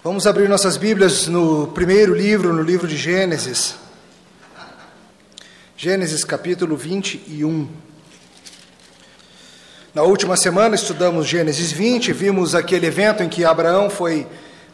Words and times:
Vamos 0.00 0.28
abrir 0.28 0.48
nossas 0.48 0.76
Bíblias 0.76 1.26
no 1.26 1.66
primeiro 1.66 2.14
livro, 2.14 2.52
no 2.52 2.62
livro 2.62 2.86
de 2.86 2.96
Gênesis. 2.96 3.74
Gênesis 5.76 6.22
capítulo 6.22 6.76
21. 6.76 7.68
Na 9.92 10.04
última 10.04 10.36
semana 10.36 10.76
estudamos 10.76 11.26
Gênesis 11.26 11.72
20, 11.72 12.12
vimos 12.12 12.54
aquele 12.54 12.86
evento 12.86 13.24
em 13.24 13.28
que 13.28 13.44
Abraão 13.44 13.90
foi 13.90 14.24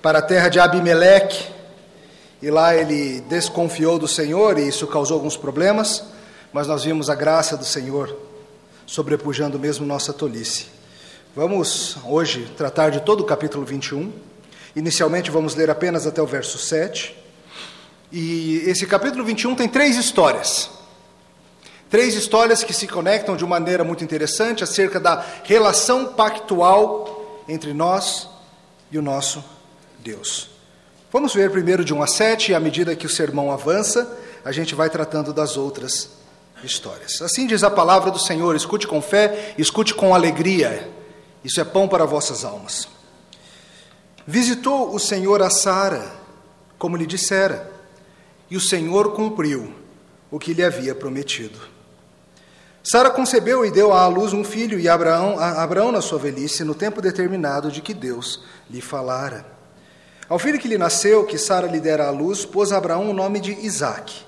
para 0.03 0.19
a 0.19 0.23
terra 0.23 0.51
de 0.51 0.61
Abimeleque 0.61 1.47
e 2.43 2.51
lá 2.51 2.77
ele 2.77 3.23
desconfiou 3.23 3.99
do 3.99 4.07
Senhor 4.07 4.59
e 4.59 4.69
isso 4.69 4.87
causou 4.87 5.17
alguns 5.17 5.39
problemas, 5.39 6.05
mas 6.53 6.67
nós 6.67 6.85
vimos 6.85 7.09
a 7.09 7.15
graça 7.15 7.57
do 7.57 7.65
Senhor 7.65 8.15
sobrepujando 8.85 9.59
mesmo 9.59 9.87
nossa 9.87 10.13
tolice. 10.13 10.67
Vamos 11.35 11.97
hoje 12.05 12.47
tratar 12.59 12.91
de 12.91 13.01
todo 13.01 13.21
o 13.21 13.25
capítulo 13.25 13.65
21. 13.65 14.34
Inicialmente 14.77 15.31
vamos 15.31 15.55
ler 15.55 15.71
apenas 15.71 16.07
até 16.07 16.21
o 16.21 16.27
verso 16.27 16.59
7. 16.59 17.17
E 18.11 18.63
esse 18.67 18.87
capítulo 18.87 19.25
21 19.25 19.55
tem 19.55 19.69
três 19.69 19.97
histórias. 19.97 20.71
Três 21.91 22.15
histórias 22.15 22.65
que 22.65 22.73
se 22.73 22.89
conectam 22.89 23.37
de 23.37 23.45
uma 23.45 23.61
maneira 23.61 23.85
muito 23.85 24.03
interessante 24.03 24.65
acerca 24.65 24.99
da 24.99 25.25
relação 25.45 26.07
pactual 26.07 27.43
entre 27.49 27.73
nós 27.73 28.29
e 28.91 28.99
o 28.99 29.03
nosso 29.03 29.45
Deus. 30.01 30.51
Vamos 31.13 31.33
ver 31.33 31.51
primeiro 31.51 31.85
de 31.85 31.95
1 31.95 32.03
a 32.03 32.07
7, 32.09 32.51
e 32.51 32.55
à 32.55 32.59
medida 32.59 32.97
que 32.97 33.07
o 33.07 33.09
sermão 33.09 33.53
avança, 33.53 34.19
a 34.45 34.51
gente 34.51 34.75
vai 34.75 34.91
tratando 34.91 35.33
das 35.33 35.57
outras 35.57 36.11
histórias. 36.65 37.23
Assim 37.23 37.47
diz 37.47 37.63
a 37.63 37.71
palavra 37.71 38.11
do 38.11 38.19
Senhor: 38.19 38.57
escute 38.57 38.87
com 38.87 39.01
fé, 39.01 39.55
escute 39.57 39.95
com 39.95 40.15
alegria. 40.15 40.91
Isso 41.45 41.61
é 41.61 41.65
pão 41.65 41.87
para 41.87 42.05
vossas 42.05 42.45
almas. 42.45 42.89
Visitou 44.27 44.95
o 44.95 44.99
Senhor 44.99 45.43
a 45.43 45.51
Sara, 45.51 46.11
como 46.79 46.97
lhe 46.97 47.07
dissera, 47.07 47.71
e 48.51 48.57
o 48.57 48.61
Senhor 48.61 49.13
cumpriu 49.13 49.75
o 50.31 50.39
que 50.39 50.55
lhe 50.55 50.65
havia 50.65 50.95
prometido. 50.95 51.59
Sara 52.83 53.11
concebeu 53.11 53.65
e 53.65 53.71
deu 53.71 53.93
à 53.93 54.07
luz 54.07 54.33
um 54.33 54.43
filho, 54.43 54.81
e 54.81 54.89
Abraão, 54.89 55.39
Abraão, 55.39 55.93
na 55.93 56.01
sua 56.01 56.19
velhice, 56.19 56.65
no 56.65 56.75
tempo 56.75 57.03
determinado 57.03 57.71
de 57.71 57.83
que 57.83 57.93
Deus 57.93 58.43
lhe 58.71 58.81
falara. 58.81 59.47
Ao 60.29 60.39
filho 60.39 60.59
que 60.59 60.69
lhe 60.69 60.79
nasceu, 60.79 61.25
que 61.27 61.37
Sara 61.37 61.67
lhe 61.67 61.81
dera 61.81 62.07
à 62.09 62.11
luz, 62.11 62.47
pôs 62.47 62.73
Abraão 62.73 63.11
o 63.11 63.15
nome 63.15 63.41
de 63.41 63.53
Isaque. 63.53 64.25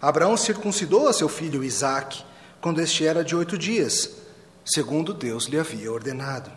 Abraão 0.00 0.36
circuncidou 0.36 1.08
a 1.08 1.12
seu 1.12 1.28
filho 1.28 1.62
Isaque, 1.62 2.22
quando 2.60 2.80
este 2.80 3.06
era 3.06 3.22
de 3.22 3.36
oito 3.36 3.58
dias, 3.58 4.12
segundo 4.64 5.12
Deus 5.12 5.44
lhe 5.44 5.58
havia 5.58 5.92
ordenado. 5.92 6.50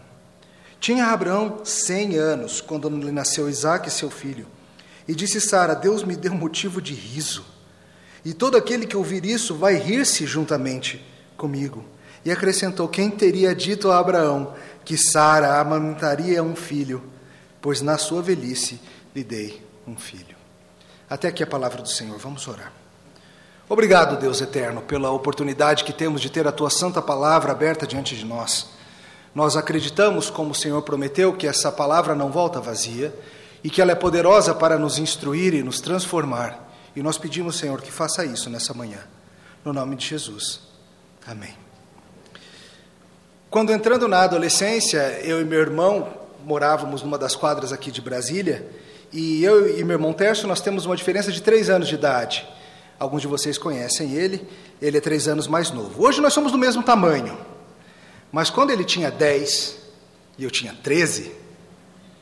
Tinha 0.80 1.08
Abraão 1.08 1.62
cem 1.66 2.18
anos 2.18 2.62
quando 2.62 2.90
lhe 2.90 3.12
nasceu 3.12 3.50
Isaque, 3.50 3.90
seu 3.90 4.10
filho. 4.10 4.48
E 5.08 5.14
disse 5.14 5.42
Sara: 5.42 5.74
Deus 5.74 6.04
me 6.04 6.16
deu 6.16 6.34
motivo 6.34 6.82
de 6.82 6.94
riso. 6.94 7.46
E 8.24 8.34
todo 8.34 8.58
aquele 8.58 8.86
que 8.86 8.98
ouvir 8.98 9.26
isso 9.26 9.56
vai 9.56 9.76
rir-se 9.76 10.26
juntamente 10.26 11.06
comigo. 11.36 11.84
E 12.24 12.32
acrescentou: 12.32 12.88
Quem 12.88 13.10
teria 13.10 13.54
dito 13.54 13.92
a 13.92 14.00
Abraão 14.00 14.54
que 14.86 14.98
Sara 14.98 15.60
amamentaria 15.60 16.42
um 16.44 16.56
filho? 16.56 17.04
Pois 17.62 17.82
na 17.82 17.98
sua 17.98 18.22
velhice 18.22 18.80
lhe 19.14 19.24
dei 19.24 19.62
um 19.86 19.98
filho. 19.98 20.38
Até 21.10 21.28
aqui 21.28 21.44
a 21.44 21.48
palavra 21.48 21.82
do 21.82 21.90
Senhor. 21.90 22.18
Vamos 22.18 22.48
orar. 22.48 22.72
Obrigado, 23.68 24.20
Deus 24.20 24.42
eterno, 24.42 24.82
pela 24.82 25.12
oportunidade 25.12 25.84
que 25.84 25.94
temos 25.94 26.22
de 26.22 26.30
ter 26.30 26.48
a 26.48 26.52
tua 26.52 26.70
santa 26.70 27.02
palavra 27.02 27.52
aberta 27.52 27.86
diante 27.86 28.16
de 28.16 28.26
nós. 28.26 28.79
Nós 29.40 29.56
acreditamos, 29.56 30.30
como 30.30 30.52
o 30.52 30.54
Senhor 30.54 30.82
prometeu, 30.82 31.32
que 31.32 31.48
essa 31.48 31.72
palavra 31.72 32.14
não 32.14 32.30
volta 32.30 32.60
vazia 32.60 33.18
e 33.64 33.70
que 33.70 33.82
ela 33.82 33.94
é 33.94 33.96
poderosa 33.96 34.54
para 34.54 34.78
nos 34.78 35.00
instruir 35.00 35.54
e 35.54 35.64
nos 35.64 35.80
transformar. 35.80 36.70
E 36.94 37.02
nós 37.02 37.18
pedimos, 37.18 37.58
Senhor, 37.58 37.82
que 37.82 37.90
faça 37.90 38.26
isso 38.26 38.50
nessa 38.50 38.74
manhã. 38.74 39.00
No 39.64 39.72
nome 39.72 39.96
de 39.96 40.06
Jesus. 40.06 40.60
Amém. 41.26 41.54
Quando 43.50 43.72
entrando 43.72 44.10
na 44.10 44.24
adolescência, 44.24 45.22
eu 45.24 45.40
e 45.40 45.46
meu 45.46 45.62
irmão 45.62 46.10
morávamos 46.44 47.02
numa 47.02 47.18
das 47.18 47.34
quadras 47.34 47.72
aqui 47.72 47.92
de 47.92 48.02
Brasília, 48.02 48.70
e 49.10 49.42
eu 49.42 49.80
e 49.80 49.82
meu 49.86 49.96
irmão 49.96 50.12
Terço, 50.12 50.48
nós 50.48 50.60
temos 50.60 50.86
uma 50.86 50.98
diferença 50.98 51.32
de 51.32 51.42
três 51.42 51.70
anos 51.70 51.88
de 51.88 51.96
idade. 51.96 52.46
Alguns 53.00 53.22
de 53.22 53.28
vocês 53.30 53.58
conhecem 53.58 54.12
ele, 54.16 54.46
ele 54.82 54.98
é 54.98 55.02
três 55.02 55.30
anos 55.30 55.48
mais 55.48 55.72
novo. 55.72 56.04
Hoje 56.06 56.20
nós 56.20 56.34
somos 56.34 56.52
do 56.52 56.58
mesmo 56.58 56.84
tamanho. 56.84 57.58
Mas 58.32 58.50
quando 58.50 58.72
ele 58.72 58.84
tinha 58.84 59.10
10 59.10 59.78
e 60.38 60.44
eu 60.44 60.52
tinha 60.52 60.74
13, 60.84 61.32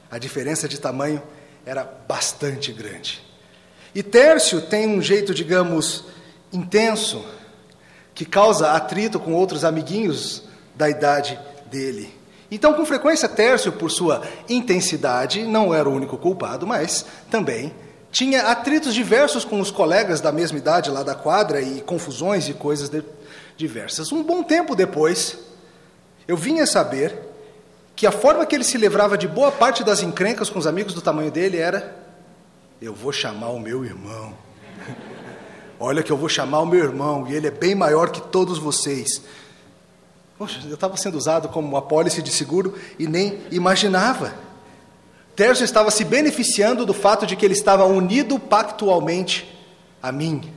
a 0.10 0.18
diferença 0.18 0.68
de 0.68 0.80
tamanho 0.80 1.22
era 1.66 1.84
bastante 1.84 2.72
grande. 2.72 3.22
E 3.94 4.02
Tércio 4.02 4.62
tem 4.62 4.88
um 4.88 5.02
jeito, 5.02 5.34
digamos, 5.34 6.06
intenso, 6.52 7.26
que 8.14 8.26
causa 8.26 8.72
atrito 8.72 9.20
com 9.20 9.34
outros 9.34 9.64
amiguinhos 9.64 10.44
da 10.76 10.90
idade 10.90 11.38
dele. 11.66 12.14
Então, 12.50 12.74
com 12.74 12.86
frequência, 12.86 13.28
Tércio, 13.28 13.74
por 13.74 13.92
sua 13.92 14.24
intensidade, 14.48 15.44
não 15.44 15.74
era 15.74 15.90
o 15.90 15.94
único 15.94 16.18
culpado, 16.18 16.66
mas 16.66 17.06
também 17.30 17.74
tinha 18.10 18.44
atritos 18.44 18.94
diversos 18.94 19.44
com 19.44 19.60
os 19.60 19.70
colegas 19.70 20.22
da 20.22 20.32
mesma 20.32 20.58
idade 20.58 20.90
lá 20.90 21.04
da 21.04 21.14
quadra 21.14 21.62
e 21.62 21.82
confusões 21.82 22.48
e 22.48 22.54
coisas 22.54 22.90
diversas. 23.58 24.12
Um 24.12 24.24
bom 24.24 24.44
tempo 24.44 24.76
depois, 24.76 25.38
eu 26.28 26.36
vinha 26.36 26.66
saber 26.66 27.18
que 27.96 28.06
a 28.06 28.12
forma 28.12 28.46
que 28.46 28.56
ele 28.56 28.64
se 28.64 28.78
livrava 28.78 29.18
de 29.18 29.28
boa 29.28 29.52
parte 29.52 29.84
das 29.84 30.04
encrencas 30.04 30.50
com 30.50 30.60
os 30.60 30.68
amigos 30.68 30.94
do 30.94 31.02
tamanho 31.02 31.32
dele 31.32 31.58
era: 31.58 31.96
eu 32.82 32.94
vou 32.94 33.12
chamar 33.12 33.50
o 33.50 33.60
meu 33.60 33.84
irmão. 33.84 34.34
Olha 35.80 36.04
que 36.04 36.12
eu 36.12 36.18
vou 36.18 36.30
chamar 36.30 36.60
o 36.60 36.66
meu 36.66 36.84
irmão 36.84 37.28
e 37.28 37.34
ele 37.34 37.48
é 37.48 37.52
bem 37.52 37.74
maior 37.74 38.12
que 38.12 38.22
todos 38.22 38.60
vocês. 38.60 39.22
Poxa, 40.38 40.62
eu 40.68 40.76
estava 40.76 40.96
sendo 40.98 41.18
usado 41.18 41.50
como 41.50 41.76
apólice 41.76 42.22
de 42.22 42.30
seguro 42.30 42.76
e 43.00 43.08
nem 43.08 43.42
imaginava. 43.50 44.36
Tércio 45.36 45.64
estava 45.64 45.90
se 45.90 46.04
beneficiando 46.04 46.86
do 46.86 46.94
fato 46.94 47.26
de 47.26 47.36
que 47.36 47.46
ele 47.46 47.54
estava 47.54 47.86
unido 47.86 48.38
pactualmente 48.38 49.58
a 50.02 50.12
mim. 50.12 50.52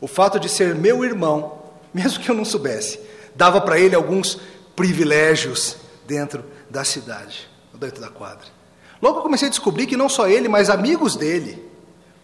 O 0.00 0.06
fato 0.06 0.38
de 0.38 0.48
ser 0.48 0.74
meu 0.74 1.04
irmão, 1.04 1.58
mesmo 1.92 2.22
que 2.22 2.28
eu 2.28 2.34
não 2.34 2.44
soubesse, 2.44 3.00
dava 3.34 3.60
para 3.60 3.78
ele 3.78 3.96
alguns 3.96 4.40
privilégios 4.78 5.76
dentro 6.06 6.44
da 6.70 6.84
cidade, 6.84 7.50
dentro 7.74 8.00
da 8.00 8.08
quadra. 8.08 8.46
Logo 9.02 9.18
eu 9.18 9.22
comecei 9.22 9.48
a 9.48 9.50
descobrir 9.50 9.88
que 9.88 9.96
não 9.96 10.08
só 10.08 10.28
ele, 10.28 10.46
mas 10.46 10.70
amigos 10.70 11.16
dele 11.16 11.66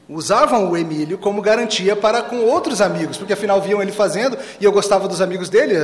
usavam 0.09 0.71
o 0.71 0.77
Emílio 0.77 1.19
como 1.19 1.43
garantia 1.43 1.97
para 1.97 2.23
com 2.23 2.45
outros 2.45 2.81
amigos, 2.81 3.17
porque 3.17 3.33
afinal 3.33 3.61
viam 3.61 3.83
ele 3.83 3.91
fazendo 3.91 4.39
e 4.61 4.65
eu 4.65 4.71
gostava 4.71 5.09
dos 5.09 5.21
amigos 5.21 5.49
dele, 5.49 5.75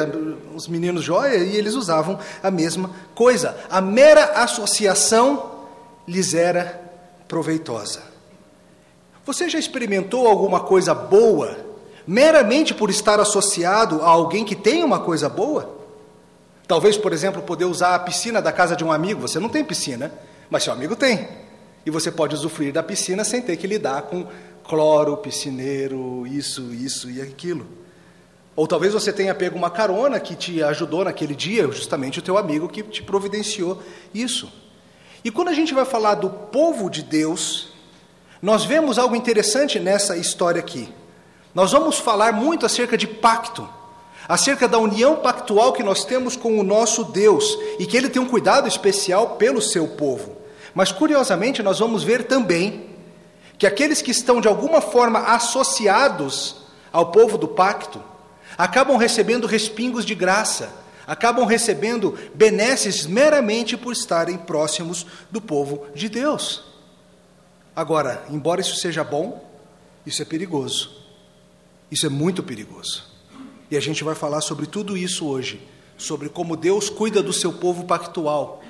os 0.54 0.68
meninos 0.68 1.02
joia, 1.02 1.38
e 1.38 1.56
eles 1.56 1.74
usavam 1.74 2.20
a 2.40 2.52
mesma 2.52 2.92
coisa. 3.16 3.56
A 3.68 3.80
mera 3.80 4.26
associação 4.40 5.66
lhes 6.06 6.34
era 6.34 6.80
proveitosa. 7.26 8.00
Você 9.26 9.48
já 9.48 9.58
experimentou 9.58 10.28
alguma 10.28 10.60
coisa 10.60 10.94
boa 10.94 11.56
meramente 12.06 12.72
por 12.72 12.90
estar 12.90 13.18
associado 13.18 14.02
a 14.02 14.08
alguém 14.08 14.44
que 14.44 14.54
tem 14.54 14.84
uma 14.84 15.00
coisa 15.00 15.28
boa? 15.28 15.79
Talvez, 16.70 16.96
por 16.96 17.12
exemplo, 17.12 17.42
poder 17.42 17.64
usar 17.64 17.96
a 17.96 17.98
piscina 17.98 18.40
da 18.40 18.52
casa 18.52 18.76
de 18.76 18.84
um 18.84 18.92
amigo. 18.92 19.22
Você 19.22 19.40
não 19.40 19.48
tem 19.48 19.64
piscina, 19.64 20.12
mas 20.48 20.62
seu 20.62 20.72
amigo 20.72 20.94
tem. 20.94 21.26
E 21.84 21.90
você 21.90 22.12
pode 22.12 22.36
usufruir 22.36 22.72
da 22.72 22.80
piscina 22.80 23.24
sem 23.24 23.42
ter 23.42 23.56
que 23.56 23.66
lidar 23.66 24.02
com 24.02 24.24
cloro, 24.62 25.16
piscineiro, 25.16 26.24
isso, 26.28 26.72
isso 26.72 27.10
e 27.10 27.20
aquilo. 27.20 27.66
Ou 28.54 28.68
talvez 28.68 28.92
você 28.92 29.12
tenha 29.12 29.34
pego 29.34 29.58
uma 29.58 29.68
carona 29.68 30.20
que 30.20 30.36
te 30.36 30.62
ajudou 30.62 31.04
naquele 31.04 31.34
dia, 31.34 31.66
justamente 31.72 32.20
o 32.20 32.22
teu 32.22 32.38
amigo 32.38 32.68
que 32.68 32.84
te 32.84 33.02
providenciou 33.02 33.82
isso. 34.14 34.48
E 35.24 35.30
quando 35.32 35.48
a 35.48 35.54
gente 35.54 35.74
vai 35.74 35.84
falar 35.84 36.14
do 36.14 36.30
povo 36.30 36.88
de 36.88 37.02
Deus, 37.02 37.72
nós 38.40 38.64
vemos 38.64 38.96
algo 38.96 39.16
interessante 39.16 39.80
nessa 39.80 40.16
história 40.16 40.60
aqui. 40.60 40.88
Nós 41.52 41.72
vamos 41.72 41.98
falar 41.98 42.32
muito 42.32 42.64
acerca 42.64 42.96
de 42.96 43.08
pacto 43.08 43.68
acerca 44.30 44.68
da 44.68 44.78
união 44.78 45.16
pactual 45.16 45.72
que 45.72 45.82
nós 45.82 46.04
temos 46.04 46.36
com 46.36 46.56
o 46.56 46.62
nosso 46.62 47.02
Deus 47.02 47.58
e 47.80 47.84
que 47.84 47.96
ele 47.96 48.08
tem 48.08 48.22
um 48.22 48.28
cuidado 48.28 48.68
especial 48.68 49.30
pelo 49.30 49.60
seu 49.60 49.88
povo. 49.88 50.36
Mas 50.72 50.92
curiosamente, 50.92 51.64
nós 51.64 51.80
vamos 51.80 52.04
ver 52.04 52.28
também 52.28 52.90
que 53.58 53.66
aqueles 53.66 54.00
que 54.00 54.12
estão 54.12 54.40
de 54.40 54.46
alguma 54.46 54.80
forma 54.80 55.18
associados 55.18 56.58
ao 56.92 57.10
povo 57.10 57.36
do 57.36 57.48
pacto 57.48 58.00
acabam 58.56 58.96
recebendo 58.96 59.48
respingos 59.48 60.04
de 60.04 60.14
graça, 60.14 60.72
acabam 61.08 61.44
recebendo 61.44 62.16
benesses 62.32 63.06
meramente 63.06 63.76
por 63.76 63.92
estarem 63.92 64.38
próximos 64.38 65.04
do 65.28 65.40
povo 65.40 65.88
de 65.92 66.08
Deus. 66.08 66.62
Agora, 67.74 68.24
embora 68.30 68.60
isso 68.60 68.76
seja 68.76 69.02
bom, 69.02 69.44
isso 70.06 70.22
é 70.22 70.24
perigoso. 70.24 71.02
Isso 71.90 72.06
é 72.06 72.08
muito 72.08 72.44
perigoso. 72.44 73.09
E 73.70 73.76
a 73.76 73.80
gente 73.80 74.02
vai 74.02 74.14
falar 74.14 74.40
sobre 74.40 74.66
tudo 74.66 74.96
isso 74.96 75.26
hoje, 75.26 75.60
sobre 75.96 76.28
como 76.28 76.56
Deus 76.56 76.90
cuida 76.90 77.22
do 77.22 77.32
seu 77.32 77.52
povo 77.52 77.84
pactual 77.84 78.62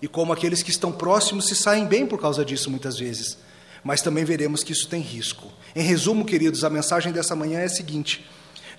e 0.00 0.06
como 0.06 0.32
aqueles 0.32 0.62
que 0.62 0.70
estão 0.70 0.92
próximos 0.92 1.46
se 1.46 1.56
saem 1.56 1.86
bem 1.86 2.06
por 2.06 2.20
causa 2.20 2.44
disso 2.44 2.70
muitas 2.70 2.98
vezes. 2.98 3.38
Mas 3.82 4.02
também 4.02 4.24
veremos 4.24 4.62
que 4.62 4.72
isso 4.72 4.88
tem 4.88 5.00
risco. 5.00 5.50
Em 5.74 5.82
resumo, 5.82 6.24
queridos, 6.24 6.64
a 6.64 6.70
mensagem 6.70 7.12
dessa 7.12 7.34
manhã 7.34 7.60
é 7.60 7.64
a 7.64 7.68
seguinte: 7.68 8.24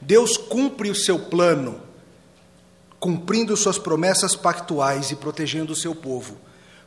Deus 0.02 0.38
cumpre 0.38 0.90
o 0.90 0.96
seu 0.96 1.20
plano, 1.20 1.82
cumprindo 3.00 3.56
suas 3.58 3.78
promessas 3.78 4.36
pactuais 4.36 5.12
e 5.12 5.16
protegendo 5.16 5.74
o 5.74 5.76
seu 5.76 5.96
povo, 5.96 6.38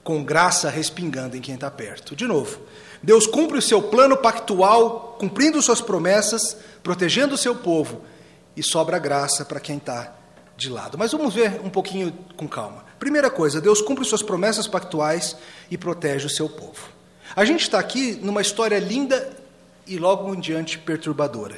com 0.03 0.25
graça 0.25 0.71
respingando 0.71 1.37
em 1.37 1.41
quem 1.41 1.55
está 1.55 1.71
perto. 1.71 2.15
De 2.15 2.27
novo, 2.27 2.61
Deus 3.03 3.27
cumpre 3.27 3.59
o 3.59 3.62
seu 3.62 3.82
plano 3.82 4.17
pactual, 4.17 5.17
cumprindo 5.19 5.61
suas 5.61 5.81
promessas, 5.81 6.56
protegendo 6.82 7.35
o 7.35 7.38
seu 7.38 7.55
povo, 7.55 8.03
e 8.56 8.62
sobra 8.62 8.99
graça 8.99 9.44
para 9.44 9.61
quem 9.61 9.76
está 9.76 10.14
de 10.56 10.69
lado. 10.69 10.99
Mas 10.99 11.12
vamos 11.12 11.35
ver 11.35 11.61
um 11.64 11.70
pouquinho 11.70 12.12
com 12.37 12.47
calma. 12.47 12.85
Primeira 12.99 13.31
coisa, 13.31 13.61
Deus 13.61 13.81
cumpre 13.81 14.05
suas 14.05 14.23
promessas 14.23 14.69
pactuais 14.69 15.37
e 15.70 15.79
protege 15.79 16.26
o 16.26 16.31
seu 16.31 16.49
povo. 16.49 16.88
A 17.35 17.44
gente 17.44 17.62
está 17.62 17.79
aqui 17.79 18.19
numa 18.23 18.43
história 18.43 18.79
linda 18.79 19.31
e 19.87 19.97
logo 19.97 20.35
em 20.35 20.41
diante 20.41 20.79
perturbadora. 20.79 21.56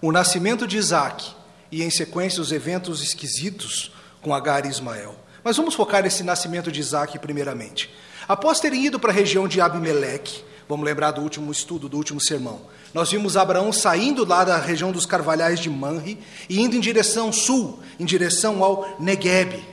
O 0.00 0.10
nascimento 0.10 0.66
de 0.66 0.76
Isaac 0.76 1.32
e, 1.70 1.82
em 1.82 1.90
sequência, 1.90 2.42
os 2.42 2.50
eventos 2.50 3.02
esquisitos 3.02 3.92
com 4.20 4.34
Agar 4.34 4.66
e 4.66 4.68
Ismael. 4.68 5.14
Mas 5.44 5.56
vamos 5.56 5.74
focar 5.74 6.02
nesse 6.02 6.22
nascimento 6.22 6.72
de 6.72 6.80
Isaac 6.80 7.18
primeiramente. 7.18 7.92
Após 8.26 8.60
terem 8.60 8.86
ido 8.86 8.98
para 8.98 9.10
a 9.10 9.14
região 9.14 9.46
de 9.46 9.60
Abimeleque, 9.60 10.44
vamos 10.68 10.84
lembrar 10.84 11.10
do 11.12 11.20
último 11.20 11.50
estudo, 11.50 11.88
do 11.88 11.96
último 11.96 12.20
sermão, 12.20 12.60
nós 12.94 13.10
vimos 13.10 13.36
Abraão 13.36 13.72
saindo 13.72 14.24
lá 14.26 14.44
da 14.44 14.58
região 14.58 14.92
dos 14.92 15.06
carvalhais 15.06 15.58
de 15.58 15.70
Manre 15.70 16.18
e 16.48 16.60
indo 16.60 16.76
em 16.76 16.80
direção 16.80 17.32
sul, 17.32 17.78
em 17.98 18.04
direção 18.04 18.62
ao 18.62 18.96
Negueb. 19.00 19.64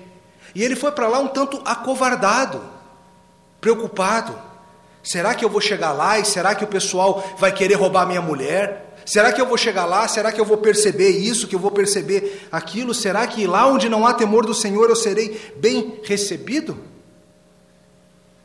E 0.55 0.63
ele 0.63 0.75
foi 0.75 0.91
para 0.91 1.07
lá 1.07 1.19
um 1.19 1.27
tanto 1.27 1.61
acovardado, 1.65 2.61
preocupado. 3.59 4.39
Será 5.03 5.35
que 5.35 5.43
eu 5.43 5.49
vou 5.49 5.59
chegar 5.59 5.91
lá 5.91 6.17
e 6.17 6.25
será 6.25 6.55
que 6.55 6.63
o 6.63 6.67
pessoal 6.67 7.23
vai 7.37 7.51
querer 7.51 7.75
roubar 7.75 8.05
minha 8.07 8.21
mulher? 8.21 8.95
Será 9.05 9.33
que 9.33 9.41
eu 9.41 9.45
vou 9.45 9.57
chegar 9.57 9.85
lá? 9.85 10.07
Será 10.07 10.31
que 10.31 10.39
eu 10.39 10.45
vou 10.45 10.57
perceber 10.57 11.09
isso, 11.09 11.47
que 11.47 11.55
eu 11.55 11.59
vou 11.59 11.71
perceber 11.71 12.47
aquilo? 12.51 12.93
Será 12.93 13.25
que 13.27 13.47
lá 13.47 13.67
onde 13.67 13.89
não 13.89 14.05
há 14.05 14.13
temor 14.13 14.45
do 14.45 14.53
Senhor 14.53 14.89
eu 14.89 14.95
serei 14.95 15.53
bem 15.57 15.99
recebido? 16.03 16.77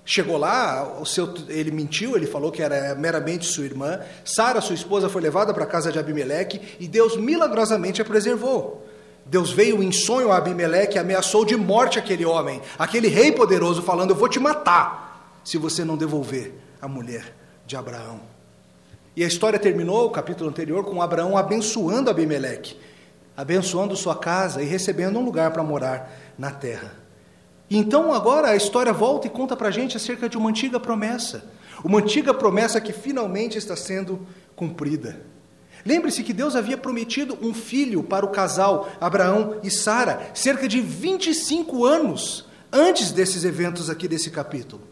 Chegou 0.06 0.36
lá, 0.36 0.98
o 1.00 1.06
seu, 1.06 1.32
ele 1.48 1.70
mentiu, 1.70 2.14
ele 2.14 2.26
falou 2.26 2.52
que 2.52 2.62
era 2.62 2.94
meramente 2.94 3.46
sua 3.46 3.64
irmã. 3.64 4.00
Sara, 4.22 4.60
sua 4.60 4.74
esposa, 4.74 5.08
foi 5.08 5.22
levada 5.22 5.54
para 5.54 5.64
a 5.64 5.66
casa 5.66 5.90
de 5.90 5.98
Abimeleque 5.98 6.60
e 6.78 6.86
Deus 6.86 7.16
milagrosamente 7.16 8.02
a 8.02 8.04
preservou. 8.04 8.86
Deus 9.24 9.50
veio 9.50 9.82
em 9.82 9.90
sonho 9.90 10.30
a 10.30 10.36
Abimeleque 10.36 10.96
e 10.96 10.98
ameaçou 10.98 11.46
de 11.46 11.56
morte 11.56 11.98
aquele 11.98 12.26
homem, 12.26 12.60
aquele 12.78 13.08
rei 13.08 13.32
poderoso, 13.32 13.80
falando: 13.82 14.10
Eu 14.10 14.16
vou 14.16 14.28
te 14.28 14.38
matar 14.38 15.40
se 15.42 15.56
você 15.56 15.82
não 15.84 15.96
devolver 15.96 16.52
a 16.82 16.86
mulher 16.86 17.34
de 17.66 17.74
Abraão. 17.74 18.20
E 19.16 19.24
a 19.24 19.26
história 19.26 19.58
terminou, 19.58 20.06
o 20.06 20.10
capítulo 20.10 20.50
anterior, 20.50 20.84
com 20.84 21.00
Abraão 21.00 21.38
abençoando 21.38 22.10
Abimeleque, 22.10 22.76
abençoando 23.34 23.96
sua 23.96 24.16
casa 24.16 24.60
e 24.60 24.66
recebendo 24.66 25.18
um 25.18 25.24
lugar 25.24 25.50
para 25.52 25.62
morar 25.62 26.12
na 26.36 26.50
terra. 26.50 27.03
Então 27.70 28.12
agora 28.12 28.48
a 28.48 28.56
história 28.56 28.92
volta 28.92 29.26
e 29.26 29.30
conta 29.30 29.56
para 29.56 29.68
a 29.68 29.72
gente 29.72 29.96
acerca 29.96 30.28
de 30.28 30.36
uma 30.36 30.50
antiga 30.50 30.78
promessa. 30.78 31.44
Uma 31.82 31.98
antiga 31.98 32.32
promessa 32.32 32.80
que 32.80 32.92
finalmente 32.92 33.58
está 33.58 33.74
sendo 33.76 34.26
cumprida. 34.54 35.20
Lembre-se 35.84 36.22
que 36.22 36.32
Deus 36.32 36.56
havia 36.56 36.78
prometido 36.78 37.36
um 37.42 37.52
filho 37.52 38.02
para 38.02 38.24
o 38.24 38.30
casal 38.30 38.88
Abraão 39.00 39.60
e 39.62 39.70
Sara, 39.70 40.30
cerca 40.32 40.66
de 40.66 40.80
25 40.80 41.84
anos 41.84 42.46
antes 42.72 43.12
desses 43.12 43.44
eventos 43.44 43.90
aqui 43.90 44.08
desse 44.08 44.30
capítulo. 44.30 44.82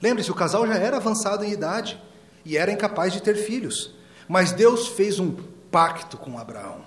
Lembre-se, 0.00 0.30
o 0.30 0.34
casal 0.34 0.66
já 0.66 0.76
era 0.76 0.96
avançado 0.96 1.44
em 1.44 1.52
idade 1.52 2.00
e 2.44 2.56
era 2.56 2.70
incapaz 2.70 3.12
de 3.12 3.20
ter 3.20 3.34
filhos. 3.34 3.94
Mas 4.28 4.52
Deus 4.52 4.88
fez 4.88 5.18
um 5.18 5.36
pacto 5.70 6.16
com 6.16 6.38
Abraão. 6.38 6.84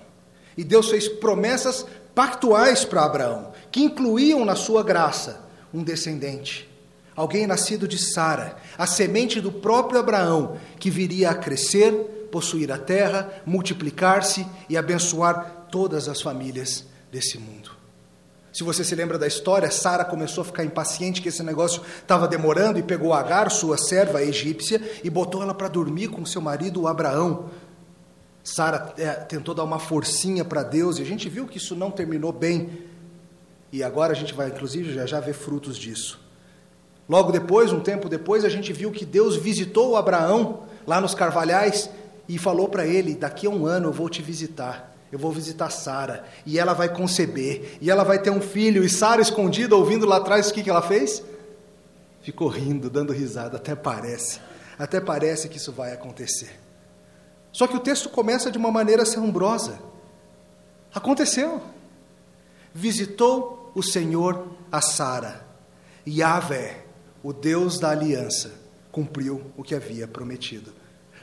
E 0.56 0.64
Deus 0.64 0.88
fez 0.88 1.06
promessas 1.06 1.86
pactuais 2.14 2.84
para 2.84 3.04
Abraão, 3.04 3.52
que 3.74 3.82
incluíam 3.82 4.44
na 4.44 4.54
sua 4.54 4.84
graça 4.84 5.40
um 5.74 5.82
descendente, 5.82 6.70
alguém 7.16 7.44
nascido 7.44 7.88
de 7.88 7.98
Sara, 7.98 8.56
a 8.78 8.86
semente 8.86 9.40
do 9.40 9.50
próprio 9.50 9.98
Abraão, 9.98 10.56
que 10.78 10.88
viria 10.88 11.30
a 11.30 11.34
crescer, 11.34 12.28
possuir 12.30 12.70
a 12.70 12.78
terra, 12.78 13.28
multiplicar-se 13.44 14.46
e 14.68 14.76
abençoar 14.76 15.66
todas 15.72 16.08
as 16.08 16.22
famílias 16.22 16.84
desse 17.10 17.36
mundo. 17.36 17.72
Se 18.52 18.62
você 18.62 18.84
se 18.84 18.94
lembra 18.94 19.18
da 19.18 19.26
história, 19.26 19.68
Sara 19.72 20.04
começou 20.04 20.42
a 20.42 20.44
ficar 20.44 20.62
impaciente 20.62 21.20
que 21.20 21.28
esse 21.28 21.42
negócio 21.42 21.82
estava 21.98 22.28
demorando 22.28 22.78
e 22.78 22.82
pegou 22.84 23.12
Agar, 23.12 23.50
sua 23.50 23.76
serva 23.76 24.22
egípcia, 24.22 24.80
e 25.02 25.10
botou 25.10 25.42
ela 25.42 25.52
para 25.52 25.66
dormir 25.66 26.06
com 26.06 26.24
seu 26.24 26.40
marido 26.40 26.86
Abraão, 26.86 27.50
Sara 28.44 28.92
é, 28.98 29.10
tentou 29.10 29.54
dar 29.54 29.64
uma 29.64 29.78
forcinha 29.78 30.44
para 30.44 30.62
Deus 30.62 30.98
e 30.98 31.02
a 31.02 31.04
gente 31.04 31.30
viu 31.30 31.46
que 31.46 31.56
isso 31.56 31.74
não 31.74 31.90
terminou 31.90 32.30
bem. 32.30 32.93
E 33.74 33.82
agora 33.82 34.12
a 34.12 34.14
gente 34.14 34.32
vai, 34.32 34.46
inclusive, 34.50 34.94
já 34.94 35.04
já 35.04 35.18
ver 35.18 35.32
frutos 35.32 35.76
disso. 35.76 36.20
Logo 37.08 37.32
depois, 37.32 37.72
um 37.72 37.80
tempo 37.80 38.08
depois, 38.08 38.44
a 38.44 38.48
gente 38.48 38.72
viu 38.72 38.92
que 38.92 39.04
Deus 39.04 39.34
visitou 39.34 39.96
Abraão 39.96 40.62
lá 40.86 41.00
nos 41.00 41.12
Carvalhais 41.12 41.90
e 42.28 42.38
falou 42.38 42.68
para 42.68 42.86
ele: 42.86 43.16
Daqui 43.16 43.48
a 43.48 43.50
um 43.50 43.66
ano 43.66 43.88
eu 43.88 43.92
vou 43.92 44.08
te 44.08 44.22
visitar. 44.22 44.94
Eu 45.10 45.18
vou 45.18 45.32
visitar 45.32 45.70
Sara 45.70 46.24
e 46.46 46.56
ela 46.56 46.72
vai 46.72 46.88
conceber 46.88 47.76
e 47.80 47.90
ela 47.90 48.04
vai 48.04 48.20
ter 48.20 48.30
um 48.30 48.40
filho. 48.40 48.84
E 48.84 48.88
Sara, 48.88 49.20
escondida, 49.20 49.74
ouvindo 49.74 50.06
lá 50.06 50.18
atrás, 50.18 50.50
o 50.50 50.54
que, 50.54 50.62
que 50.62 50.70
ela 50.70 50.80
fez? 50.80 51.24
Ficou 52.22 52.46
rindo, 52.46 52.88
dando 52.88 53.12
risada. 53.12 53.56
Até 53.56 53.74
parece, 53.74 54.38
até 54.78 55.00
parece 55.00 55.48
que 55.48 55.56
isso 55.56 55.72
vai 55.72 55.92
acontecer. 55.92 56.60
Só 57.50 57.66
que 57.66 57.76
o 57.76 57.80
texto 57.80 58.08
começa 58.08 58.52
de 58.52 58.58
uma 58.58 58.70
maneira 58.70 59.02
assombrosa. 59.02 59.80
Aconteceu. 60.94 61.60
Visitou 62.72 63.63
o 63.74 63.82
Senhor 63.82 64.48
a 64.70 64.80
Sara. 64.80 65.46
Yahvé, 66.06 66.84
o 67.22 67.32
Deus 67.32 67.78
da 67.78 67.90
aliança, 67.90 68.52
cumpriu 68.92 69.42
o 69.56 69.62
que 69.62 69.74
havia 69.74 70.06
prometido. 70.06 70.72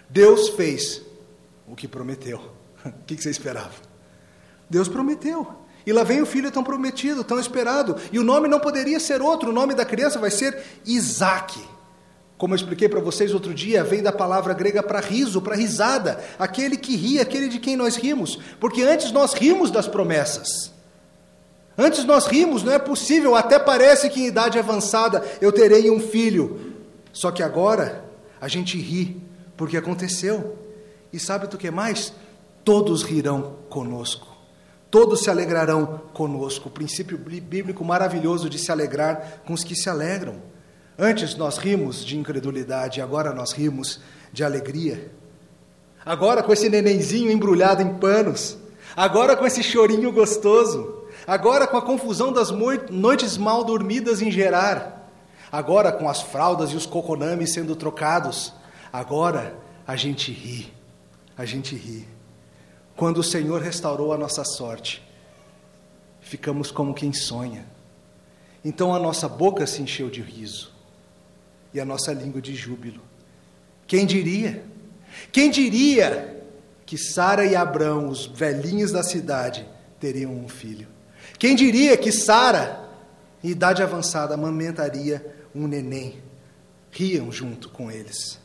Deus 0.09 0.49
fez 0.49 1.01
o 1.67 1.75
que 1.75 1.87
prometeu. 1.87 2.41
O 2.83 3.05
que 3.05 3.15
você 3.15 3.29
esperava? 3.29 3.75
Deus 4.67 4.87
prometeu. 4.87 5.47
E 5.85 5.93
lá 5.93 6.03
vem 6.03 6.19
o 6.19 6.25
filho 6.25 6.51
tão 6.51 6.63
prometido, 6.63 7.23
tão 7.23 7.39
esperado. 7.39 7.95
E 8.11 8.17
o 8.17 8.23
nome 8.23 8.47
não 8.47 8.59
poderia 8.59 8.99
ser 8.99 9.21
outro. 9.21 9.51
O 9.51 9.53
nome 9.53 9.75
da 9.75 9.85
criança 9.85 10.17
vai 10.17 10.31
ser 10.31 10.63
Isaac. 10.83 11.59
Como 12.37 12.55
eu 12.55 12.55
expliquei 12.55 12.89
para 12.89 12.99
vocês 12.99 13.35
outro 13.35 13.53
dia, 13.53 13.83
vem 13.83 14.01
da 14.01 14.11
palavra 14.11 14.51
grega 14.55 14.81
para 14.81 14.99
riso, 14.99 15.41
para 15.43 15.55
risada, 15.55 16.19
aquele 16.39 16.75
que 16.75 16.95
ri, 16.95 17.19
aquele 17.19 17.47
de 17.47 17.59
quem 17.59 17.75
nós 17.75 17.95
rimos, 17.95 18.39
porque 18.59 18.81
antes 18.81 19.11
nós 19.11 19.33
rimos 19.33 19.69
das 19.69 19.87
promessas. 19.87 20.71
Antes 21.81 22.05
nós 22.05 22.27
rimos, 22.27 22.61
não 22.61 22.71
é 22.71 22.77
possível, 22.77 23.33
até 23.33 23.57
parece 23.57 24.07
que 24.07 24.21
em 24.21 24.27
idade 24.27 24.59
avançada 24.59 25.25
eu 25.41 25.51
terei 25.51 25.89
um 25.89 25.99
filho. 25.99 26.75
Só 27.11 27.31
que 27.31 27.41
agora 27.41 28.05
a 28.39 28.47
gente 28.47 28.77
ri, 28.77 29.19
porque 29.57 29.75
aconteceu. 29.75 30.59
E 31.11 31.19
sabe 31.19 31.47
do 31.47 31.57
que 31.57 31.71
mais? 31.71 32.13
Todos 32.63 33.01
rirão 33.01 33.55
conosco. 33.67 34.27
Todos 34.91 35.23
se 35.23 35.31
alegrarão 35.31 36.01
conosco. 36.13 36.69
O 36.69 36.71
princípio 36.71 37.17
bíblico 37.17 37.83
maravilhoso 37.83 38.47
de 38.47 38.59
se 38.59 38.71
alegrar 38.71 39.41
com 39.43 39.53
os 39.53 39.63
que 39.63 39.75
se 39.75 39.89
alegram. 39.89 40.35
Antes 40.99 41.35
nós 41.35 41.57
rimos 41.57 42.05
de 42.05 42.15
incredulidade, 42.15 43.01
agora 43.01 43.33
nós 43.33 43.53
rimos 43.53 43.99
de 44.31 44.43
alegria. 44.43 45.11
Agora 46.05 46.43
com 46.43 46.53
esse 46.53 46.69
nenenzinho 46.69 47.31
embrulhado 47.31 47.81
em 47.81 47.95
panos, 47.95 48.55
agora 48.95 49.35
com 49.35 49.47
esse 49.47 49.63
chorinho 49.63 50.11
gostoso, 50.11 51.00
agora 51.31 51.65
com 51.65 51.77
a 51.77 51.81
confusão 51.81 52.33
das 52.33 52.51
noites 52.51 53.37
mal 53.37 53.63
dormidas 53.63 54.21
em 54.21 54.29
gerar, 54.29 55.09
agora 55.49 55.89
com 55.89 56.09
as 56.09 56.21
fraldas 56.21 56.71
e 56.71 56.75
os 56.75 56.85
coconames 56.85 57.53
sendo 57.53 57.73
trocados, 57.73 58.53
agora 58.91 59.55
a 59.87 59.95
gente 59.95 60.29
ri, 60.29 60.73
a 61.37 61.45
gente 61.45 61.73
ri. 61.73 62.05
Quando 62.97 63.19
o 63.19 63.23
Senhor 63.23 63.61
restaurou 63.61 64.11
a 64.11 64.17
nossa 64.17 64.43
sorte, 64.43 65.01
ficamos 66.19 66.69
como 66.69 66.93
quem 66.93 67.13
sonha. 67.13 67.65
Então 68.61 68.93
a 68.93 68.99
nossa 68.99 69.29
boca 69.29 69.65
se 69.65 69.81
encheu 69.81 70.09
de 70.09 70.21
riso 70.21 70.73
e 71.73 71.79
a 71.79 71.85
nossa 71.85 72.11
língua 72.11 72.41
de 72.41 72.53
júbilo. 72.53 73.01
Quem 73.87 74.05
diria? 74.05 74.65
Quem 75.31 75.49
diria 75.49 76.43
que 76.85 76.97
Sara 76.97 77.45
e 77.45 77.55
Abrão, 77.55 78.09
os 78.09 78.25
velhinhos 78.25 78.91
da 78.91 79.01
cidade, 79.01 79.65
teriam 79.97 80.35
um 80.35 80.49
filho? 80.49 80.90
Quem 81.41 81.55
diria 81.55 81.97
que 81.97 82.11
Sara, 82.11 82.87
em 83.43 83.49
idade 83.49 83.81
avançada, 83.81 84.35
amamentaria 84.35 85.25
um 85.55 85.65
neném? 85.65 86.21
Riam 86.91 87.31
junto 87.31 87.67
com 87.67 87.89
eles. 87.89 88.39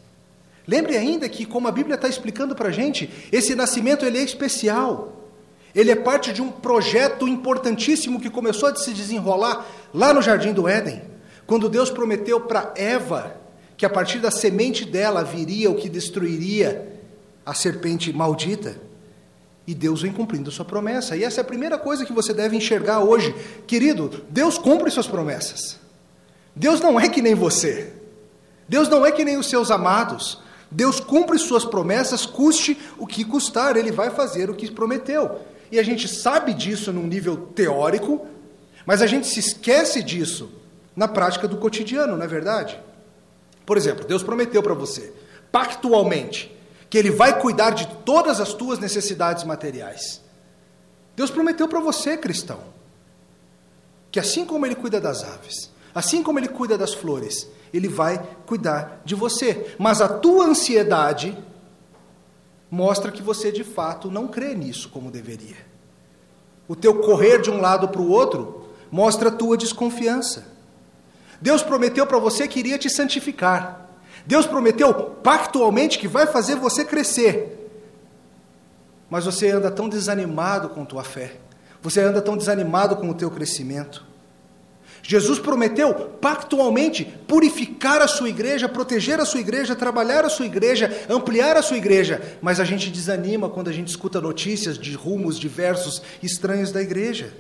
Lembre 0.66 0.96
ainda 0.96 1.28
que, 1.28 1.44
como 1.44 1.68
a 1.68 1.70
Bíblia 1.70 1.96
está 1.96 2.08
explicando 2.08 2.54
para 2.54 2.70
a 2.70 2.72
gente, 2.72 3.10
esse 3.30 3.54
nascimento 3.54 4.06
ele 4.06 4.16
é 4.16 4.22
especial. 4.22 5.28
Ele 5.74 5.90
é 5.90 5.94
parte 5.94 6.32
de 6.32 6.40
um 6.40 6.50
projeto 6.50 7.28
importantíssimo 7.28 8.18
que 8.18 8.30
começou 8.30 8.70
a 8.70 8.74
se 8.74 8.94
desenrolar 8.94 9.66
lá 9.92 10.14
no 10.14 10.22
Jardim 10.22 10.54
do 10.54 10.66
Éden 10.66 11.02
Quando 11.46 11.68
Deus 11.68 11.90
prometeu 11.90 12.40
para 12.40 12.72
Eva 12.76 13.36
que 13.76 13.84
a 13.84 13.90
partir 13.90 14.20
da 14.20 14.30
semente 14.30 14.86
dela 14.86 15.22
viria 15.22 15.70
o 15.70 15.76
que 15.76 15.90
destruiria 15.90 16.98
a 17.44 17.52
serpente 17.52 18.10
maldita, 18.10 18.85
e 19.66 19.74
Deus 19.74 20.02
vem 20.02 20.12
cumprindo 20.12 20.50
sua 20.50 20.64
promessa. 20.64 21.16
E 21.16 21.24
essa 21.24 21.40
é 21.40 21.42
a 21.42 21.44
primeira 21.44 21.76
coisa 21.76 22.04
que 22.04 22.12
você 22.12 22.32
deve 22.32 22.56
enxergar 22.56 23.00
hoje. 23.00 23.34
Querido, 23.66 24.24
Deus 24.30 24.56
cumpre 24.58 24.90
suas 24.90 25.06
promessas. 25.06 25.78
Deus 26.54 26.80
não 26.80 26.98
é 26.98 27.08
que 27.08 27.20
nem 27.20 27.34
você. 27.34 27.92
Deus 28.68 28.88
não 28.88 29.04
é 29.04 29.10
que 29.10 29.24
nem 29.24 29.36
os 29.36 29.48
seus 29.48 29.70
amados. 29.70 30.40
Deus 30.70 31.00
cumpre 31.00 31.38
suas 31.38 31.64
promessas, 31.64 32.26
custe 32.26 32.78
o 32.98 33.06
que 33.06 33.24
custar, 33.24 33.76
ele 33.76 33.92
vai 33.92 34.10
fazer 34.10 34.50
o 34.50 34.54
que 34.54 34.70
prometeu. 34.70 35.40
E 35.70 35.78
a 35.78 35.82
gente 35.82 36.08
sabe 36.08 36.54
disso 36.54 36.92
num 36.92 37.06
nível 37.06 37.36
teórico, 37.36 38.26
mas 38.84 39.02
a 39.02 39.06
gente 39.06 39.26
se 39.26 39.40
esquece 39.40 40.02
disso 40.02 40.50
na 40.94 41.08
prática 41.08 41.46
do 41.46 41.56
cotidiano, 41.56 42.16
não 42.16 42.24
é 42.24 42.28
verdade? 42.28 42.80
Por 43.64 43.76
exemplo, 43.76 44.06
Deus 44.06 44.22
prometeu 44.22 44.62
para 44.62 44.74
você, 44.74 45.12
pactualmente, 45.50 46.56
que 46.96 47.00
Ele 47.00 47.10
vai 47.10 47.38
cuidar 47.38 47.72
de 47.72 47.86
todas 48.06 48.40
as 48.40 48.54
tuas 48.54 48.78
necessidades 48.78 49.44
materiais. 49.44 50.22
Deus 51.14 51.30
prometeu 51.30 51.68
para 51.68 51.78
você, 51.78 52.16
cristão, 52.16 52.58
que 54.10 54.18
assim 54.18 54.46
como 54.46 54.64
Ele 54.64 54.74
cuida 54.74 54.98
das 54.98 55.22
aves, 55.22 55.70
assim 55.94 56.22
como 56.22 56.38
Ele 56.38 56.48
cuida 56.48 56.78
das 56.78 56.94
flores, 56.94 57.50
Ele 57.70 57.86
vai 57.86 58.26
cuidar 58.46 59.02
de 59.04 59.14
você. 59.14 59.76
Mas 59.78 60.00
a 60.00 60.08
tua 60.08 60.46
ansiedade 60.46 61.36
mostra 62.70 63.12
que 63.12 63.20
você 63.20 63.52
de 63.52 63.62
fato 63.62 64.10
não 64.10 64.26
crê 64.26 64.54
nisso 64.54 64.88
como 64.88 65.10
deveria. 65.10 65.66
O 66.66 66.74
teu 66.74 67.02
correr 67.02 67.42
de 67.42 67.50
um 67.50 67.60
lado 67.60 67.88
para 67.88 68.00
o 68.00 68.08
outro 68.08 68.70
mostra 68.90 69.28
a 69.28 69.32
tua 69.32 69.58
desconfiança. 69.58 70.46
Deus 71.42 71.62
prometeu 71.62 72.06
para 72.06 72.18
você 72.18 72.48
que 72.48 72.58
iria 72.58 72.78
te 72.78 72.88
santificar. 72.88 73.85
Deus 74.26 74.46
prometeu 74.46 74.92
pactualmente 74.94 75.98
que 75.98 76.08
vai 76.08 76.26
fazer 76.26 76.56
você 76.56 76.84
crescer. 76.84 77.70
Mas 79.08 79.24
você 79.24 79.50
anda 79.50 79.70
tão 79.70 79.88
desanimado 79.88 80.68
com 80.70 80.84
tua 80.84 81.04
fé. 81.04 81.36
Você 81.80 82.00
anda 82.00 82.20
tão 82.20 82.36
desanimado 82.36 82.96
com 82.96 83.08
o 83.08 83.14
teu 83.14 83.30
crescimento. 83.30 84.04
Jesus 85.02 85.38
prometeu 85.38 85.94
pactualmente 85.94 87.04
purificar 87.28 88.02
a 88.02 88.08
sua 88.08 88.28
igreja, 88.28 88.68
proteger 88.68 89.20
a 89.20 89.24
sua 89.24 89.38
igreja, 89.38 89.76
trabalhar 89.76 90.24
a 90.24 90.28
sua 90.28 90.46
igreja, 90.46 90.90
ampliar 91.08 91.56
a 91.56 91.62
sua 91.62 91.76
igreja, 91.76 92.20
mas 92.42 92.58
a 92.58 92.64
gente 92.64 92.90
desanima 92.90 93.48
quando 93.48 93.68
a 93.68 93.72
gente 93.72 93.86
escuta 93.86 94.20
notícias 94.20 94.76
de 94.76 94.94
rumos 94.94 95.38
diversos 95.38 96.02
estranhos 96.20 96.72
da 96.72 96.82
igreja. 96.82 97.32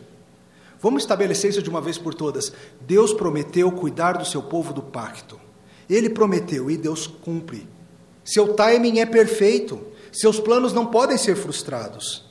Vamos 0.80 1.02
estabelecer 1.02 1.50
isso 1.50 1.62
de 1.62 1.70
uma 1.70 1.80
vez 1.80 1.98
por 1.98 2.14
todas. 2.14 2.52
Deus 2.82 3.12
prometeu 3.12 3.72
cuidar 3.72 4.12
do 4.12 4.24
seu 4.24 4.42
povo 4.42 4.72
do 4.72 4.82
pacto. 4.82 5.45
Ele 5.88 6.10
prometeu 6.10 6.70
e 6.70 6.76
Deus 6.76 7.06
cumpre. 7.06 7.68
Seu 8.24 8.54
timing 8.54 9.00
é 9.00 9.06
perfeito. 9.06 9.80
Seus 10.12 10.40
planos 10.40 10.72
não 10.72 10.86
podem 10.86 11.16
ser 11.16 11.36
frustrados. 11.36 12.24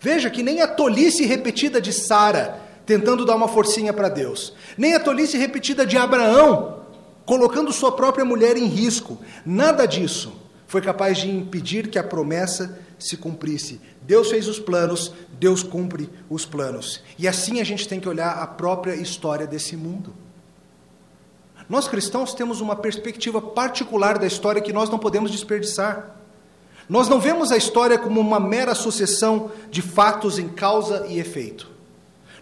Veja 0.00 0.30
que 0.30 0.42
nem 0.42 0.60
a 0.60 0.68
tolice 0.68 1.24
repetida 1.24 1.80
de 1.80 1.92
Sara, 1.92 2.60
tentando 2.84 3.24
dar 3.24 3.36
uma 3.36 3.48
forcinha 3.48 3.92
para 3.92 4.08
Deus, 4.08 4.54
nem 4.76 4.94
a 4.94 5.00
tolice 5.00 5.36
repetida 5.36 5.84
de 5.84 5.96
Abraão, 5.96 6.82
colocando 7.24 7.72
sua 7.72 7.90
própria 7.92 8.24
mulher 8.24 8.56
em 8.56 8.66
risco, 8.66 9.18
nada 9.44 9.86
disso 9.86 10.32
foi 10.66 10.80
capaz 10.80 11.18
de 11.18 11.30
impedir 11.30 11.88
que 11.88 11.98
a 11.98 12.04
promessa 12.04 12.78
se 12.98 13.16
cumprisse. 13.16 13.80
Deus 14.02 14.30
fez 14.30 14.48
os 14.48 14.58
planos, 14.58 15.12
Deus 15.38 15.62
cumpre 15.62 16.10
os 16.28 16.44
planos. 16.44 17.02
E 17.18 17.28
assim 17.28 17.60
a 17.60 17.64
gente 17.64 17.88
tem 17.88 18.00
que 18.00 18.08
olhar 18.08 18.38
a 18.38 18.46
própria 18.46 18.94
história 18.94 19.46
desse 19.46 19.76
mundo. 19.76 20.14
Nós 21.68 21.88
cristãos 21.88 22.32
temos 22.32 22.60
uma 22.60 22.76
perspectiva 22.76 23.40
particular 23.40 24.18
da 24.18 24.26
história 24.26 24.62
que 24.62 24.72
nós 24.72 24.88
não 24.88 24.98
podemos 24.98 25.30
desperdiçar. 25.30 26.16
Nós 26.88 27.08
não 27.08 27.18
vemos 27.18 27.50
a 27.50 27.56
história 27.56 27.98
como 27.98 28.20
uma 28.20 28.38
mera 28.38 28.74
sucessão 28.74 29.50
de 29.68 29.82
fatos 29.82 30.38
em 30.38 30.48
causa 30.48 31.06
e 31.08 31.18
efeito. 31.18 31.68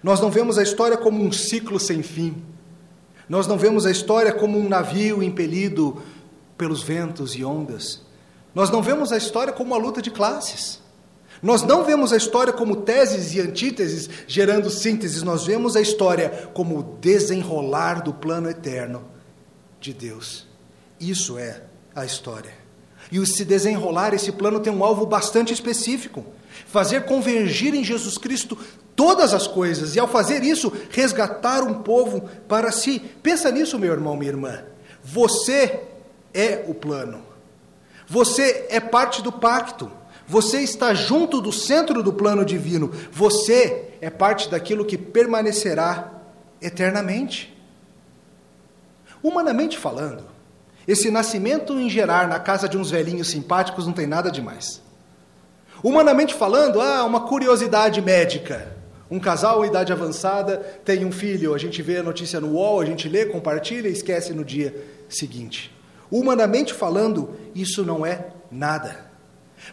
Nós 0.03 0.21
não 0.21 0.31
vemos 0.31 0.59
a 0.59 0.63
história 0.63 0.99
como 0.99 1.25
um 1.25 1.33
ciclo 1.33 1.81
sem 1.81 2.03
fim. 2.03 2.43
Nós 3.27 3.47
não 3.47 3.57
vemos 3.57 3.87
a 3.87 3.91
história 3.91 4.31
como 4.31 4.59
um 4.59 4.69
navio 4.69 5.23
impelido 5.23 6.03
pelos 6.59 6.83
ventos 6.83 7.35
e 7.35 7.43
ondas. 7.43 8.03
Nós 8.55 8.69
não 8.69 8.83
vemos 8.83 9.11
a 9.11 9.17
história 9.17 9.55
como 9.55 9.75
uma 9.75 9.83
luta 9.83 10.03
de 10.03 10.11
classes. 10.11 10.83
Nós 11.43 11.63
não 11.63 11.83
vemos 11.83 12.13
a 12.13 12.19
história 12.19 12.53
como 12.53 12.77
teses 12.77 13.35
e 13.35 13.41
antíteses 13.41 14.09
gerando 14.27 14.69
sínteses, 14.69 15.23
nós 15.23 15.45
vemos 15.45 15.75
a 15.77 15.81
história 15.81 16.51
como 16.53 16.79
o 16.79 16.83
desenrolar 17.01 18.03
do 18.03 18.13
plano 18.13 18.49
eterno 18.49 19.14
de 19.85 19.93
Deus. 19.93 20.47
Isso 20.99 21.37
é 21.37 21.61
a 21.95 22.07
história. 22.07 22.53
E 23.13 23.25
se 23.27 23.45
desenrolar, 23.45 24.15
esse 24.15 24.33
plano 24.33 24.59
tem 24.59 24.73
um 24.73 24.83
alvo 24.83 25.05
bastante 25.05 25.53
específico: 25.53 26.25
fazer 26.67 27.05
convergir 27.05 27.75
em 27.75 27.85
Jesus 27.85 28.17
Cristo 28.17 28.57
todas 28.97 29.35
as 29.35 29.47
coisas, 29.47 29.95
e 29.95 30.01
ao 30.01 30.09
fazer 30.09 30.43
isso, 30.43 30.73
resgatar 30.91 31.63
um 31.63 31.83
povo 31.83 32.31
para 32.49 32.73
si. 32.73 32.99
Pensa 33.23 33.51
nisso, 33.51 33.79
meu 33.79 33.93
irmão, 33.93 34.17
minha 34.17 34.31
irmã. 34.31 34.65
Você 35.03 35.81
é 36.33 36.65
o 36.67 36.73
plano. 36.73 37.23
Você 38.09 38.67
é 38.71 38.81
parte 38.81 39.21
do 39.21 39.31
pacto. 39.31 39.91
Você 40.27 40.61
está 40.61 40.95
junto 40.95 41.43
do 41.43 41.53
centro 41.53 42.03
do 42.03 42.13
plano 42.13 42.43
divino. 42.43 42.91
Você 43.13 43.91
é 44.01 44.09
parte 44.09 44.49
daquilo 44.49 44.87
que 44.87 44.97
permanecerá 44.97 46.11
eternamente. 46.63 47.54
Humanamente 49.25 49.79
falando, 49.79 50.23
esse 50.87 51.11
nascimento 51.11 51.81
em 51.81 51.89
Gerar 51.89 52.29
na 52.29 52.39
casa 52.39 52.69
de 52.69 52.77
uns 52.77 52.91
velhinhos 52.91 53.29
simpáticos 53.29 53.87
não 53.87 53.95
tem 53.95 54.07
nada 54.07 54.31
demais. 54.31 54.83
Humanamente 55.83 56.35
falando, 56.35 56.79
ah, 56.79 57.03
uma 57.05 57.23
curiosidade 57.23 58.03
médica. 58.03 58.77
Um 59.11 59.19
casal 59.19 59.65
idade 59.65 59.95
avançada 59.95 60.59
tem 60.85 61.07
um 61.07 61.11
filho, 61.11 61.55
a 61.55 61.59
gente 61.59 61.81
vê 61.81 61.97
a 61.97 62.03
notícia 62.03 62.39
no 62.39 62.49
UOL, 62.49 62.83
a 62.83 62.85
gente 62.85 63.09
lê, 63.09 63.25
compartilha 63.25 63.89
e 63.89 63.93
esquece 63.93 64.35
no 64.35 64.45
dia 64.45 64.77
seguinte. 65.09 65.75
Humanamente 66.11 66.75
falando, 66.75 67.35
isso 67.55 67.83
não 67.83 68.05
é 68.05 68.27
nada. 68.51 69.11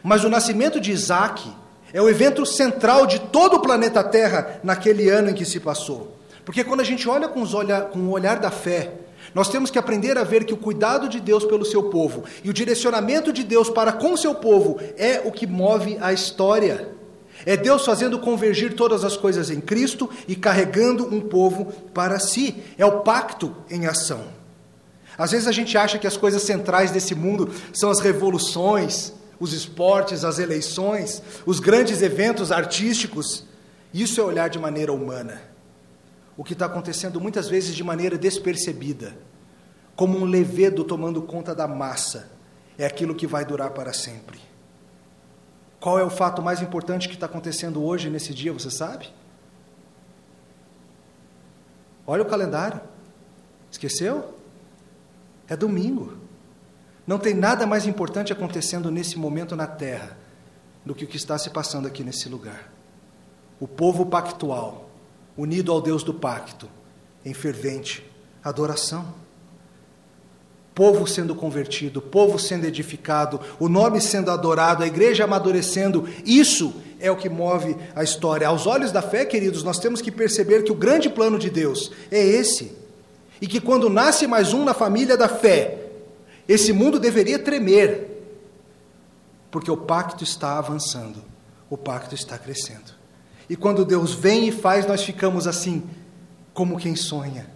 Mas 0.01 0.23
o 0.23 0.29
nascimento 0.29 0.79
de 0.79 0.91
Isaac 0.91 1.51
é 1.91 2.01
o 2.01 2.07
evento 2.07 2.45
central 2.45 3.05
de 3.05 3.19
todo 3.19 3.57
o 3.57 3.61
planeta 3.61 4.01
Terra 4.01 4.61
naquele 4.63 5.09
ano 5.09 5.31
em 5.31 5.33
que 5.33 5.43
se 5.43 5.59
passou. 5.59 6.17
Porque 6.45 6.63
quando 6.63 6.79
a 6.79 6.85
gente 6.85 7.09
olha 7.09 7.27
com, 7.27 7.43
olha, 7.53 7.81
com 7.81 7.99
o 7.99 8.11
olhar 8.11 8.39
da 8.39 8.49
fé 8.49 8.93
nós 9.33 9.47
temos 9.47 9.69
que 9.69 9.79
aprender 9.79 10.17
a 10.17 10.23
ver 10.23 10.43
que 10.43 10.53
o 10.53 10.57
cuidado 10.57 11.07
de 11.07 11.19
Deus 11.19 11.45
pelo 11.45 11.65
seu 11.65 11.83
povo 11.83 12.23
e 12.43 12.49
o 12.49 12.53
direcionamento 12.53 13.31
de 13.31 13.43
Deus 13.43 13.69
para 13.69 13.93
com 13.93 14.13
o 14.13 14.17
seu 14.17 14.35
povo 14.35 14.79
é 14.97 15.21
o 15.23 15.31
que 15.31 15.47
move 15.47 15.97
a 16.01 16.11
história. 16.11 16.89
É 17.45 17.55
Deus 17.55 17.85
fazendo 17.85 18.19
convergir 18.19 18.73
todas 18.75 19.03
as 19.03 19.17
coisas 19.17 19.49
em 19.49 19.61
Cristo 19.61 20.09
e 20.27 20.35
carregando 20.35 21.05
um 21.05 21.21
povo 21.21 21.65
para 21.93 22.19
si. 22.19 22.61
É 22.77 22.85
o 22.85 23.01
pacto 23.01 23.55
em 23.69 23.87
ação. 23.87 24.25
Às 25.17 25.31
vezes 25.31 25.47
a 25.47 25.51
gente 25.51 25.77
acha 25.77 25.97
que 25.97 26.07
as 26.07 26.17
coisas 26.17 26.43
centrais 26.43 26.91
desse 26.91 27.15
mundo 27.15 27.49
são 27.73 27.89
as 27.89 27.99
revoluções, 27.99 29.13
os 29.39 29.53
esportes, 29.53 30.23
as 30.23 30.39
eleições, 30.39 31.21
os 31.45 31.59
grandes 31.59 32.01
eventos 32.01 32.51
artísticos. 32.51 33.45
Isso 33.93 34.19
é 34.21 34.23
olhar 34.23 34.49
de 34.49 34.59
maneira 34.59 34.91
humana 34.93 35.50
o 36.37 36.43
que 36.43 36.53
está 36.53 36.65
acontecendo 36.65 37.19
muitas 37.19 37.47
vezes 37.47 37.75
de 37.75 37.83
maneira 37.83 38.17
despercebida, 38.17 39.17
como 39.95 40.17
um 40.17 40.25
levedo 40.25 40.83
tomando 40.83 41.21
conta 41.21 41.53
da 41.53 41.67
massa, 41.67 42.31
é 42.77 42.85
aquilo 42.85 43.15
que 43.15 43.27
vai 43.27 43.45
durar 43.45 43.71
para 43.71 43.93
sempre. 43.93 44.39
Qual 45.79 45.97
é 45.97 46.03
o 46.03 46.09
fato 46.09 46.41
mais 46.41 46.61
importante 46.61 47.07
que 47.07 47.15
está 47.15 47.25
acontecendo 47.25 47.83
hoje, 47.83 48.09
nesse 48.09 48.33
dia, 48.33 48.53
você 48.53 48.69
sabe? 48.69 49.09
Olha 52.05 52.21
o 52.21 52.27
calendário. 52.27 52.79
Esqueceu? 53.71 54.37
É 55.47 55.55
domingo. 55.55 56.17
Não 57.07 57.17
tem 57.17 57.33
nada 57.33 57.65
mais 57.65 57.87
importante 57.87 58.31
acontecendo 58.31 58.91
nesse 58.91 59.17
momento 59.17 59.55
na 59.55 59.65
terra 59.65 60.17
do 60.85 60.93
que 60.93 61.05
o 61.05 61.07
que 61.07 61.17
está 61.17 61.37
se 61.37 61.49
passando 61.49 61.87
aqui 61.87 62.03
nesse 62.03 62.29
lugar. 62.29 62.71
O 63.59 63.67
povo 63.67 64.05
pactual 64.05 64.90
unido 65.37 65.71
ao 65.71 65.81
Deus 65.81 66.03
do 66.03 66.13
pacto, 66.13 66.69
em 67.25 67.33
fervente 67.33 68.03
adoração. 68.43 69.13
Povo 70.73 71.05
sendo 71.05 71.35
convertido, 71.35 72.01
povo 72.01 72.39
sendo 72.39 72.65
edificado, 72.65 73.39
o 73.59 73.67
nome 73.67 73.99
sendo 73.99 74.31
adorado, 74.31 74.83
a 74.83 74.87
igreja 74.87 75.25
amadurecendo, 75.25 76.07
isso 76.25 76.73
é 76.99 77.11
o 77.11 77.17
que 77.17 77.27
move 77.27 77.75
a 77.93 78.03
história. 78.03 78.47
Aos 78.47 78.65
olhos 78.65 78.91
da 78.91 79.01
fé, 79.01 79.25
queridos, 79.25 79.63
nós 79.63 79.79
temos 79.79 80.01
que 80.01 80.11
perceber 80.11 80.63
que 80.63 80.71
o 80.71 80.75
grande 80.75 81.09
plano 81.09 81.37
de 81.37 81.49
Deus 81.49 81.91
é 82.09 82.23
esse. 82.23 82.79
E 83.41 83.47
que 83.47 83.59
quando 83.59 83.89
nasce 83.89 84.27
mais 84.27 84.53
um 84.53 84.63
na 84.63 84.73
família 84.73 85.17
da 85.17 85.27
fé, 85.27 85.89
esse 86.47 86.71
mundo 86.71 86.99
deveria 86.99 87.39
tremer, 87.39 88.07
porque 89.49 89.71
o 89.71 89.77
pacto 89.77 90.23
está 90.23 90.57
avançando, 90.57 91.23
o 91.69 91.75
pacto 91.75 92.15
está 92.15 92.37
crescendo. 92.37 93.00
E 93.51 93.55
quando 93.57 93.83
Deus 93.83 94.13
vem 94.13 94.47
e 94.47 94.51
faz, 94.53 94.87
nós 94.87 95.03
ficamos 95.03 95.45
assim, 95.45 95.83
como 96.53 96.77
quem 96.77 96.95
sonha. 96.95 97.47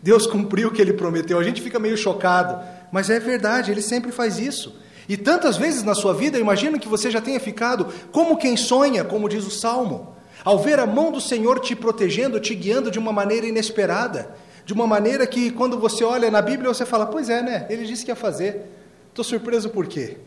Deus 0.00 0.24
cumpriu 0.24 0.68
o 0.68 0.70
que 0.70 0.80
ele 0.80 0.92
prometeu. 0.92 1.36
A 1.36 1.42
gente 1.42 1.60
fica 1.60 1.80
meio 1.80 1.96
chocado, 1.96 2.64
mas 2.92 3.10
é 3.10 3.18
verdade, 3.18 3.72
ele 3.72 3.82
sempre 3.82 4.12
faz 4.12 4.38
isso. 4.38 4.72
E 5.08 5.16
tantas 5.16 5.56
vezes 5.56 5.82
na 5.82 5.96
sua 5.96 6.14
vida, 6.14 6.38
imagino 6.38 6.78
que 6.78 6.86
você 6.86 7.10
já 7.10 7.20
tenha 7.20 7.40
ficado 7.40 7.88
como 8.12 8.36
quem 8.36 8.56
sonha, 8.56 9.02
como 9.02 9.28
diz 9.28 9.44
o 9.44 9.50
salmo, 9.50 10.14
ao 10.44 10.60
ver 10.60 10.78
a 10.78 10.86
mão 10.86 11.10
do 11.10 11.20
Senhor 11.20 11.58
te 11.58 11.74
protegendo, 11.74 12.38
te 12.38 12.54
guiando 12.54 12.88
de 12.88 13.00
uma 13.00 13.12
maneira 13.12 13.44
inesperada, 13.44 14.36
de 14.64 14.72
uma 14.72 14.86
maneira 14.86 15.26
que 15.26 15.50
quando 15.50 15.76
você 15.76 16.04
olha 16.04 16.30
na 16.30 16.40
Bíblia 16.40 16.72
você 16.72 16.86
fala: 16.86 17.04
Pois 17.04 17.28
é, 17.28 17.42
né? 17.42 17.66
Ele 17.68 17.84
disse 17.84 18.04
que 18.04 18.12
ia 18.12 18.16
fazer. 18.16 18.62
Estou 19.08 19.24
surpreso 19.24 19.70
por 19.70 19.88
quê? 19.88 20.18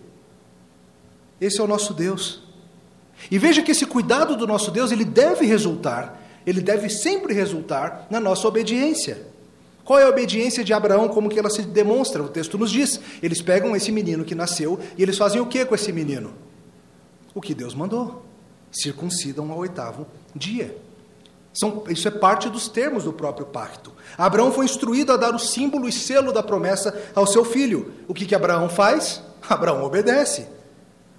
Esse 1.39 1.61
é 1.61 1.63
o 1.63 1.67
nosso 1.67 1.93
Deus. 1.93 2.44
E 3.29 3.37
veja 3.37 3.61
que 3.61 3.71
esse 3.71 3.85
cuidado 3.85 4.35
do 4.35 4.45
nosso 4.45 4.71
Deus, 4.71 4.91
ele 4.91 5.05
deve 5.05 5.45
resultar, 5.45 6.21
ele 6.45 6.61
deve 6.61 6.89
sempre 6.89 7.33
resultar 7.33 8.07
na 8.09 8.19
nossa 8.19 8.47
obediência. 8.47 9.27
Qual 9.83 9.99
é 9.99 10.03
a 10.03 10.09
obediência 10.09 10.63
de 10.63 10.73
Abraão, 10.73 11.07
como 11.07 11.29
que 11.29 11.37
ela 11.37 11.49
se 11.49 11.61
demonstra? 11.61 12.23
O 12.23 12.27
texto 12.27 12.57
nos 12.57 12.71
diz: 12.71 12.99
eles 13.21 13.41
pegam 13.41 13.75
esse 13.75 13.91
menino 13.91 14.25
que 14.25 14.33
nasceu 14.33 14.79
e 14.97 15.03
eles 15.03 15.17
fazem 15.17 15.39
o 15.39 15.45
que 15.45 15.63
com 15.63 15.75
esse 15.75 15.91
menino? 15.91 16.33
O 17.33 17.41
que 17.41 17.53
Deus 17.53 17.75
mandou. 17.75 18.25
Circuncidam 18.71 19.51
ao 19.51 19.59
oitavo 19.59 20.07
dia. 20.35 20.75
São, 21.53 21.83
isso 21.87 22.07
é 22.07 22.11
parte 22.11 22.49
dos 22.49 22.67
termos 22.67 23.05
do 23.05 23.13
próprio 23.13 23.45
pacto. 23.45 23.93
Abraão 24.17 24.51
foi 24.51 24.65
instruído 24.65 25.13
a 25.13 25.17
dar 25.17 25.33
o 25.33 25.39
símbolo 25.39 25.87
e 25.87 25.91
selo 25.91 26.33
da 26.33 26.43
promessa 26.43 26.93
ao 27.15 27.25
seu 27.25 27.45
filho. 27.45 27.93
O 28.07 28.13
que, 28.13 28.25
que 28.25 28.35
Abraão 28.35 28.67
faz? 28.67 29.21
Abraão 29.47 29.83
obedece. 29.83 30.47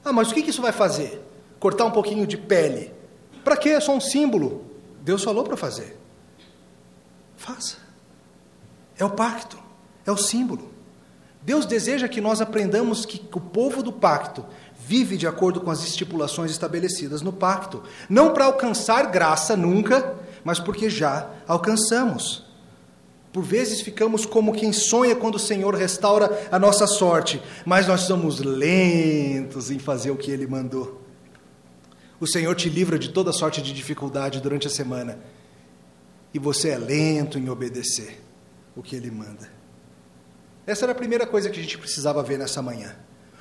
Ah, 0.05 0.13
mas 0.13 0.31
o 0.31 0.35
que, 0.35 0.43
que 0.43 0.51
isso 0.51 0.61
vai 0.61 0.73
fazer? 0.73 1.26
Cortar 1.67 1.87
um 1.87 1.91
pouquinho 1.91 2.29
de 2.29 2.37
pele. 2.37 2.93
Para 3.43 3.57
quê? 3.57 3.71
É 3.71 3.81
só 3.81 3.93
um 3.93 4.01
símbolo. 4.01 4.67
Deus 5.03 5.25
falou 5.25 5.43
para 5.43 5.57
fazer. 5.57 5.99
Faça. 7.37 7.79
É 8.97 9.05
o 9.05 9.11
pacto, 9.11 9.59
é 10.07 10.13
o 10.13 10.17
símbolo. 10.17 10.71
Deus 11.43 11.67
deseja 11.67 12.07
que 12.07 12.21
nós 12.21 12.41
aprendamos 12.41 13.05
que 13.05 13.21
o 13.35 13.41
povo 13.41 13.83
do 13.83 13.93
pacto 13.93 14.47
vive 14.79 15.17
de 15.17 15.27
acordo 15.27 15.61
com 15.61 15.69
as 15.69 15.83
estipulações 15.83 16.53
estabelecidas 16.53 17.21
no 17.21 17.33
pacto, 17.33 17.83
não 18.09 18.33
para 18.33 18.45
alcançar 18.45 19.11
graça 19.11 19.57
nunca, 19.57 20.15
mas 20.45 20.61
porque 20.61 20.89
já 20.89 21.29
alcançamos. 21.49 22.45
Por 23.33 23.43
vezes 23.43 23.81
ficamos 23.81 24.25
como 24.25 24.53
quem 24.53 24.73
sonha 24.73 25.17
quando 25.17 25.35
o 25.35 25.41
Senhor 25.41 25.75
restaura 25.75 26.47
a 26.49 26.61
nossa 26.61 26.87
sorte, 26.87 27.43
mas 27.65 27.89
nós 27.89 28.03
somos 28.03 28.39
lentos 28.39 29.69
em 29.69 29.81
fazer 29.81 30.13
o 30.13 30.17
que 30.17 30.31
Ele 30.31 30.47
mandou. 30.47 31.06
O 32.19 32.27
Senhor 32.27 32.55
te 32.55 32.69
livra 32.69 32.99
de 32.99 33.11
toda 33.11 33.33
sorte 33.33 33.61
de 33.61 33.73
dificuldade 33.73 34.41
durante 34.41 34.67
a 34.67 34.71
semana, 34.71 35.19
e 36.33 36.39
você 36.39 36.71
é 36.71 36.79
lento 36.79 37.39
em 37.39 37.49
obedecer 37.49 38.23
o 38.75 38.83
que 38.83 38.97
Ele 38.97 39.11
manda. 39.11 39.51
Essa 40.67 40.85
era 40.85 40.93
a 40.93 40.97
primeira 40.97 41.27
coisa 41.27 41.51
que 41.51 41.61
a 41.61 41.63
gente 41.63 41.79
precisava 41.79 42.23
ver 42.23 42.39
nessa 42.39 42.63
manhã. 42.63 42.97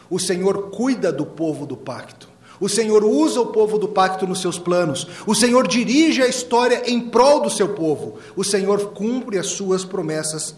O 0.10 0.20
Senhor 0.20 0.70
cuida 0.70 1.12
do 1.12 1.26
povo 1.26 1.66
do 1.66 1.76
pacto. 1.76 2.30
O 2.60 2.70
Senhor 2.70 3.04
usa 3.04 3.42
o 3.42 3.48
povo 3.48 3.78
do 3.78 3.88
pacto 3.88 4.28
nos 4.28 4.42
seus 4.42 4.60
planos. 4.60 5.08
O 5.26 5.34
Senhor 5.34 5.68
dirige 5.68 6.22
a 6.22 6.28
história 6.28 6.90
em 6.90 7.10
prol 7.10 7.42
do 7.42 7.50
seu 7.50 7.70
povo. 7.70 8.20
O 8.36 8.44
Senhor 8.44 8.92
cumpre 8.94 9.38
as 9.38 9.48
suas 9.48 9.84
promessas 9.84 10.56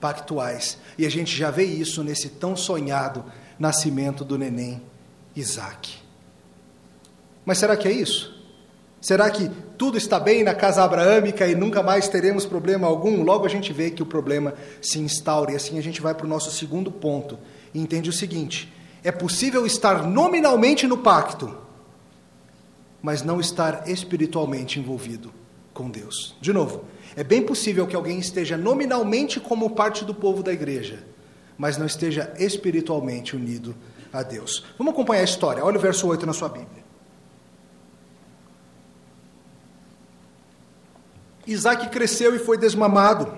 pactuais. 0.00 0.78
E 0.98 1.06
a 1.06 1.10
gente 1.10 1.36
já 1.36 1.50
vê 1.50 1.64
isso 1.64 2.02
nesse 2.02 2.28
tão 2.30 2.56
sonhado 2.56 3.24
nascimento 3.58 4.24
do 4.24 4.36
neném 4.36 4.82
Isaac. 5.34 6.07
Mas 7.48 7.56
será 7.56 7.78
que 7.78 7.88
é 7.88 7.92
isso? 7.92 8.38
Será 9.00 9.30
que 9.30 9.50
tudo 9.78 9.96
está 9.96 10.20
bem 10.20 10.44
na 10.44 10.54
casa 10.54 10.84
abraâmica 10.84 11.46
e 11.46 11.54
nunca 11.54 11.82
mais 11.82 12.06
teremos 12.06 12.44
problema 12.44 12.86
algum? 12.86 13.22
Logo 13.22 13.46
a 13.46 13.48
gente 13.48 13.72
vê 13.72 13.90
que 13.90 14.02
o 14.02 14.06
problema 14.06 14.52
se 14.82 14.98
instaura. 14.98 15.52
E 15.52 15.56
assim 15.56 15.78
a 15.78 15.82
gente 15.82 16.02
vai 16.02 16.14
para 16.14 16.26
o 16.26 16.28
nosso 16.28 16.50
segundo 16.50 16.92
ponto 16.92 17.38
e 17.72 17.80
entende 17.80 18.10
o 18.10 18.12
seguinte: 18.12 18.70
é 19.02 19.10
possível 19.10 19.64
estar 19.64 20.06
nominalmente 20.06 20.86
no 20.86 20.98
pacto, 20.98 21.56
mas 23.00 23.22
não 23.22 23.40
estar 23.40 23.88
espiritualmente 23.88 24.78
envolvido 24.78 25.32
com 25.72 25.88
Deus. 25.88 26.36
De 26.42 26.52
novo, 26.52 26.84
é 27.16 27.24
bem 27.24 27.40
possível 27.40 27.86
que 27.86 27.96
alguém 27.96 28.18
esteja 28.18 28.58
nominalmente 28.58 29.40
como 29.40 29.70
parte 29.70 30.04
do 30.04 30.14
povo 30.14 30.42
da 30.42 30.52
igreja, 30.52 31.02
mas 31.56 31.78
não 31.78 31.86
esteja 31.86 32.30
espiritualmente 32.38 33.34
unido 33.34 33.74
a 34.12 34.22
Deus. 34.22 34.66
Vamos 34.76 34.92
acompanhar 34.92 35.22
a 35.22 35.24
história. 35.24 35.64
Olha 35.64 35.78
o 35.78 35.80
verso 35.80 36.06
8 36.06 36.26
na 36.26 36.34
sua 36.34 36.50
Bíblia. 36.50 36.87
Isaac 41.48 41.88
cresceu 41.88 42.34
e 42.36 42.38
foi 42.38 42.58
desmamado. 42.58 43.32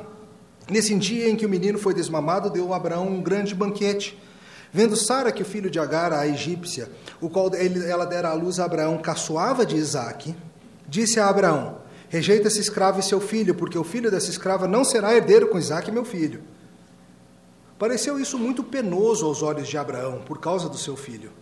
Nesse 0.68 0.94
dia 0.96 1.28
em 1.28 1.36
que 1.36 1.46
o 1.46 1.48
menino 1.48 1.78
foi 1.78 1.94
desmamado, 1.94 2.50
deu 2.50 2.72
a 2.72 2.76
Abraão 2.76 3.06
um 3.06 3.22
grande 3.22 3.54
banquete. 3.54 4.20
Vendo 4.72 4.96
Sara 4.96 5.32
que 5.32 5.42
o 5.42 5.46
filho 5.46 5.70
de 5.70 5.78
Agar, 5.78 6.12
a 6.12 6.26
egípcia, 6.26 6.90
o 7.20 7.30
qual 7.30 7.50
ela 7.54 8.04
dera 8.04 8.30
à 8.30 8.34
luz 8.34 8.58
a 8.58 8.64
Abraão, 8.64 8.98
caçoava 8.98 9.64
de 9.64 9.76
Isaque, 9.76 10.34
disse 10.88 11.18
a 11.18 11.28
Abraão: 11.28 11.78
Rejeita 12.08 12.48
esse 12.48 12.60
escravo 12.60 12.98
e 12.98 13.02
seu 13.02 13.20
filho, 13.20 13.54
porque 13.54 13.78
o 13.78 13.84
filho 13.84 14.10
dessa 14.10 14.30
escrava 14.30 14.66
não 14.66 14.84
será 14.84 15.14
herdeiro 15.14 15.48
com 15.48 15.58
Isaque, 15.58 15.92
meu 15.92 16.04
filho. 16.04 16.42
Pareceu 17.78 18.18
isso 18.18 18.38
muito 18.38 18.62
penoso 18.62 19.24
aos 19.24 19.42
olhos 19.42 19.68
de 19.68 19.78
Abraão, 19.78 20.20
por 20.26 20.38
causa 20.38 20.68
do 20.68 20.76
seu 20.76 20.96
filho. 20.96 21.32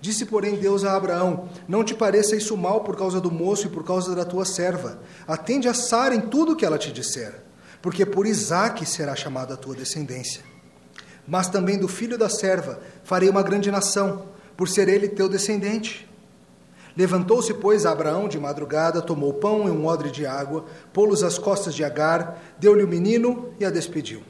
Disse, 0.00 0.26
porém, 0.26 0.56
Deus 0.56 0.84
a 0.84 0.94
Abraão: 0.94 1.48
Não 1.66 1.82
te 1.82 1.94
pareça 1.94 2.36
isso 2.36 2.56
mal 2.56 2.82
por 2.82 2.96
causa 2.96 3.20
do 3.20 3.30
moço 3.30 3.66
e 3.66 3.70
por 3.70 3.84
causa 3.84 4.14
da 4.14 4.24
tua 4.24 4.44
serva. 4.44 5.00
Atende 5.26 5.68
a 5.68 5.74
Sara 5.74 6.14
em 6.14 6.20
tudo 6.20 6.52
o 6.52 6.56
que 6.56 6.64
ela 6.64 6.78
te 6.78 6.92
disser, 6.92 7.42
porque 7.80 8.04
por 8.04 8.26
Isaque 8.26 8.84
será 8.84 9.16
chamada 9.16 9.54
a 9.54 9.56
tua 9.56 9.74
descendência 9.74 10.56
mas 11.26 11.48
também 11.48 11.78
do 11.78 11.88
filho 11.88 12.16
da 12.16 12.28
serva 12.28 12.80
farei 13.02 13.28
uma 13.28 13.42
grande 13.42 13.70
nação, 13.70 14.26
por 14.56 14.68
ser 14.68 14.88
ele 14.88 15.08
teu 15.08 15.28
descendente. 15.28 16.08
Levantou-se, 16.96 17.52
pois, 17.52 17.84
Abraão 17.84 18.26
de 18.26 18.38
madrugada, 18.38 19.02
tomou 19.02 19.34
pão 19.34 19.68
e 19.68 19.70
um 19.70 19.84
odre 19.84 20.10
de 20.10 20.24
água, 20.24 20.64
pô-los 20.94 21.22
às 21.22 21.36
costas 21.36 21.74
de 21.74 21.84
Agar, 21.84 22.40
deu-lhe 22.58 22.82
o 22.82 22.88
menino 22.88 23.50
e 23.60 23.66
a 23.66 23.70
despediu. 23.70 24.22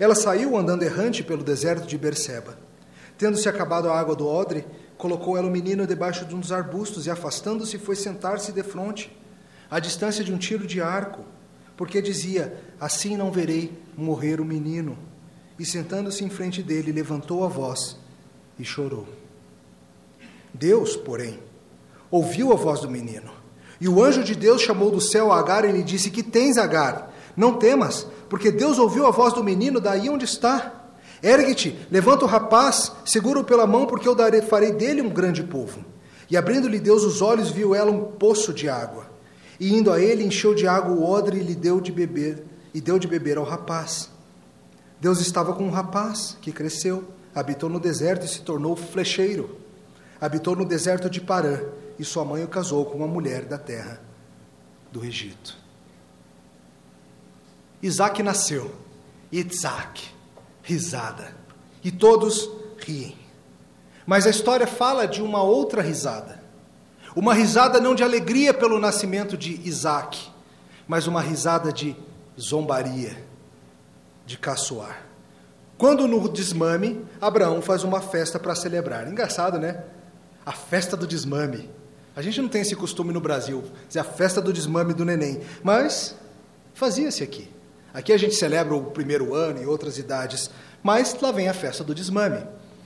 Ela 0.00 0.16
saiu 0.16 0.56
andando 0.56 0.82
errante 0.82 1.22
pelo 1.22 1.44
deserto 1.44 1.86
de 1.86 1.96
Berseba. 1.96 2.58
Tendo-se 3.16 3.48
acabado 3.48 3.88
a 3.88 3.96
água 3.96 4.16
do 4.16 4.26
odre, 4.26 4.66
colocou 5.02 5.36
ela 5.36 5.48
o 5.48 5.50
menino 5.50 5.84
debaixo 5.84 6.24
de 6.24 6.32
um 6.32 6.38
dos 6.38 6.52
arbustos 6.52 7.08
e, 7.08 7.10
afastando-se, 7.10 7.76
foi 7.76 7.96
sentar-se 7.96 8.52
defronte, 8.52 9.10
à 9.68 9.80
distância 9.80 10.22
de 10.22 10.32
um 10.32 10.38
tiro 10.38 10.64
de 10.64 10.80
arco, 10.80 11.24
porque 11.76 12.00
dizia: 12.00 12.56
Assim 12.78 13.16
não 13.16 13.32
verei 13.32 13.76
morrer 13.96 14.40
o 14.40 14.44
menino 14.44 14.96
e, 15.58 15.66
sentando-se 15.66 16.24
em 16.24 16.30
frente 16.30 16.62
dele, 16.62 16.92
levantou 16.92 17.44
a 17.44 17.48
voz 17.48 17.96
e 18.56 18.64
chorou. 18.64 19.08
Deus, 20.54 20.94
porém, 20.94 21.40
ouviu 22.08 22.52
a 22.52 22.56
voz 22.56 22.78
do 22.78 22.88
menino. 22.88 23.32
E 23.80 23.88
o 23.88 24.00
anjo 24.00 24.22
de 24.22 24.36
Deus 24.36 24.62
chamou 24.62 24.92
do 24.92 25.00
céu 25.00 25.32
a 25.32 25.40
Agar 25.40 25.64
e 25.64 25.72
lhe 25.72 25.82
disse: 25.82 26.12
Que 26.12 26.22
tens, 26.22 26.56
Agar? 26.56 27.12
Não 27.36 27.54
temas, 27.54 28.06
porque 28.30 28.52
Deus 28.52 28.78
ouviu 28.78 29.04
a 29.04 29.10
voz 29.10 29.34
do 29.34 29.42
menino 29.42 29.80
daí 29.80 30.08
onde 30.08 30.26
está. 30.26 30.81
Ergue-te, 31.22 31.78
levanta 31.90 32.24
o 32.24 32.28
rapaz, 32.28 32.92
segura-o 33.04 33.44
pela 33.44 33.66
mão, 33.66 33.86
porque 33.86 34.08
eu 34.08 34.14
darei, 34.14 34.42
farei 34.42 34.72
dele 34.72 35.00
um 35.00 35.08
grande 35.08 35.44
povo. 35.44 35.84
E 36.28 36.36
abrindo-lhe 36.36 36.80
Deus 36.80 37.04
os 37.04 37.22
olhos, 37.22 37.50
viu 37.50 37.74
ela 37.74 37.90
um 37.90 38.04
poço 38.04 38.52
de 38.52 38.68
água. 38.68 39.06
E 39.60 39.72
indo 39.72 39.92
a 39.92 40.00
ele, 40.00 40.24
encheu 40.24 40.54
de 40.54 40.66
água 40.66 40.94
o 40.94 41.08
odre 41.08 41.38
e 41.38 41.42
lhe 41.42 41.54
deu 41.54 41.80
de 41.80 41.92
beber, 41.92 42.44
e 42.74 42.80
deu 42.80 42.98
de 42.98 43.06
beber 43.06 43.38
ao 43.38 43.44
rapaz. 43.44 44.10
Deus 45.00 45.20
estava 45.20 45.52
com 45.52 45.64
um 45.64 45.70
rapaz 45.70 46.36
que 46.40 46.50
cresceu, 46.50 47.04
habitou 47.34 47.68
no 47.68 47.78
deserto 47.78 48.24
e 48.24 48.28
se 48.28 48.40
tornou 48.40 48.74
flecheiro. 48.74 49.58
Habitou 50.20 50.56
no 50.56 50.64
deserto 50.64 51.10
de 51.10 51.20
Parã 51.20 51.60
e 51.98 52.04
sua 52.04 52.24
mãe 52.24 52.44
o 52.44 52.48
casou 52.48 52.84
com 52.86 52.98
uma 52.98 53.06
mulher 53.06 53.44
da 53.44 53.58
terra 53.58 54.00
do 54.90 55.04
Egito. 55.04 55.56
Isaac 57.82 58.22
nasceu. 58.22 58.70
Isaac, 59.32 60.14
risada. 60.62 61.34
E 61.82 61.90
todos 61.90 62.48
riem. 62.78 63.16
Mas 64.06 64.26
a 64.26 64.30
história 64.30 64.66
fala 64.66 65.06
de 65.06 65.22
uma 65.22 65.42
outra 65.42 65.82
risada. 65.82 66.40
Uma 67.14 67.34
risada 67.34 67.80
não 67.80 67.94
de 67.94 68.02
alegria 68.02 68.54
pelo 68.54 68.78
nascimento 68.78 69.36
de 69.36 69.60
Isaac, 69.68 70.30
mas 70.86 71.06
uma 71.06 71.20
risada 71.20 71.72
de 71.72 71.96
zombaria 72.40 73.16
de 74.24 74.38
caçoar. 74.38 75.06
Quando 75.76 76.06
no 76.06 76.28
desmame, 76.28 77.04
Abraão 77.20 77.60
faz 77.60 77.82
uma 77.84 78.00
festa 78.00 78.38
para 78.38 78.54
celebrar. 78.54 79.08
Engraçado, 79.08 79.58
né? 79.58 79.84
A 80.46 80.52
festa 80.52 80.96
do 80.96 81.06
desmame. 81.06 81.68
A 82.14 82.22
gente 82.22 82.40
não 82.40 82.48
tem 82.48 82.62
esse 82.62 82.76
costume 82.76 83.12
no 83.12 83.20
Brasil, 83.20 83.64
dizer 83.88 84.00
a 84.00 84.04
festa 84.04 84.40
do 84.40 84.52
desmame 84.52 84.94
do 84.94 85.04
neném, 85.04 85.40
mas 85.62 86.14
fazia-se 86.74 87.22
aqui. 87.22 87.50
Aqui 87.92 88.12
a 88.12 88.16
gente 88.16 88.34
celebra 88.34 88.74
o 88.74 88.84
primeiro 88.84 89.34
ano 89.34 89.62
e 89.62 89.66
outras 89.66 89.98
idades, 89.98 90.50
mas 90.82 91.16
lá 91.20 91.30
vem 91.30 91.48
a 91.48 91.54
festa 91.54 91.84
do 91.84 91.94
desmame. 91.94 92.42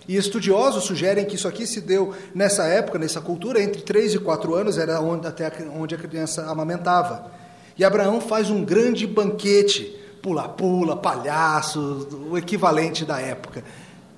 E 0.08 0.16
estudiosos 0.16 0.84
sugerem 0.84 1.24
que 1.24 1.34
isso 1.34 1.48
aqui 1.48 1.66
se 1.66 1.80
deu 1.80 2.14
nessa 2.34 2.64
época, 2.64 2.98
nessa 2.98 3.20
cultura, 3.20 3.60
entre 3.60 3.82
3 3.82 4.14
e 4.14 4.18
4 4.18 4.54
anos, 4.54 4.78
era 4.78 5.00
onde, 5.00 5.26
até 5.26 5.52
onde 5.74 5.94
a 5.94 5.98
criança 5.98 6.46
amamentava. 6.46 7.30
E 7.76 7.84
Abraão 7.84 8.20
faz 8.20 8.48
um 8.48 8.64
grande 8.64 9.06
banquete 9.06 10.00
pula-pula, 10.22 10.96
palhaço, 10.96 12.08
o 12.28 12.36
equivalente 12.36 13.04
da 13.04 13.20
época. 13.20 13.62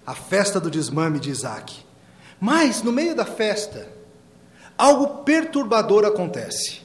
A 0.07 0.15
festa 0.15 0.59
do 0.59 0.71
desmame 0.71 1.19
de 1.19 1.31
Isaac. 1.31 1.85
Mas, 2.41 2.83
no 2.83 2.93
meio 2.93 3.15
da 3.15 3.25
festa, 3.25 3.89
algo 4.77 5.23
perturbador 5.25 6.05
acontece. 6.05 6.81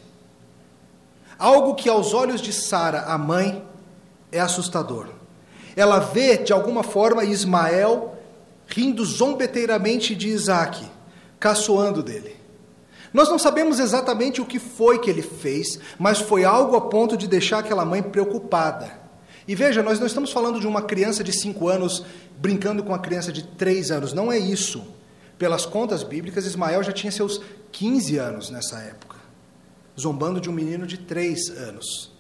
Algo 1.38 1.76
que, 1.76 1.88
aos 1.88 2.14
olhos 2.14 2.42
de 2.42 2.52
Sara, 2.52 3.04
a 3.04 3.18
mãe, 3.18 3.64
é 4.34 4.40
assustador. 4.40 5.08
Ela 5.76 6.00
vê, 6.00 6.38
de 6.38 6.52
alguma 6.52 6.84
forma, 6.84 7.24
Ismael 7.24 8.18
rindo 8.68 9.06
zombeteiramente 9.06 10.16
de 10.16 10.30
Isaac, 10.30 10.86
caçoando 11.40 12.02
dele. 12.02 12.36
Nós 13.14 13.30
não 13.30 13.38
sabemos 13.38 13.80
exatamente 13.80 14.42
o 14.42 14.46
que 14.46 14.58
foi 14.58 15.00
que 15.00 15.10
ele 15.10 15.22
fez, 15.22 15.80
mas 16.00 16.20
foi 16.20 16.44
algo 16.44 16.76
a 16.76 16.82
ponto 16.82 17.16
de 17.16 17.28
deixar 17.28 17.60
aquela 17.60 17.86
mãe 17.86 18.02
preocupada. 18.02 19.00
E 19.48 19.54
veja, 19.54 19.84
nós 19.84 20.00
não 20.00 20.08
estamos 20.08 20.32
falando 20.32 20.60
de 20.60 20.66
uma 20.66 20.82
criança 20.82 21.24
de 21.24 21.32
5 21.32 21.68
anos 21.68 22.04
brincando 22.40 22.82
com 22.82 22.90
uma 22.90 23.00
criança 23.00 23.32
de 23.32 23.44
3 23.44 23.92
anos, 23.92 24.14
não 24.14 24.32
é 24.32 24.40
isso. 24.40 24.84
Pelas 25.38 25.66
contas 25.66 26.02
bíblicas, 26.02 26.46
Ismael 26.46 26.82
já 26.82 26.92
tinha 26.92 27.12
seus 27.12 27.42
15 27.72 28.18
anos 28.18 28.50
nessa 28.50 28.80
época, 28.80 29.18
zombando 30.00 30.40
de 30.40 30.50
um 30.50 30.54
menino 30.54 30.88
de 30.88 30.98
3 30.98 31.50
anos. 31.50 32.13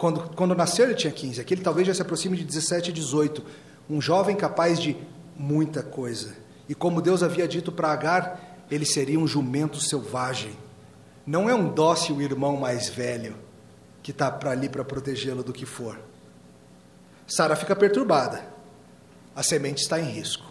Quando, 0.00 0.34
quando 0.34 0.54
nasceu, 0.54 0.86
ele 0.86 0.94
tinha 0.94 1.12
15, 1.12 1.42
aqui 1.42 1.52
ele 1.52 1.60
talvez 1.60 1.86
já 1.86 1.92
se 1.92 2.00
aproxime 2.00 2.34
de 2.34 2.42
17, 2.42 2.90
18. 2.90 3.44
Um 3.88 4.00
jovem 4.00 4.34
capaz 4.34 4.80
de 4.80 4.96
muita 5.36 5.82
coisa. 5.82 6.34
E 6.66 6.74
como 6.74 7.02
Deus 7.02 7.22
havia 7.22 7.46
dito 7.46 7.70
para 7.70 7.92
Agar, 7.92 8.64
ele 8.70 8.86
seria 8.86 9.20
um 9.20 9.26
jumento 9.26 9.78
selvagem. 9.78 10.56
Não 11.26 11.50
é 11.50 11.54
um 11.54 11.68
dócil 11.68 12.22
irmão 12.22 12.56
mais 12.56 12.88
velho 12.88 13.36
que 14.02 14.10
está 14.10 14.30
para 14.30 14.52
ali 14.52 14.70
para 14.70 14.82
protegê-lo 14.82 15.42
do 15.42 15.52
que 15.52 15.66
for. 15.66 16.00
Sara 17.26 17.54
fica 17.54 17.76
perturbada. 17.76 18.42
A 19.36 19.42
semente 19.42 19.82
está 19.82 20.00
em 20.00 20.04
risco. 20.04 20.46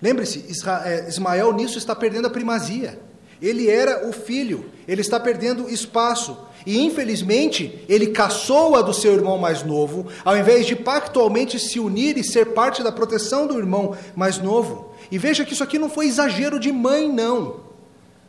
Lembre-se, 0.00 0.46
é, 0.84 1.08
Ismael 1.08 1.52
nisso 1.52 1.78
está 1.78 1.96
perdendo 1.96 2.28
a 2.28 2.30
primazia. 2.30 3.00
Ele 3.42 3.68
era 3.68 4.08
o 4.08 4.12
filho, 4.12 4.70
ele 4.86 5.00
está 5.00 5.18
perdendo 5.18 5.68
espaço. 5.68 6.36
E 6.64 6.78
infelizmente, 6.78 7.84
ele 7.88 8.06
caçou-a 8.08 8.80
do 8.80 8.94
seu 8.94 9.12
irmão 9.12 9.36
mais 9.36 9.64
novo, 9.64 10.06
ao 10.24 10.36
invés 10.36 10.64
de 10.64 10.76
pactualmente 10.76 11.58
se 11.58 11.80
unir 11.80 12.16
e 12.16 12.22
ser 12.22 12.54
parte 12.54 12.84
da 12.84 12.92
proteção 12.92 13.48
do 13.48 13.58
irmão 13.58 13.96
mais 14.14 14.38
novo. 14.38 14.94
E 15.10 15.18
veja 15.18 15.44
que 15.44 15.54
isso 15.54 15.64
aqui 15.64 15.76
não 15.76 15.90
foi 15.90 16.06
exagero 16.06 16.60
de 16.60 16.70
mãe, 16.70 17.12
não. 17.12 17.64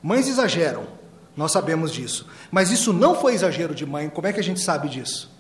Mães 0.02 0.28
exageram, 0.28 0.84
nós 1.38 1.52
sabemos 1.52 1.92
disso. 1.92 2.28
Mas 2.52 2.72
isso 2.72 2.92
não 2.92 3.14
foi 3.14 3.36
exagero 3.36 3.76
de 3.76 3.86
mãe, 3.86 4.10
como 4.10 4.26
é 4.26 4.34
que 4.34 4.40
a 4.40 4.44
gente 4.44 4.60
sabe 4.60 4.90
disso? 4.90 5.32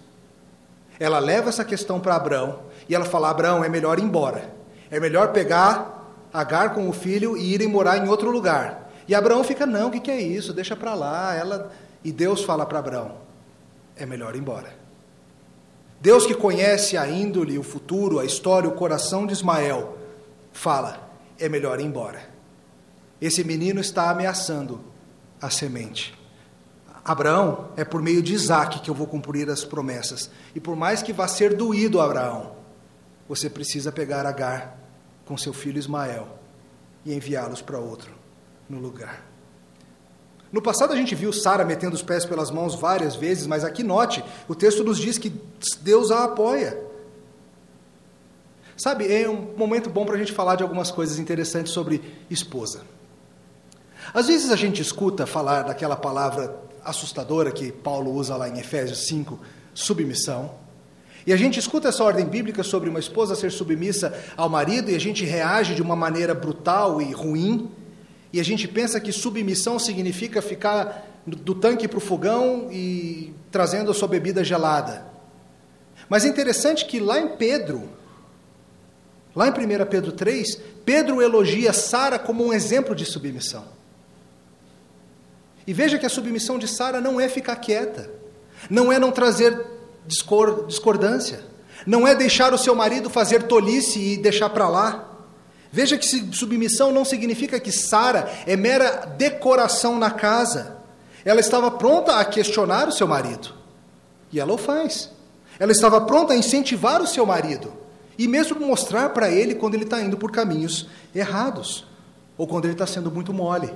Ela 0.99 1.17
leva 1.17 1.49
essa 1.49 1.65
questão 1.65 1.99
para 1.99 2.15
Abraão 2.15 2.59
e 2.87 2.93
ela 2.93 3.05
fala: 3.05 3.31
Abraão, 3.31 3.63
é 3.63 3.69
melhor 3.69 3.97
ir 3.97 4.03
embora. 4.03 4.53
É 4.91 4.99
melhor 4.99 5.33
pegar 5.33 6.03
Agar 6.33 6.73
com 6.73 6.89
o 6.89 6.93
filho 6.93 7.37
e 7.37 7.53
irem 7.53 7.67
morar 7.67 7.97
em 7.97 8.09
outro 8.09 8.31
lugar. 8.31 8.82
E 9.07 9.15
Abraão 9.15 9.43
fica: 9.43 9.65
Não, 9.65 9.87
o 9.87 9.91
que, 9.91 9.99
que 9.99 10.11
é 10.11 10.21
isso? 10.21 10.53
Deixa 10.53 10.75
para 10.75 10.93
lá. 10.93 11.35
Ela... 11.35 11.71
E 12.03 12.11
Deus 12.11 12.43
fala 12.43 12.65
para 12.65 12.79
Abraão: 12.79 13.17
É 13.95 14.05
melhor 14.05 14.35
ir 14.35 14.39
embora. 14.39 14.73
Deus 15.99 16.25
que 16.25 16.35
conhece 16.35 16.97
a 16.97 17.07
índole, 17.07 17.57
o 17.57 17.63
futuro, 17.63 18.19
a 18.19 18.25
história, 18.25 18.69
o 18.69 18.73
coração 18.73 19.25
de 19.25 19.33
Ismael, 19.33 19.97
fala: 20.51 21.09
é 21.39 21.47
melhor 21.47 21.79
ir 21.79 21.85
embora. 21.85 22.29
Esse 23.21 23.43
menino 23.43 23.79
está 23.79 24.09
ameaçando 24.09 24.81
a 25.41 25.49
semente. 25.49 26.17
Abraão, 27.05 27.69
é 27.75 27.83
por 27.83 28.01
meio 28.01 28.21
de 28.21 28.33
Isaac 28.33 28.79
que 28.79 28.89
eu 28.89 28.95
vou 28.95 29.07
cumprir 29.07 29.49
as 29.49 29.65
promessas. 29.65 30.29
E 30.55 30.59
por 30.59 30.75
mais 30.75 31.01
que 31.01 31.11
vá 31.11 31.27
ser 31.27 31.53
doído 31.53 31.99
Abraão, 31.99 32.53
você 33.27 33.49
precisa 33.49 33.91
pegar 33.91 34.25
Agar 34.25 34.77
com 35.25 35.37
seu 35.37 35.53
filho 35.53 35.79
Ismael 35.79 36.27
e 37.05 37.13
enviá-los 37.13 37.61
para 37.61 37.77
outro 37.77 38.22
no 38.73 38.79
lugar. 38.79 39.23
No 40.51 40.61
passado 40.61 40.93
a 40.93 40.95
gente 40.95 41.15
viu 41.15 41.33
Sara 41.33 41.65
metendo 41.65 41.95
os 41.95 42.03
pés 42.03 42.25
pelas 42.25 42.51
mãos 42.51 42.75
várias 42.75 43.15
vezes, 43.15 43.47
mas 43.47 43.63
aqui 43.63 43.83
note, 43.83 44.23
o 44.47 44.53
texto 44.53 44.83
nos 44.83 44.99
diz 44.99 45.17
que 45.17 45.33
Deus 45.81 46.11
a 46.11 46.25
apoia. 46.25 46.79
Sabe, 48.77 49.11
é 49.11 49.29
um 49.29 49.55
momento 49.55 49.89
bom 49.89 50.05
para 50.05 50.15
a 50.15 50.17
gente 50.17 50.31
falar 50.31 50.55
de 50.55 50.63
algumas 50.63 50.91
coisas 50.91 51.17
interessantes 51.19 51.71
sobre 51.71 52.01
esposa. 52.29 52.81
Às 54.13 54.27
vezes 54.27 54.51
a 54.51 54.55
gente 54.55 54.81
escuta 54.81 55.25
falar 55.25 55.63
daquela 55.63 55.95
palavra 55.95 56.55
assustadora 56.83 57.51
que 57.51 57.71
Paulo 57.71 58.11
usa 58.11 58.35
lá 58.35 58.49
em 58.49 58.59
Efésios 58.59 59.07
5, 59.07 59.39
submissão. 59.73 60.51
E 61.25 61.31
a 61.31 61.37
gente 61.37 61.57
escuta 61.57 61.87
essa 61.87 62.03
ordem 62.03 62.25
bíblica 62.25 62.63
sobre 62.63 62.89
uma 62.89 62.99
esposa 62.99 63.35
ser 63.35 63.51
submissa 63.51 64.13
ao 64.35 64.49
marido 64.49 64.91
e 64.91 64.95
a 64.95 64.99
gente 64.99 65.23
reage 65.23 65.73
de 65.73 65.81
uma 65.81 65.95
maneira 65.95 66.33
brutal 66.35 67.01
e 67.01 67.11
ruim. 67.13 67.71
E 68.33 68.39
a 68.39 68.43
gente 68.43 68.67
pensa 68.67 68.99
que 68.99 69.11
submissão 69.13 69.79
significa 69.79 70.41
ficar 70.41 71.07
do 71.25 71.55
tanque 71.55 71.87
para 71.87 71.99
o 71.99 72.01
fogão 72.01 72.67
e 72.71 73.33
trazendo 73.51 73.91
a 73.91 73.93
sua 73.93 74.07
bebida 74.07 74.43
gelada. 74.43 75.05
Mas 76.09 76.25
é 76.25 76.27
interessante 76.27 76.85
que 76.85 76.99
lá 76.99 77.19
em 77.19 77.29
Pedro, 77.37 77.87
Lá 79.35 79.47
em 79.47 79.51
1 79.51 79.85
Pedro 79.85 80.11
3, 80.11 80.59
Pedro 80.85 81.21
elogia 81.21 81.73
Sara 81.73 82.19
como 82.19 82.45
um 82.45 82.53
exemplo 82.53 82.95
de 82.95 83.05
submissão. 83.05 83.65
E 85.65 85.73
veja 85.73 85.97
que 85.97 86.05
a 86.05 86.09
submissão 86.09 86.59
de 86.59 86.67
Sara 86.67 87.01
não 87.01 87.19
é 87.19 87.27
ficar 87.27 87.55
quieta, 87.55 88.11
não 88.69 88.91
é 88.91 88.99
não 88.99 89.11
trazer 89.11 89.59
discordância, 90.05 91.43
não 91.87 92.07
é 92.07 92.13
deixar 92.13 92.53
o 92.53 92.57
seu 92.57 92.75
marido 92.75 93.09
fazer 93.09 93.43
tolice 93.43 93.99
e 93.99 94.17
deixar 94.17 94.49
para 94.49 94.69
lá. 94.69 95.12
Veja 95.75 95.97
que 95.97 96.05
submissão 96.35 96.91
não 96.91 97.03
significa 97.03 97.59
que 97.59 97.71
Sara 97.71 98.31
é 98.45 98.55
mera 98.55 99.07
decoração 99.17 99.97
na 99.97 100.11
casa. 100.11 100.77
Ela 101.25 101.39
estava 101.39 101.71
pronta 101.71 102.17
a 102.17 102.23
questionar 102.23 102.87
o 102.87 102.91
seu 102.91 103.07
marido. 103.07 103.55
E 104.31 104.39
ela 104.39 104.53
o 104.53 104.57
faz. 104.57 105.09
Ela 105.57 105.71
estava 105.71 105.99
pronta 106.01 106.33
a 106.33 106.35
incentivar 106.35 107.01
o 107.01 107.07
seu 107.07 107.25
marido. 107.25 107.73
E 108.19 108.27
mesmo 108.27 108.59
mostrar 108.59 109.09
para 109.09 109.31
ele 109.31 109.55
quando 109.55 109.73
ele 109.73 109.85
está 109.85 109.99
indo 109.99 110.15
por 110.15 110.31
caminhos 110.31 110.87
errados, 111.13 111.87
ou 112.37 112.45
quando 112.45 112.65
ele 112.65 112.73
está 112.73 112.85
sendo 112.85 113.09
muito 113.09 113.33
mole. 113.33 113.73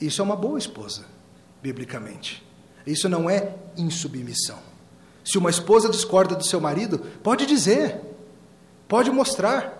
Isso 0.00 0.22
é 0.22 0.24
uma 0.24 0.36
boa 0.36 0.58
esposa, 0.58 1.04
biblicamente. 1.60 2.42
Isso 2.86 3.10
não 3.10 3.28
é 3.28 3.56
insubmissão. 3.76 4.58
Se 5.22 5.36
uma 5.36 5.50
esposa 5.50 5.90
discorda 5.90 6.34
do 6.34 6.46
seu 6.46 6.62
marido, 6.62 6.98
pode 7.22 7.44
dizer, 7.44 8.00
pode 8.88 9.10
mostrar. 9.10 9.79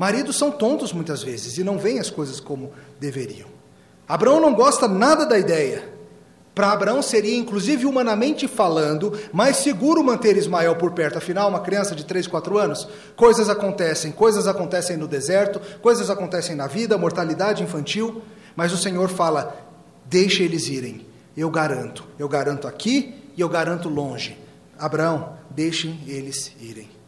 Maridos 0.00 0.38
são 0.38 0.50
tontos 0.50 0.94
muitas 0.94 1.22
vezes 1.22 1.58
e 1.58 1.62
não 1.62 1.76
veem 1.76 1.98
as 1.98 2.08
coisas 2.08 2.40
como 2.40 2.72
deveriam. 2.98 3.48
Abraão 4.08 4.40
não 4.40 4.54
gosta 4.54 4.88
nada 4.88 5.26
da 5.26 5.38
ideia 5.38 6.00
para 6.54 6.72
Abraão 6.72 7.02
seria, 7.02 7.36
inclusive 7.36 7.84
humanamente 7.84 8.48
falando, 8.48 9.12
mais 9.30 9.58
seguro 9.58 10.02
manter 10.02 10.38
Ismael 10.38 10.74
por 10.76 10.92
perto. 10.92 11.18
Afinal, 11.18 11.50
uma 11.50 11.60
criança 11.60 11.94
de 11.94 12.06
3, 12.06 12.26
4 12.26 12.56
anos, 12.56 12.88
coisas 13.14 13.50
acontecem, 13.50 14.10
coisas 14.10 14.48
acontecem 14.48 14.96
no 14.96 15.06
deserto, 15.06 15.60
coisas 15.82 16.08
acontecem 16.08 16.56
na 16.56 16.66
vida, 16.66 16.96
mortalidade 16.96 17.62
infantil. 17.62 18.22
Mas 18.56 18.72
o 18.72 18.78
Senhor 18.78 19.10
fala: 19.10 19.54
deixe 20.06 20.42
eles 20.42 20.66
irem. 20.66 21.06
Eu 21.36 21.50
garanto, 21.50 22.06
eu 22.18 22.26
garanto 22.26 22.66
aqui 22.66 23.14
e 23.36 23.40
eu 23.42 23.50
garanto 23.50 23.90
longe. 23.90 24.38
Abraão, 24.78 25.34
deixem 25.50 26.00
eles 26.06 26.52
irem. 26.58 26.99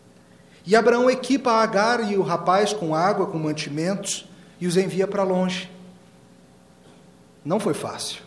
E 0.65 0.77
Abraão 0.77 1.11
equipa 1.11 1.51
Agar 1.51 2.11
e 2.11 2.17
o 2.17 2.23
rapaz 2.23 2.73
com 2.73 2.95
água, 2.95 3.27
com 3.27 3.39
mantimentos 3.39 4.29
e 4.61 4.67
os 4.67 4.77
envia 4.77 5.09
para 5.09 5.25
longe. 5.25 5.71
Não 7.45 7.59
foi 7.59 7.75
fácil. 7.75 8.23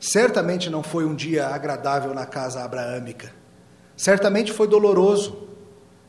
Certamente 0.00 0.68
não 0.68 0.82
foi 0.82 1.04
um 1.04 1.14
dia 1.14 1.46
agradável 1.48 2.12
na 2.12 2.26
casa 2.26 2.62
abraâmica. 2.62 3.32
Certamente 3.96 4.52
foi 4.52 4.66
doloroso. 4.66 5.48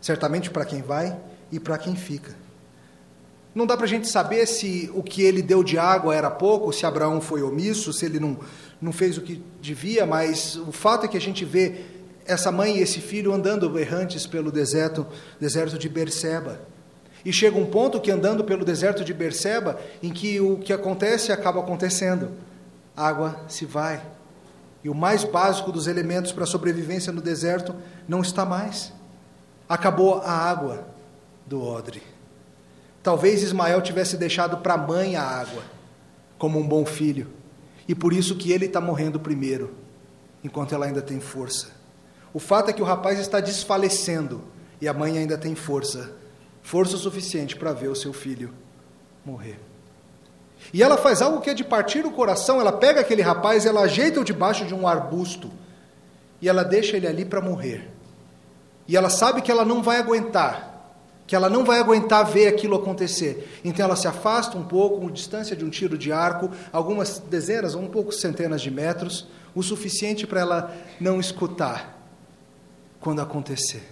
Certamente 0.02 0.50
para 0.50 0.66
quem 0.66 0.82
vai 0.82 1.18
e 1.52 1.60
para 1.60 1.78
quem 1.78 1.96
fica. 1.96 2.36
Não 3.54 3.66
dá 3.66 3.76
para 3.76 3.86
a 3.86 3.90
gente 3.90 4.08
saber 4.08 4.48
se 4.48 4.90
o 4.94 5.04
que 5.04 5.22
ele 5.22 5.42
deu 5.42 5.64
de 5.64 5.78
água 5.78 6.16
era 6.16 6.30
pouco, 6.30 6.72
se 6.72 6.86
Abraão 6.86 7.20
foi 7.20 7.42
omisso, 7.42 7.92
se 7.92 8.06
ele 8.06 8.20
não, 8.20 8.38
não 8.80 8.94
fez 8.94 9.18
o 9.18 9.22
que 9.22 9.44
devia, 9.60 10.06
mas 10.06 10.56
o 10.56 10.72
fato 10.72 11.06
é 11.06 11.10
que 11.10 11.18
a 11.18 11.22
gente 11.22 11.44
vê 11.44 11.82
essa 12.30 12.52
mãe 12.52 12.78
e 12.78 12.82
esse 12.82 13.02
filho 13.02 13.34
andando 13.34 13.78
errantes 13.78 14.28
pelo 14.28 14.52
deserto, 14.52 15.06
deserto 15.40 15.78
de 15.78 15.90
Berseba. 15.90 16.62
E 17.26 17.34
chega 17.34 17.58
um 17.58 17.66
ponto 17.66 18.00
que 18.00 18.12
andando 18.12 18.44
pelo 18.44 18.64
deserto 18.64 19.04
de 19.04 19.14
Berseba, 19.14 19.80
em 20.02 20.10
que 20.12 20.40
o 20.40 20.58
que 20.58 20.72
acontece 20.72 21.32
acaba 21.32 21.60
acontecendo 21.60 22.32
água 22.96 23.42
se 23.48 23.66
vai. 23.66 24.02
E 24.84 24.90
o 24.90 24.96
mais 24.96 25.24
básico 25.24 25.72
dos 25.72 25.88
elementos 25.88 26.32
para 26.32 26.44
a 26.44 26.48
sobrevivência 26.48 27.12
no 27.12 27.22
deserto 27.22 27.76
não 28.08 28.22
está 28.22 28.46
mais. 28.46 28.94
Acabou 29.68 30.22
a 30.22 30.32
água 30.32 30.88
do 31.46 31.62
odre. 31.62 32.02
Talvez 33.02 33.42
Ismael 33.42 33.82
tivesse 33.82 34.18
deixado 34.18 34.58
para 34.58 34.76
a 34.76 34.78
mãe 34.78 35.16
a 35.16 35.24
água, 35.24 35.64
como 36.38 36.60
um 36.60 36.68
bom 36.68 36.86
filho, 36.86 37.28
e 37.88 37.96
por 37.96 38.14
isso 38.14 38.36
que 38.36 38.52
ele 38.52 38.66
está 38.66 38.80
morrendo 38.80 39.20
primeiro, 39.20 39.74
enquanto 40.44 40.76
ela 40.76 40.86
ainda 40.86 41.02
tem 41.02 41.20
força. 41.20 41.79
O 42.34 42.40
fato 42.40 42.70
é 42.70 42.74
que 42.74 42.82
o 42.82 42.86
rapaz 42.86 43.20
está 43.20 43.40
desfalecendo 43.40 44.44
e 44.80 44.88
a 44.88 44.94
mãe 44.94 45.18
ainda 45.18 45.38
tem 45.38 45.56
força, 45.56 46.12
força 46.62 46.96
suficiente 46.98 47.56
para 47.56 47.74
ver 47.74 47.88
o 47.88 47.96
seu 47.96 48.14
filho 48.14 48.54
morrer. 49.26 49.60
E 50.74 50.84
ela 50.84 50.98
faz 50.98 51.22
algo 51.22 51.42
que 51.42 51.50
é 51.50 51.54
de 51.54 51.64
partir 51.64 52.06
o 52.06 52.12
coração, 52.12 52.60
ela 52.60 52.72
pega 52.72 53.02
aquele 53.02 53.22
rapaz, 53.22 53.66
ela 53.66 53.82
ajeita-o 53.82 54.24
debaixo 54.24 54.66
de 54.66 54.74
um 54.74 54.88
arbusto 54.88 55.50
e 56.42 56.48
ela 56.48 56.64
deixa 56.64 56.98
ele 56.98 57.08
ali 57.08 57.26
para 57.26 57.42
morrer. 57.42 57.90
E 58.88 58.96
ela 58.96 59.10
sabe 59.10 59.42
que 59.42 59.52
ela 59.52 59.66
não 59.66 59.82
vai 59.82 59.98
aguentar, 59.98 60.94
que 61.26 61.36
ela 61.36 61.50
não 61.50 61.64
vai 61.64 61.80
aguentar 61.80 62.26
ver 62.26 62.48
aquilo 62.48 62.76
acontecer. 62.76 63.60
Então 63.64 63.86
ela 63.86 63.96
se 63.96 64.08
afasta 64.08 64.58
um 64.58 64.64
pouco, 64.64 65.10
distância 65.12 65.56
de 65.56 65.66
um 65.66 65.70
tiro 65.70 65.98
de 65.98 66.12
arco, 66.12 66.52
algumas 66.72 67.20
dezenas 67.20 67.74
ou 67.74 67.82
um 67.82 67.88
pouco 67.88 68.12
centenas 68.12 68.62
de 68.62 68.70
metros, 68.70 69.28
o 69.56 69.64
suficiente 69.64 70.28
para 70.28 70.42
ela 70.42 70.74
não 71.00 71.20
escutar 71.20 71.99
quando 73.00 73.22
acontecer. 73.22 73.88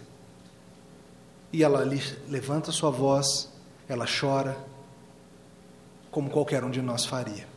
E 1.52 1.64
ela 1.64 1.84
levanta 2.28 2.72
sua 2.72 2.90
voz, 2.90 3.50
ela 3.88 4.06
chora, 4.06 4.58
como 6.12 6.30
qualquer 6.30 6.64
um 6.64 6.70
de 6.70 6.82
nós 6.82 7.06
faria. 7.06 7.48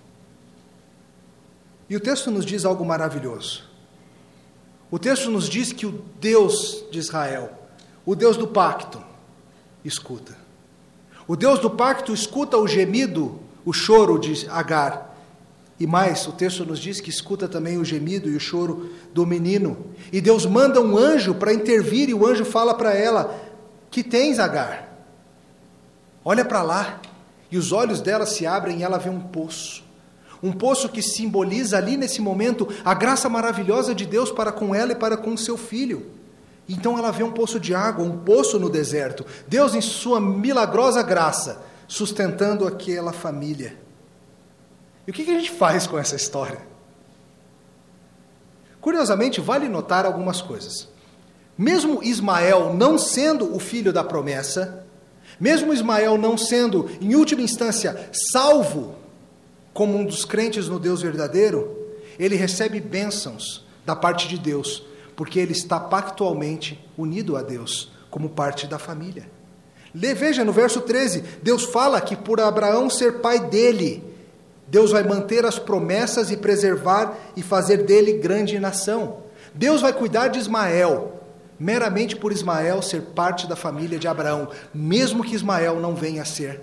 E 1.89 1.97
o 1.97 2.01
texto 2.01 2.31
nos 2.31 2.47
diz 2.47 2.65
algo 2.65 2.85
maravilhoso. 2.85 3.65
O 4.91 4.99
texto 4.99 5.31
nos 5.31 5.49
diz 5.49 5.73
que 5.73 5.87
o 5.87 6.05
Deus 6.21 6.85
de 6.91 6.99
Israel, 6.99 7.51
o 8.05 8.15
Deus 8.15 8.37
do 8.37 8.47
pacto, 8.47 9.03
escuta. 9.85 10.37
O 11.27 11.37
Deus 11.37 11.59
do 11.59 11.71
pacto 11.71 12.13
escuta 12.13 12.57
o 12.57 12.67
gemido, 12.67 13.41
o 13.65 13.73
choro 13.73 14.19
de 14.19 14.49
Agar. 14.49 15.10
E 15.81 15.87
mais, 15.87 16.27
o 16.27 16.33
texto 16.33 16.63
nos 16.67 16.79
diz 16.79 17.01
que 17.01 17.09
escuta 17.09 17.49
também 17.49 17.79
o 17.79 17.85
gemido 17.85 18.29
e 18.29 18.37
o 18.37 18.41
choro 18.41 18.91
do 19.15 19.25
menino. 19.25 19.79
E 20.13 20.21
Deus 20.21 20.45
manda 20.45 20.79
um 20.79 20.99
anjo 20.99 21.35
para 21.35 21.55
intervir, 21.55 22.11
e 22.11 22.15
o 22.15 22.27
anjo 22.27 22.45
fala 22.45 22.75
para 22.75 22.93
ela: 22.95 23.35
Que 23.91 24.05
tens, 24.05 24.39
Agar? 24.39 24.95
Olha 26.23 26.45
para 26.45 26.63
lá. 26.63 27.01
E 27.51 27.57
os 27.57 27.73
olhos 27.73 28.03
dela 28.03 28.27
se 28.27 28.47
abrem 28.47 28.81
e 28.81 28.83
ela 28.83 28.99
vê 28.99 29.09
um 29.09 29.21
poço. 29.21 29.83
Um 30.43 30.53
poço 30.53 30.89
que 30.89 31.03
simboliza 31.03 31.79
ali 31.79 31.97
nesse 31.97 32.21
momento 32.21 32.69
a 32.85 32.93
graça 32.93 33.29
maravilhosa 33.29 33.95
de 33.95 34.05
Deus 34.05 34.31
para 34.31 34.53
com 34.53 34.75
ela 34.75 34.93
e 34.93 34.97
para 34.97 35.17
com 35.17 35.35
seu 35.37 35.57
filho. 35.57 36.11
Então 36.69 36.97
ela 36.97 37.11
vê 37.11 37.25
um 37.25 37.33
poço 37.33 37.59
de 37.59 37.75
água, 37.75 38.05
um 38.05 38.19
poço 38.19 38.59
no 38.59 38.69
deserto. 38.69 39.25
Deus, 39.49 39.75
em 39.75 39.81
sua 39.81 40.21
milagrosa 40.21 41.03
graça, 41.03 41.63
sustentando 41.89 42.67
aquela 42.67 43.13
família. 43.13 43.77
E 45.11 45.13
o 45.13 45.13
que 45.13 45.23
a 45.23 45.35
gente 45.35 45.51
faz 45.51 45.89
com 45.89 45.99
essa 45.99 46.15
história? 46.15 46.61
Curiosamente, 48.81 49.41
vale 49.41 49.69
notar 49.69 50.07
algumas 50.07 50.41
coisas. 50.41 50.87
Mesmo 51.59 52.01
Ismael 52.01 52.73
não 52.75 52.97
sendo 52.97 53.53
o 53.53 53.59
filho 53.59 53.93
da 53.93 54.05
promessa, 54.05 54.87
mesmo 55.41 55.75
Ismael 55.75 56.17
não 56.17 56.39
sendo, 56.39 56.89
em 57.01 57.17
última 57.17 57.43
instância, 57.43 58.09
salvo 58.13 58.95
como 59.75 59.99
um 59.99 60.05
dos 60.05 60.25
crentes 60.25 60.69
no 60.69 60.79
Deus 60.79 61.03
verdadeiro, 61.03 61.77
ele 62.17 62.37
recebe 62.37 62.79
bênçãos 62.79 63.67
da 63.85 63.97
parte 63.97 64.29
de 64.29 64.39
Deus, 64.39 64.85
porque 65.17 65.41
ele 65.41 65.51
está 65.51 65.81
pactualmente 65.81 66.79
unido 66.97 67.37
a 67.37 67.43
Deus, 67.43 67.91
como 68.09 68.29
parte 68.29 68.65
da 68.65 68.79
família. 68.79 69.29
Veja 69.93 70.45
no 70.45 70.53
verso 70.53 70.81
13: 70.81 71.25
Deus 71.43 71.65
fala 71.65 72.01
que 72.01 72.15
por 72.15 72.41
Abraão 72.41 72.89
ser 72.89 73.15
pai 73.15 73.41
dele, 73.41 74.05
Deus 74.71 74.93
vai 74.93 75.03
manter 75.03 75.45
as 75.45 75.59
promessas 75.59 76.31
e 76.31 76.37
preservar 76.37 77.19
e 77.37 77.43
fazer 77.43 77.79
dele 77.79 78.15
grande 78.15 78.59
nação. 78.61 79.25
Deus 79.53 79.81
vai 79.81 79.93
cuidar 79.93 80.29
de 80.29 80.39
Ismael, 80.39 81.21
meramente 81.59 82.15
por 82.15 82.31
Ismael 82.31 82.81
ser 82.81 83.03
parte 83.03 83.49
da 83.49 83.57
família 83.57 83.99
de 83.99 84.07
Abraão, 84.07 84.49
mesmo 84.73 85.25
que 85.25 85.35
Ismael 85.35 85.81
não 85.81 85.95
venha 85.97 86.23
a 86.23 86.25
ser 86.25 86.61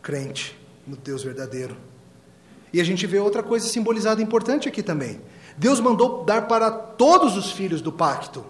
crente 0.00 0.56
no 0.86 0.96
Deus 0.96 1.24
verdadeiro. 1.24 1.76
E 2.72 2.80
a 2.80 2.84
gente 2.84 3.06
vê 3.06 3.18
outra 3.18 3.42
coisa 3.42 3.66
simbolizada 3.66 4.22
importante 4.22 4.68
aqui 4.68 4.82
também. 4.82 5.20
Deus 5.56 5.80
mandou 5.80 6.24
dar 6.24 6.46
para 6.46 6.70
todos 6.70 7.36
os 7.36 7.50
filhos 7.50 7.80
do 7.80 7.90
pacto 7.90 8.44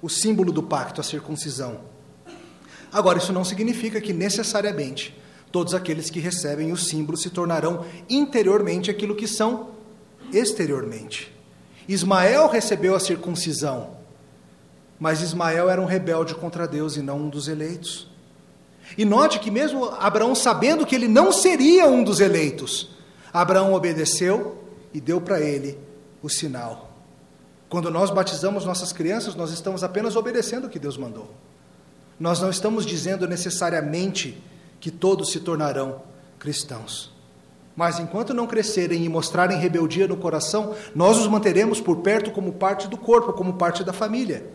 o 0.00 0.08
símbolo 0.08 0.52
do 0.52 0.62
pacto, 0.62 1.00
a 1.00 1.04
circuncisão. 1.04 1.80
Agora, 2.92 3.18
isso 3.18 3.32
não 3.32 3.44
significa 3.44 4.00
que 4.00 4.12
necessariamente 4.12 5.16
todos 5.50 5.74
aqueles 5.74 6.10
que 6.10 6.20
recebem 6.20 6.72
o 6.72 6.76
símbolo 6.76 7.16
se 7.16 7.30
tornarão 7.30 7.84
interiormente 8.08 8.90
aquilo 8.90 9.14
que 9.14 9.26
são 9.26 9.70
exteriormente. 10.32 11.34
Ismael 11.88 12.48
recebeu 12.48 12.94
a 12.94 13.00
circuncisão, 13.00 13.96
mas 14.98 15.22
Ismael 15.22 15.70
era 15.70 15.80
um 15.80 15.86
rebelde 15.86 16.34
contra 16.34 16.68
Deus 16.68 16.96
e 16.96 17.02
não 17.02 17.18
um 17.18 17.28
dos 17.28 17.48
eleitos. 17.48 18.08
E 18.96 19.04
note 19.04 19.38
que, 19.38 19.50
mesmo 19.50 19.86
Abraão 19.98 20.34
sabendo 20.34 20.86
que 20.86 20.94
ele 20.94 21.08
não 21.08 21.32
seria 21.32 21.86
um 21.86 22.02
dos 22.02 22.20
eleitos, 22.20 22.90
Abraão 23.32 23.72
obedeceu 23.72 24.64
e 24.92 25.00
deu 25.00 25.20
para 25.20 25.40
ele 25.40 25.78
o 26.22 26.28
sinal. 26.28 26.88
Quando 27.68 27.90
nós 27.90 28.10
batizamos 28.10 28.64
nossas 28.64 28.92
crianças, 28.92 29.34
nós 29.34 29.50
estamos 29.50 29.84
apenas 29.84 30.16
obedecendo 30.16 30.66
o 30.66 30.70
que 30.70 30.78
Deus 30.78 30.96
mandou. 30.96 31.34
Nós 32.18 32.40
não 32.40 32.50
estamos 32.50 32.84
dizendo 32.84 33.28
necessariamente 33.28 34.42
que 34.80 34.90
todos 34.90 35.30
se 35.32 35.40
tornarão 35.40 36.02
cristãos. 36.38 37.12
Mas 37.74 38.00
enquanto 38.00 38.34
não 38.34 38.46
crescerem 38.46 39.04
e 39.04 39.08
mostrarem 39.08 39.58
rebeldia 39.58 40.08
no 40.08 40.16
coração, 40.16 40.74
nós 40.94 41.16
os 41.16 41.28
manteremos 41.28 41.80
por 41.80 41.98
perto 41.98 42.30
como 42.30 42.54
parte 42.54 42.88
do 42.88 42.96
corpo, 42.96 43.32
como 43.32 43.54
parte 43.54 43.84
da 43.84 43.92
família. 43.92 44.50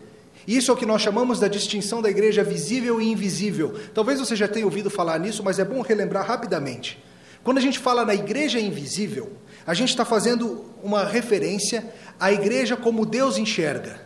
Isso 0.46 0.70
é 0.70 0.74
o 0.74 0.76
que 0.76 0.84
nós 0.84 1.00
chamamos 1.00 1.40
da 1.40 1.48
distinção 1.48 2.02
da 2.02 2.10
igreja 2.10 2.44
visível 2.44 3.00
e 3.00 3.10
invisível. 3.10 3.74
Talvez 3.94 4.20
você 4.20 4.36
já 4.36 4.46
tenha 4.46 4.66
ouvido 4.66 4.90
falar 4.90 5.18
nisso, 5.18 5.42
mas 5.42 5.58
é 5.58 5.64
bom 5.64 5.80
relembrar 5.80 6.26
rapidamente. 6.26 7.02
Quando 7.42 7.58
a 7.58 7.62
gente 7.62 7.78
fala 7.78 8.04
na 8.04 8.14
igreja 8.14 8.60
invisível, 8.60 9.32
a 9.66 9.72
gente 9.72 9.88
está 9.88 10.04
fazendo 10.04 10.66
uma 10.82 11.04
referência 11.04 11.92
à 12.20 12.30
igreja 12.30 12.76
como 12.76 13.06
Deus 13.06 13.38
enxerga. 13.38 14.00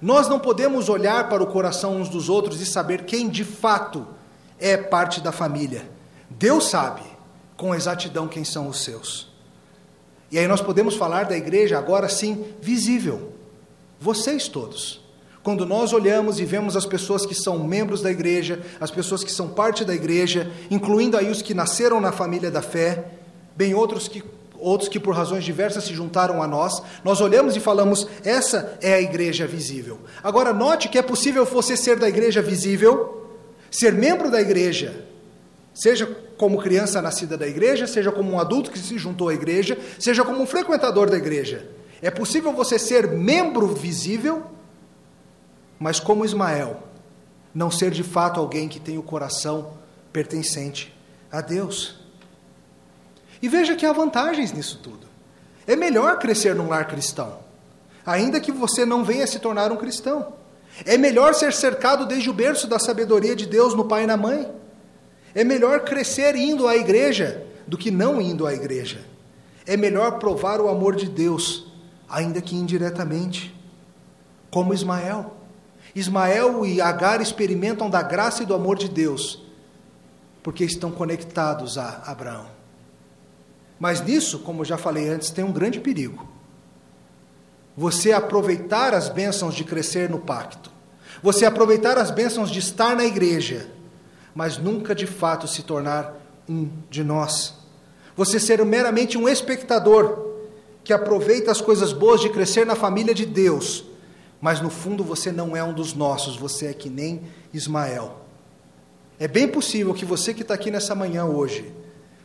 Nós 0.00 0.28
não 0.28 0.38
podemos 0.38 0.88
olhar 0.88 1.28
para 1.28 1.42
o 1.42 1.46
coração 1.46 1.96
uns 1.96 2.08
dos 2.08 2.28
outros 2.28 2.60
e 2.60 2.66
saber 2.66 3.04
quem 3.04 3.28
de 3.28 3.44
fato 3.44 4.06
é 4.58 4.76
parte 4.76 5.20
da 5.20 5.32
família. 5.32 5.88
Deus 6.30 6.68
sabe 6.68 7.02
com 7.56 7.74
exatidão 7.74 8.28
quem 8.28 8.44
são 8.44 8.68
os 8.68 8.82
seus. 8.82 9.28
E 10.30 10.38
aí 10.38 10.46
nós 10.46 10.60
podemos 10.60 10.96
falar 10.96 11.24
da 11.24 11.36
igreja 11.36 11.78
agora 11.78 12.08
sim 12.08 12.44
visível. 12.60 13.32
Vocês 14.00 14.48
todos. 14.48 15.00
Quando 15.42 15.64
nós 15.64 15.92
olhamos 15.92 16.40
e 16.40 16.44
vemos 16.44 16.76
as 16.76 16.84
pessoas 16.84 17.24
que 17.24 17.34
são 17.34 17.60
membros 17.60 18.02
da 18.02 18.10
igreja, 18.10 18.60
as 18.80 18.90
pessoas 18.90 19.22
que 19.22 19.30
são 19.30 19.48
parte 19.48 19.84
da 19.84 19.94
igreja, 19.94 20.50
incluindo 20.70 21.16
aí 21.16 21.30
os 21.30 21.40
que 21.40 21.54
nasceram 21.54 22.00
na 22.00 22.10
família 22.10 22.50
da 22.50 22.60
fé, 22.60 23.04
bem 23.54 23.72
outros 23.72 24.08
que 24.08 24.22
outros 24.58 24.88
que 24.88 24.98
por 24.98 25.14
razões 25.14 25.44
diversas 25.44 25.84
se 25.84 25.94
juntaram 25.94 26.42
a 26.42 26.46
nós, 26.48 26.82
nós 27.04 27.20
olhamos 27.20 27.54
e 27.56 27.60
falamos: 27.60 28.08
essa 28.24 28.76
é 28.80 28.94
a 28.94 29.00
igreja 29.00 29.46
visível. 29.46 30.00
Agora 30.22 30.52
note 30.52 30.88
que 30.88 30.98
é 30.98 31.02
possível 31.02 31.44
você 31.44 31.76
ser 31.76 31.96
da 31.96 32.08
igreja 32.08 32.42
visível, 32.42 33.25
ser 33.78 33.92
membro 33.92 34.30
da 34.30 34.40
igreja, 34.40 35.04
seja 35.74 36.06
como 36.36 36.60
criança 36.60 37.02
nascida 37.02 37.36
da 37.36 37.46
igreja, 37.46 37.86
seja 37.86 38.12
como 38.12 38.32
um 38.32 38.38
adulto 38.38 38.70
que 38.70 38.78
se 38.78 38.98
juntou 38.98 39.28
à 39.28 39.34
igreja, 39.34 39.78
seja 39.98 40.24
como 40.24 40.42
um 40.42 40.46
frequentador 40.46 41.10
da 41.10 41.16
igreja. 41.16 41.68
É 42.00 42.10
possível 42.10 42.52
você 42.52 42.78
ser 42.78 43.08
membro 43.08 43.66
visível 43.68 44.56
mas 45.78 46.00
como 46.00 46.24
Ismael, 46.24 46.82
não 47.54 47.70
ser 47.70 47.90
de 47.90 48.02
fato 48.02 48.40
alguém 48.40 48.68
que 48.68 48.80
tem 48.80 48.98
o 48.98 49.02
coração 49.02 49.74
pertencente 50.12 50.94
a 51.30 51.40
Deus. 51.40 51.96
E 53.40 53.48
veja 53.48 53.76
que 53.76 53.84
há 53.84 53.92
vantagens 53.92 54.52
nisso 54.52 54.80
tudo. 54.82 55.06
É 55.66 55.76
melhor 55.76 56.18
crescer 56.18 56.54
num 56.54 56.68
lar 56.68 56.86
cristão, 56.86 57.40
ainda 58.04 58.40
que 58.40 58.52
você 58.52 58.84
não 58.84 59.04
venha 59.04 59.26
se 59.26 59.38
tornar 59.38 59.70
um 59.70 59.76
cristão. 59.76 60.32
É 60.84 60.98
melhor 60.98 61.34
ser 61.34 61.52
cercado 61.52 62.06
desde 62.06 62.28
o 62.28 62.34
berço 62.34 62.66
da 62.66 62.78
sabedoria 62.78 63.34
de 63.34 63.46
Deus 63.46 63.74
no 63.74 63.84
pai 63.84 64.04
e 64.04 64.06
na 64.06 64.16
mãe. 64.16 64.50
É 65.34 65.42
melhor 65.42 65.80
crescer 65.80 66.36
indo 66.36 66.66
à 66.68 66.76
igreja 66.76 67.46
do 67.66 67.78
que 67.78 67.90
não 67.90 68.20
indo 68.20 68.46
à 68.46 68.52
igreja. 68.52 69.00
É 69.66 69.76
melhor 69.76 70.18
provar 70.18 70.60
o 70.60 70.68
amor 70.68 70.94
de 70.94 71.08
Deus, 71.08 71.66
ainda 72.08 72.40
que 72.40 72.54
indiretamente, 72.54 73.54
como 74.50 74.72
Ismael. 74.72 75.34
Ismael 75.94 76.64
e 76.64 76.80
Agar 76.80 77.20
experimentam 77.20 77.90
da 77.90 78.02
graça 78.02 78.42
e 78.42 78.46
do 78.46 78.54
amor 78.54 78.76
de 78.76 78.88
Deus, 78.88 79.42
porque 80.42 80.64
estão 80.64 80.90
conectados 80.90 81.78
a 81.78 82.02
Abraão. 82.06 82.46
Mas 83.78 84.00
nisso, 84.00 84.38
como 84.40 84.64
já 84.64 84.78
falei 84.78 85.08
antes, 85.08 85.30
tem 85.30 85.44
um 85.44 85.52
grande 85.52 85.80
perigo. 85.80 86.35
Você 87.76 88.12
aproveitar 88.12 88.94
as 88.94 89.08
bênçãos 89.08 89.54
de 89.54 89.62
crescer 89.62 90.08
no 90.08 90.18
pacto, 90.18 90.70
você 91.22 91.44
aproveitar 91.44 91.98
as 91.98 92.10
bênçãos 92.10 92.50
de 92.50 92.58
estar 92.58 92.96
na 92.96 93.04
igreja, 93.04 93.68
mas 94.34 94.58
nunca 94.58 94.94
de 94.94 95.06
fato 95.06 95.46
se 95.46 95.62
tornar 95.62 96.14
um 96.48 96.68
de 96.88 97.02
nós. 97.04 97.54
Você 98.16 98.40
ser 98.40 98.64
meramente 98.64 99.18
um 99.18 99.28
espectador 99.28 100.26
que 100.82 100.92
aproveita 100.92 101.50
as 101.50 101.60
coisas 101.60 101.92
boas 101.92 102.20
de 102.20 102.30
crescer 102.30 102.64
na 102.64 102.74
família 102.74 103.14
de 103.14 103.26
Deus, 103.26 103.84
mas 104.40 104.60
no 104.60 104.70
fundo 104.70 105.02
você 105.02 105.32
não 105.32 105.56
é 105.56 105.62
um 105.62 105.72
dos 105.72 105.94
nossos, 105.94 106.36
você 106.36 106.66
é 106.66 106.72
que 106.72 106.88
nem 106.88 107.22
Ismael. 107.52 108.20
É 109.18 109.26
bem 109.26 109.48
possível 109.48 109.92
que 109.92 110.04
você 110.04 110.32
que 110.32 110.42
está 110.42 110.54
aqui 110.54 110.70
nessa 110.70 110.94
manhã 110.94 111.24
hoje 111.24 111.72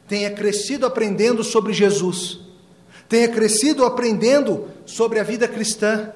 tenha 0.07 0.29
crescido 0.29 0.85
aprendendo 0.85 1.43
sobre 1.43 1.71
Jesus, 1.71 2.39
tenha 3.07 3.29
crescido 3.29 3.85
aprendendo 3.85 4.67
sobre 4.91 5.19
a 5.19 5.23
vida 5.23 5.47
cristã, 5.47 6.11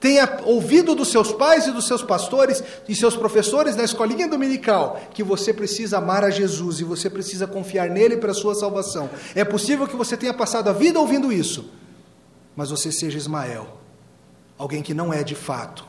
tenha 0.00 0.40
ouvido 0.44 0.94
dos 0.94 1.08
seus 1.08 1.32
pais 1.32 1.66
e 1.66 1.72
dos 1.72 1.86
seus 1.86 2.02
pastores 2.02 2.62
e 2.88 2.94
seus 2.94 3.16
professores 3.16 3.76
na 3.76 3.84
escolinha 3.84 4.28
dominical 4.28 5.00
que 5.12 5.22
você 5.22 5.52
precisa 5.52 5.98
amar 5.98 6.24
a 6.24 6.30
Jesus 6.30 6.80
e 6.80 6.84
você 6.84 7.08
precisa 7.08 7.46
confiar 7.46 7.88
nele 7.88 8.16
para 8.16 8.32
a 8.32 8.34
sua 8.34 8.54
salvação. 8.54 9.08
É 9.34 9.44
possível 9.44 9.86
que 9.86 9.96
você 9.96 10.16
tenha 10.16 10.34
passado 10.34 10.68
a 10.68 10.72
vida 10.72 11.00
ouvindo 11.00 11.32
isso, 11.32 11.70
mas 12.54 12.70
você 12.70 12.90
seja 12.92 13.18
Ismael, 13.18 13.78
alguém 14.56 14.82
que 14.82 14.94
não 14.94 15.12
é 15.12 15.22
de 15.22 15.34
fato 15.34 15.86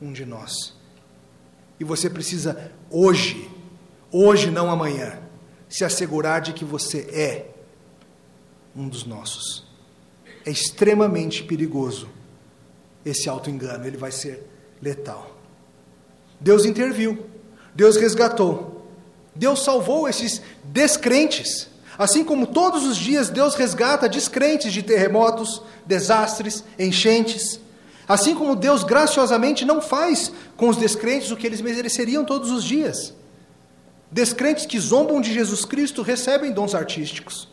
um 0.00 0.12
de 0.12 0.24
nós. 0.24 0.74
E 1.80 1.84
você 1.84 2.08
precisa 2.08 2.72
hoje, 2.90 3.50
hoje 4.12 4.50
não 4.50 4.70
amanhã, 4.70 5.20
se 5.68 5.84
assegurar 5.84 6.40
de 6.40 6.52
que 6.52 6.64
você 6.64 7.00
é 7.12 7.50
um 8.74 8.88
dos 8.88 9.04
nossos. 9.04 9.67
É 10.48 10.50
extremamente 10.50 11.44
perigoso 11.44 12.08
esse 13.04 13.28
auto-engano, 13.28 13.86
ele 13.86 13.98
vai 13.98 14.10
ser 14.10 14.48
letal. 14.80 15.36
Deus 16.40 16.64
interviu, 16.64 17.26
Deus 17.74 17.96
resgatou, 17.98 18.90
Deus 19.36 19.62
salvou 19.62 20.08
esses 20.08 20.40
descrentes. 20.64 21.68
Assim 21.98 22.24
como 22.24 22.46
todos 22.46 22.86
os 22.86 22.96
dias 22.96 23.28
Deus 23.28 23.56
resgata 23.56 24.08
descrentes 24.08 24.72
de 24.72 24.82
terremotos, 24.82 25.60
desastres, 25.84 26.64
enchentes. 26.78 27.60
Assim 28.08 28.34
como 28.34 28.56
Deus 28.56 28.82
graciosamente 28.82 29.66
não 29.66 29.82
faz 29.82 30.32
com 30.56 30.70
os 30.70 30.78
descrentes 30.78 31.30
o 31.30 31.36
que 31.36 31.46
eles 31.46 31.60
mereceriam 31.60 32.24
todos 32.24 32.50
os 32.50 32.64
dias. 32.64 33.12
Descrentes 34.10 34.64
que 34.64 34.80
zombam 34.80 35.20
de 35.20 35.30
Jesus 35.30 35.66
Cristo 35.66 36.00
recebem 36.00 36.52
dons 36.52 36.74
artísticos. 36.74 37.48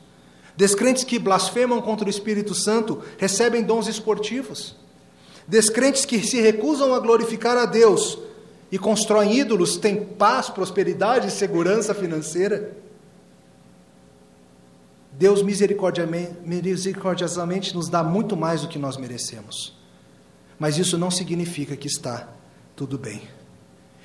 Descrentes 0.58 1.04
que 1.04 1.20
blasfemam 1.20 1.82
contra 1.82 2.08
o 2.08 2.10
Espírito 2.10 2.54
Santo 2.54 3.02
recebem 3.18 3.62
dons 3.62 3.88
esportivos. 3.88 4.76
Descrentes 5.48 6.06
que 6.06 6.26
se 6.26 6.42
recusam 6.42 6.94
a 6.94 7.00
glorificar 7.00 7.58
a 7.58 7.66
Deus 7.66 8.18
e 8.72 8.80
constroem 8.80 9.38
ídolos 9.38 9.78
têm 9.78 10.04
paz, 10.04 10.50
prosperidade 10.50 11.28
e 11.28 11.32
segurança 11.32 11.94
financeira. 11.94 12.76
Deus 15.12 15.42
misericordiosamente 15.42 17.76
nos 17.76 17.90
dá 17.90 18.04
muito 18.04 18.36
mais 18.36 18.62
do 18.62 18.68
que 18.68 18.80
nós 18.80 18.98
merecemos. 18.98 19.76
Mas 20.58 20.78
isso 20.78 20.98
não 20.98 21.12
significa 21.12 21.76
que 21.76 21.88
está 21.88 22.30
tudo 22.76 22.98
bem. 22.98 23.22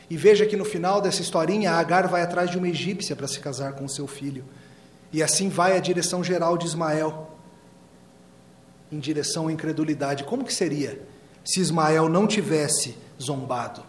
E 0.08 0.16
veja 0.16 0.44
que 0.44 0.56
no 0.56 0.64
final 0.64 1.00
dessa 1.00 1.22
historinha, 1.22 1.72
Agar 1.72 2.08
vai 2.08 2.22
atrás 2.22 2.50
de 2.50 2.58
uma 2.58 2.68
egípcia 2.68 3.14
para 3.14 3.28
se 3.28 3.38
casar 3.38 3.74
com 3.74 3.86
seu 3.86 4.08
filho. 4.08 4.44
E 5.12 5.22
assim 5.22 5.48
vai 5.48 5.76
a 5.76 5.80
direção 5.80 6.22
geral 6.22 6.56
de 6.56 6.66
Ismael, 6.66 7.30
em 8.92 8.98
direção 8.98 9.48
à 9.48 9.52
incredulidade. 9.52 10.24
Como 10.24 10.44
que 10.44 10.54
seria 10.54 11.00
se 11.44 11.60
Ismael 11.60 12.08
não 12.08 12.26
tivesse 12.26 12.96
zombado? 13.20 13.82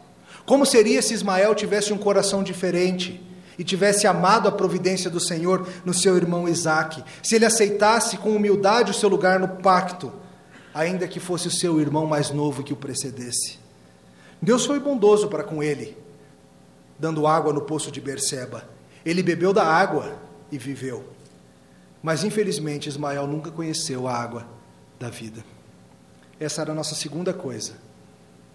Como 0.45 0.65
seria 0.65 1.01
se 1.01 1.13
Ismael 1.13 1.53
tivesse 1.53 1.93
um 1.93 1.97
coração 1.97 2.43
diferente 2.43 3.21
e 3.57 3.63
tivesse 3.63 4.07
amado 4.07 4.47
a 4.47 4.51
providência 4.51 5.09
do 5.09 5.19
Senhor 5.19 5.67
no 5.85 5.93
seu 5.93 6.17
irmão 6.17 6.47
Isaque? 6.47 7.03
Se 7.21 7.35
ele 7.35 7.45
aceitasse 7.45 8.17
com 8.17 8.35
humildade 8.35 8.91
o 8.91 8.93
seu 8.93 9.09
lugar 9.09 9.39
no 9.39 9.47
pacto, 9.47 10.11
ainda 10.73 11.07
que 11.07 11.19
fosse 11.19 11.47
o 11.47 11.51
seu 11.51 11.79
irmão 11.79 12.07
mais 12.07 12.31
novo 12.31 12.63
que 12.63 12.73
o 12.73 12.77
precedesse? 12.77 13.59
Deus 14.41 14.65
foi 14.65 14.79
bondoso 14.79 15.27
para 15.27 15.43
com 15.43 15.61
ele, 15.61 15.95
dando 16.97 17.27
água 17.27 17.53
no 17.53 17.61
poço 17.61 17.91
de 17.91 18.01
Berseba. 18.01 18.63
Ele 19.05 19.21
bebeu 19.21 19.53
da 19.53 19.63
água 19.63 20.17
e 20.51 20.57
viveu. 20.57 21.07
Mas 22.01 22.23
infelizmente 22.23 22.89
Ismael 22.89 23.27
nunca 23.27 23.51
conheceu 23.51 24.07
a 24.07 24.15
água 24.15 24.45
da 24.99 25.09
vida. 25.09 25.43
Essa 26.39 26.61
era 26.61 26.71
a 26.71 26.75
nossa 26.75 26.95
segunda 26.95 27.33
coisa. 27.33 27.73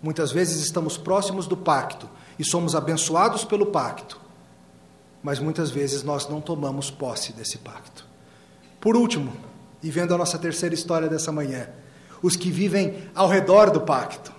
Muitas 0.02 0.30
vezes 0.32 0.62
estamos 0.62 0.96
próximos 0.98 1.46
do 1.46 1.56
pacto 1.56 2.08
e 2.38 2.44
somos 2.44 2.74
abençoados 2.74 3.44
pelo 3.44 3.66
pacto, 3.66 4.20
mas 5.22 5.38
muitas 5.38 5.70
vezes 5.70 6.02
nós 6.02 6.28
não 6.28 6.40
tomamos 6.40 6.90
posse 6.90 7.32
desse 7.32 7.58
pacto. 7.58 8.04
Por 8.80 8.96
último, 8.96 9.32
e 9.82 9.90
vendo 9.90 10.14
a 10.14 10.18
nossa 10.18 10.38
terceira 10.38 10.74
história 10.74 11.08
dessa 11.08 11.32
manhã, 11.32 11.68
os 12.22 12.36
que 12.36 12.50
vivem 12.50 13.08
ao 13.14 13.28
redor 13.28 13.70
do 13.70 13.80
pacto 13.80 14.32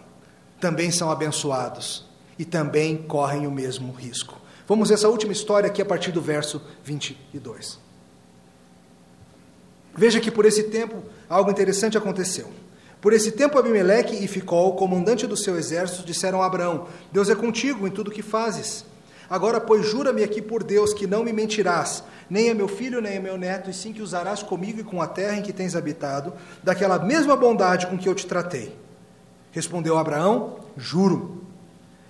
também 0.60 0.92
são 0.92 1.10
abençoados 1.12 2.06
e 2.38 2.46
também 2.46 2.98
correm 2.98 3.48
o 3.48 3.52
mesmo 3.52 3.92
risco. 3.92 4.37
Vamos 4.68 4.90
ver 4.90 4.96
essa 4.96 5.08
última 5.08 5.32
história 5.32 5.68
aqui 5.68 5.82
a 5.82 5.86
partir 5.86 6.12
do 6.12 6.22
verso 6.22 6.62
22. 6.84 7.80
Veja 9.96 10.20
que 10.20 10.30
por 10.30 10.46
esse 10.46 10.64
tempo 10.64 11.02
algo 11.30 11.50
interessante 11.50 11.98
aconteceu. 11.98 12.52
Por 13.00 13.14
esse 13.14 13.32
tempo, 13.32 13.58
Abimeleque 13.58 14.16
e 14.16 14.28
Ficol, 14.28 14.76
comandante 14.76 15.26
do 15.26 15.38
seu 15.38 15.58
exército, 15.58 16.06
disseram 16.06 16.42
a 16.42 16.46
Abraão: 16.46 16.88
Deus 17.12 17.30
é 17.30 17.36
contigo 17.36 17.88
em 17.88 17.92
tudo 17.92 18.10
o 18.10 18.12
que 18.12 18.22
fazes. 18.22 18.84
Agora, 19.30 19.60
pois, 19.62 19.86
jura-me 19.86 20.24
aqui 20.24 20.42
por 20.42 20.64
Deus 20.64 20.94
que 20.94 21.08
não 21.08 21.24
me 21.24 21.32
mentirás, 21.32 22.04
nem 22.30 22.50
a 22.50 22.56
meu 22.56 22.68
filho, 22.68 23.02
nem 23.02 23.18
a 23.18 23.22
meu 23.22 23.38
neto, 23.38 23.70
e 23.70 23.74
sim 23.74 23.94
que 23.94 24.02
usarás 24.02 24.42
comigo 24.42 24.80
e 24.80 24.84
com 24.84 25.02
a 25.02 25.08
terra 25.08 25.38
em 25.38 25.42
que 25.42 25.54
tens 25.54 25.76
habitado, 25.76 26.34
daquela 26.64 27.00
mesma 27.00 27.36
bondade 27.36 27.88
com 27.88 27.98
que 27.98 28.08
eu 28.08 28.16
te 28.16 28.26
tratei. 28.26 28.76
Respondeu 29.52 29.98
Abraão: 29.98 30.60
Juro. 30.76 31.44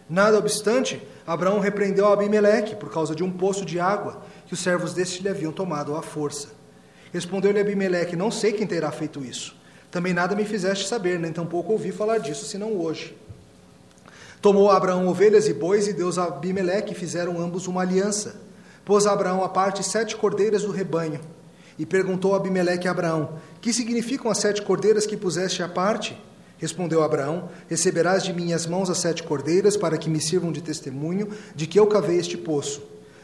Nada 0.09 0.37
obstante, 0.37 1.05
Abraão 1.27 1.59
repreendeu 1.59 2.07
Abimeleque 2.07 2.73
por 2.77 2.89
causa 2.89 3.13
de 3.13 3.21
um 3.21 3.29
poço 3.29 3.65
de 3.65 3.81
água 3.81 4.21
que 4.45 4.53
os 4.53 4.61
servos 4.61 4.93
deste 4.93 5.21
lhe 5.21 5.27
haviam 5.27 5.51
tomado 5.51 5.93
à 5.93 6.01
força. 6.01 6.47
Respondeu-lhe 7.11 7.59
Abimeleque: 7.59 8.15
Não 8.15 8.31
sei 8.31 8.53
quem 8.53 8.65
terá 8.65 8.89
feito 8.93 9.25
isso. 9.25 9.53
Também 9.91 10.13
nada 10.13 10.35
me 10.35 10.45
fizeste 10.45 10.87
saber, 10.87 11.19
nem 11.19 11.33
tampouco 11.33 11.73
ouvi 11.73 11.91
falar 11.91 12.19
disso, 12.19 12.45
senão 12.45 12.79
hoje. 12.79 13.17
Tomou 14.41 14.71
Abraão 14.71 15.05
ovelhas 15.07 15.49
e 15.49 15.53
bois, 15.53 15.87
e 15.89 15.93
Deus 15.93 16.17
a 16.17 16.25
Abimeleque 16.25 16.95
fizeram 16.95 17.41
ambos 17.41 17.67
uma 17.67 17.81
aliança. 17.81 18.39
Pôs 18.85 19.05
Abraão 19.05 19.43
à 19.43 19.49
parte 19.49 19.83
sete 19.83 20.15
cordeiras 20.15 20.63
do 20.63 20.71
rebanho. 20.71 21.19
E 21.77 21.85
perguntou 21.85 22.35
Abimeleque 22.35 22.87
a 22.87 22.91
Abraão: 22.91 23.37
Que 23.59 23.73
significam 23.73 24.31
as 24.31 24.37
sete 24.37 24.61
cordeiras 24.61 25.05
que 25.05 25.17
puseste 25.17 25.61
à 25.61 25.67
parte? 25.67 26.17
Respondeu 26.57 27.03
Abraão: 27.03 27.49
Receberás 27.69 28.23
de 28.23 28.33
minhas 28.33 28.65
mãos 28.65 28.89
as 28.89 28.97
sete 28.97 29.23
cordeiras, 29.23 29.77
para 29.77 29.97
que 29.97 30.09
me 30.09 30.19
sirvam 30.19 30.51
de 30.51 30.61
testemunho 30.61 31.29
de 31.55 31.67
que 31.67 31.79
eu 31.79 31.87
cavei 31.87 32.17
este 32.17 32.37
poço. 32.37 32.81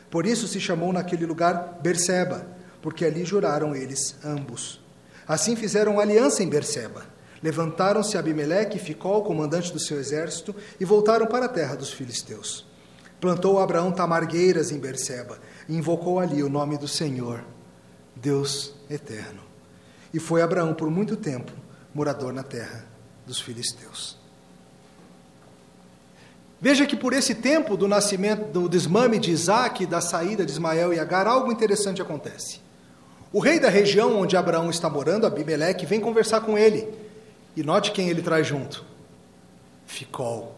Por 0.10 0.26
isso 0.26 0.48
se 0.48 0.60
chamou 0.60 0.94
naquele 0.94 1.26
lugar 1.26 1.80
Berseba, 1.82 2.46
porque 2.82 3.04
ali 3.04 3.26
juraram 3.26 3.76
eles 3.76 4.16
ambos. 4.24 4.80
Assim 5.28 5.56
fizeram 5.56 6.00
aliança 6.00 6.44
em 6.44 6.50
Berseba. 6.50 7.06
Levantaram-se 7.42 8.18
Abimeleque 8.18 8.78
e 8.78 8.80
Ficol, 8.80 9.24
comandante 9.24 9.74
do 9.74 9.80
seu 9.80 10.00
exército, 10.00 10.56
e 10.80 10.86
voltaram 10.86 11.26
para 11.26 11.46
a 11.46 11.50
terra 11.50 11.76
dos 11.76 11.92
filisteus. 11.92 12.66
Plantou 13.20 13.60
Abraão 13.60 13.92
tamargueiras 13.92 14.72
em 14.72 14.78
Berseba 14.78 15.40
e 15.68 15.76
invocou 15.76 16.20
ali 16.20 16.44
o 16.44 16.50
nome 16.50 16.78
do 16.78 16.88
Senhor, 16.88 17.44
Deus 18.16 18.74
eterno. 18.90 19.42
E 20.14 20.20
foi 20.20 20.42
Abraão 20.42 20.74
por 20.74 20.90
muito 20.90 21.18
tempo 21.18 21.52
morador 21.94 22.32
na 22.32 22.44
terra 22.44 22.93
dos 23.26 23.40
filisteus. 23.40 24.18
Veja 26.60 26.86
que 26.86 26.96
por 26.96 27.12
esse 27.12 27.36
tempo 27.36 27.76
do 27.76 27.88
nascimento, 27.90 28.52
do 28.52 28.70
desmame 28.70 29.20
de 29.20 29.32
Isaac, 29.32 29.86
da 29.86 30.00
saída 30.00 30.46
de 30.46 30.52
Ismael 30.54 30.94
e 30.94 31.00
Agar, 31.00 31.28
algo 31.28 31.52
interessante 31.52 32.02
acontece. 32.02 32.62
O 33.34 33.40
rei 33.40 33.60
da 33.60 33.68
região 33.68 34.20
onde 34.20 34.38
Abraão 34.38 34.70
está 34.70 34.90
morando, 34.90 35.28
Abimeleque, 35.28 35.86
vem 35.86 36.00
conversar 36.00 36.42
com 36.42 36.58
ele. 36.58 36.88
E 37.56 37.64
note 37.64 37.92
quem 37.92 38.10
ele 38.10 38.22
traz 38.22 38.48
junto: 38.48 38.86
Ficol, 39.86 40.56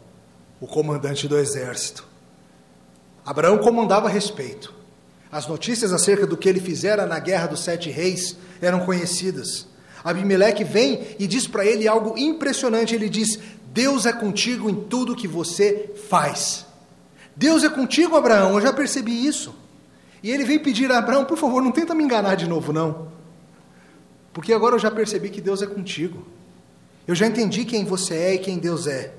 o 0.61 0.68
comandante 0.68 1.28
do 1.28 1.38
exército. 1.38 2.05
Abraão 3.26 3.57
comandava 3.57 4.07
respeito. 4.07 4.74
As 5.32 5.47
notícias 5.47 5.91
acerca 5.91 6.28
do 6.28 6.38
que 6.38 6.47
ele 6.47 6.59
fizera 6.59 7.05
na 7.07 7.18
guerra 7.18 7.47
dos 7.47 7.61
sete 7.61 7.89
reis 7.89 8.38
eram 8.61 8.86
conhecidas. 8.86 9.68
Abimeleque 10.06 10.64
vem 10.64 11.03
e 11.18 11.26
diz 11.26 11.47
para 11.47 11.66
ele 11.66 11.88
algo 11.88 12.16
impressionante. 12.16 12.93
Ele 12.93 13.10
diz: 13.10 13.39
Deus 13.74 14.06
é 14.06 14.14
contigo 14.14 14.70
em 14.70 14.76
tudo 14.76 15.16
que 15.16 15.28
você 15.28 15.91
faz. 16.08 16.64
Deus 17.36 17.64
é 17.64 17.70
contigo, 17.70 18.16
Abraão, 18.16 18.53
eu 18.53 18.62
já 18.62 18.72
percebi 18.72 19.26
isso. 19.26 19.56
E 20.22 20.32
ele 20.32 20.45
vem 20.45 20.60
pedir 20.60 20.91
a 20.91 20.99
Abraão, 20.99 21.26
por 21.26 21.38
favor, 21.38 21.62
não 21.62 21.72
tenta 21.72 21.95
me 21.95 22.03
enganar 22.03 22.36
de 22.36 22.47
novo, 22.47 22.72
não. 22.72 23.10
Porque 24.32 24.53
agora 24.53 24.76
eu 24.76 24.80
já 24.80 24.91
percebi 24.91 25.30
que 25.30 25.41
Deus 25.41 25.62
é 25.62 25.68
contigo. 25.68 26.26
Eu 27.08 27.16
já 27.16 27.26
entendi 27.26 27.66
quem 27.66 27.84
você 27.84 28.14
é 28.14 28.36
e 28.36 28.39
quem 28.39 28.58
Deus 28.58 28.88
é. 28.88 29.14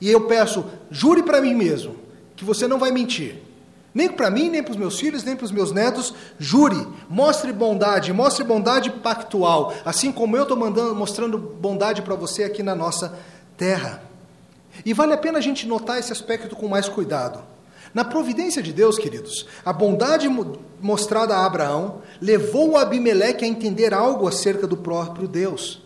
E 0.00 0.10
eu 0.10 0.26
peço, 0.26 0.64
jure 0.90 1.22
para 1.22 1.40
mim 1.40 1.54
mesmo, 1.54 1.96
que 2.36 2.44
você 2.44 2.68
não 2.68 2.78
vai 2.78 2.92
mentir. 2.92 3.47
Nem 3.94 4.08
para 4.08 4.30
mim, 4.30 4.50
nem 4.50 4.62
para 4.62 4.72
os 4.72 4.76
meus 4.76 4.98
filhos, 4.98 5.24
nem 5.24 5.34
para 5.34 5.44
os 5.44 5.52
meus 5.52 5.72
netos. 5.72 6.14
Jure, 6.38 6.86
mostre 7.08 7.52
bondade, 7.52 8.12
mostre 8.12 8.44
bondade 8.44 8.90
pactual, 8.90 9.72
assim 9.84 10.12
como 10.12 10.36
eu 10.36 10.42
estou 10.42 10.56
mostrando 10.94 11.38
bondade 11.38 12.02
para 12.02 12.14
você 12.14 12.44
aqui 12.44 12.62
na 12.62 12.74
nossa 12.74 13.18
terra. 13.56 14.02
E 14.84 14.92
vale 14.92 15.12
a 15.12 15.18
pena 15.18 15.38
a 15.38 15.42
gente 15.42 15.66
notar 15.66 15.98
esse 15.98 16.12
aspecto 16.12 16.54
com 16.54 16.68
mais 16.68 16.88
cuidado. 16.88 17.42
Na 17.94 18.04
providência 18.04 18.62
de 18.62 18.72
Deus, 18.72 18.98
queridos, 18.98 19.46
a 19.64 19.72
bondade 19.72 20.28
mostrada 20.80 21.34
a 21.34 21.46
Abraão 21.46 22.02
levou 22.20 22.76
Abimeleque 22.76 23.44
a 23.44 23.48
entender 23.48 23.94
algo 23.94 24.28
acerca 24.28 24.66
do 24.66 24.76
próprio 24.76 25.26
Deus, 25.26 25.82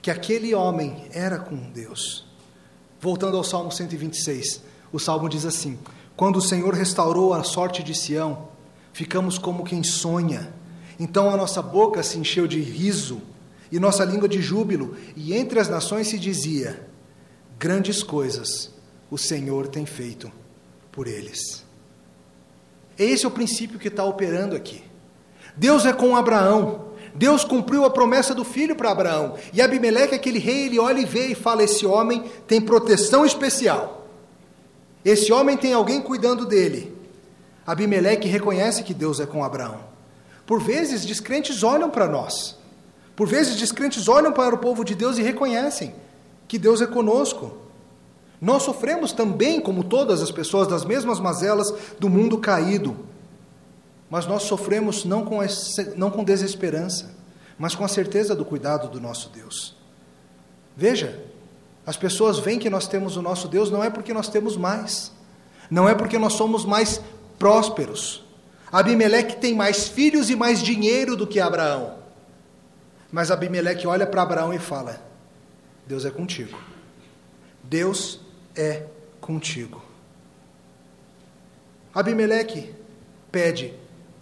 que 0.00 0.10
aquele 0.10 0.54
homem 0.54 1.04
era 1.12 1.38
com 1.38 1.56
Deus. 1.56 2.24
Voltando 3.00 3.36
ao 3.36 3.44
Salmo 3.44 3.72
126, 3.72 4.62
o 4.92 4.98
salmo 4.98 5.28
diz 5.28 5.44
assim: 5.44 5.78
Quando 6.20 6.36
o 6.36 6.42
Senhor 6.42 6.74
restaurou 6.74 7.32
a 7.32 7.42
sorte 7.42 7.82
de 7.82 7.94
Sião, 7.94 8.48
ficamos 8.92 9.38
como 9.38 9.64
quem 9.64 9.82
sonha. 9.82 10.52
Então 10.98 11.30
a 11.30 11.36
nossa 11.38 11.62
boca 11.62 12.02
se 12.02 12.18
encheu 12.18 12.46
de 12.46 12.60
riso 12.60 13.22
e 13.72 13.80
nossa 13.80 14.04
língua 14.04 14.28
de 14.28 14.42
júbilo, 14.42 14.94
e 15.16 15.32
entre 15.32 15.58
as 15.58 15.70
nações 15.70 16.08
se 16.08 16.18
dizia: 16.18 16.86
Grandes 17.58 18.02
coisas 18.02 18.70
o 19.10 19.16
Senhor 19.16 19.68
tem 19.68 19.86
feito 19.86 20.30
por 20.92 21.06
eles. 21.06 21.64
Esse 22.98 23.24
é 23.24 23.28
o 23.28 23.30
princípio 23.30 23.78
que 23.78 23.88
está 23.88 24.04
operando 24.04 24.54
aqui. 24.54 24.82
Deus 25.56 25.86
é 25.86 25.92
com 25.94 26.14
Abraão. 26.14 26.90
Deus 27.14 27.44
cumpriu 27.44 27.86
a 27.86 27.90
promessa 27.90 28.34
do 28.34 28.44
filho 28.44 28.76
para 28.76 28.90
Abraão. 28.90 29.36
E 29.54 29.62
Abimeleque, 29.62 30.16
aquele 30.16 30.38
rei, 30.38 30.66
ele 30.66 30.78
olha 30.78 31.00
e 31.00 31.06
vê 31.06 31.28
e 31.28 31.34
fala: 31.34 31.62
Esse 31.62 31.86
homem 31.86 32.24
tem 32.46 32.60
proteção 32.60 33.24
especial. 33.24 33.99
Esse 35.04 35.32
homem 35.32 35.56
tem 35.56 35.72
alguém 35.72 36.00
cuidando 36.00 36.46
dele. 36.46 36.96
Abimeleque 37.66 38.28
reconhece 38.28 38.82
que 38.82 38.92
Deus 38.92 39.20
é 39.20 39.26
com 39.26 39.44
Abraão. 39.44 39.80
Por 40.46 40.60
vezes, 40.60 41.04
descrentes 41.04 41.62
olham 41.62 41.88
para 41.88 42.08
nós. 42.08 42.58
Por 43.14 43.28
vezes, 43.28 43.56
descrentes 43.56 44.08
olham 44.08 44.32
para 44.32 44.54
o 44.54 44.58
povo 44.58 44.84
de 44.84 44.94
Deus 44.94 45.18
e 45.18 45.22
reconhecem 45.22 45.94
que 46.48 46.58
Deus 46.58 46.80
é 46.80 46.86
conosco. 46.86 47.56
Nós 48.40 48.62
sofremos 48.62 49.12
também, 49.12 49.60
como 49.60 49.84
todas 49.84 50.22
as 50.22 50.30
pessoas, 50.30 50.66
das 50.66 50.84
mesmas 50.84 51.20
mazelas 51.20 51.72
do 51.98 52.08
mundo 52.08 52.38
caído. 52.38 52.96
Mas 54.10 54.26
nós 54.26 54.42
sofremos 54.42 55.04
não 55.04 55.24
com, 55.24 55.38
não 55.96 56.10
com 56.10 56.24
desesperança, 56.24 57.14
mas 57.58 57.74
com 57.74 57.84
a 57.84 57.88
certeza 57.88 58.34
do 58.34 58.44
cuidado 58.44 58.88
do 58.88 59.00
nosso 59.00 59.28
Deus. 59.28 59.76
Veja, 60.76 61.22
as 61.90 61.96
pessoas 61.96 62.38
veem 62.38 62.56
que 62.56 62.70
nós 62.70 62.86
temos 62.86 63.16
o 63.16 63.22
nosso 63.22 63.48
Deus 63.48 63.68
não 63.68 63.82
é 63.82 63.90
porque 63.90 64.14
nós 64.14 64.28
temos 64.28 64.56
mais, 64.56 65.10
não 65.68 65.88
é 65.88 65.92
porque 65.92 66.20
nós 66.20 66.34
somos 66.34 66.64
mais 66.64 67.00
prósperos. 67.36 68.24
Abimeleque 68.70 69.38
tem 69.38 69.56
mais 69.56 69.88
filhos 69.88 70.30
e 70.30 70.36
mais 70.36 70.62
dinheiro 70.62 71.16
do 71.16 71.26
que 71.26 71.40
Abraão. 71.40 71.96
Mas 73.10 73.32
Abimeleque 73.32 73.88
olha 73.88 74.06
para 74.06 74.22
Abraão 74.22 74.54
e 74.54 74.58
fala: 74.60 75.02
Deus 75.84 76.04
é 76.04 76.12
contigo. 76.12 76.56
Deus 77.64 78.20
é 78.54 78.84
contigo. 79.20 79.82
Abimeleque 81.92 82.72
pede, 83.32 83.74